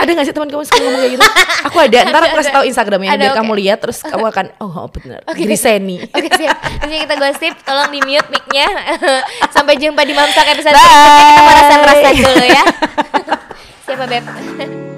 Ada 0.00 0.10
gak 0.16 0.26
sih 0.26 0.34
teman 0.34 0.48
kamu 0.48 0.64
suka 0.64 0.78
ngomong 0.80 1.00
kayak 1.04 1.12
gitu? 1.12 1.26
Aku 1.68 1.76
ada, 1.76 1.98
ntar 2.08 2.22
aku 2.24 2.34
kasih 2.40 2.52
tahu 2.56 2.64
Instagramnya 2.64 3.10
Ada, 3.12 3.20
biar 3.20 3.32
oke. 3.32 3.38
kamu 3.44 3.52
lihat 3.60 3.78
terus 3.84 3.98
kamu 4.00 4.26
akan 4.32 4.46
oh, 4.64 4.72
oh 4.72 4.86
benar. 4.88 5.20
Oke. 5.28 5.44
Griseni. 5.44 6.00
Oke 6.16 6.28
siap. 6.40 6.56
Nanti 6.80 6.96
kita 7.04 7.14
gosip, 7.20 7.52
tolong 7.62 7.90
di 7.92 8.00
mute 8.00 8.28
mic-nya. 8.32 8.68
Sampai 9.54 9.76
jumpa 9.76 10.00
di 10.08 10.16
Mamsak 10.16 10.46
episode 10.56 10.72
berikutnya. 10.72 11.24
Kita 11.28 11.40
mau 11.44 11.52
rasa-rasa 11.52 12.08
dulu 12.16 12.44
ya. 12.48 12.64
Siapa 13.84 14.04
Beb? 14.08 14.89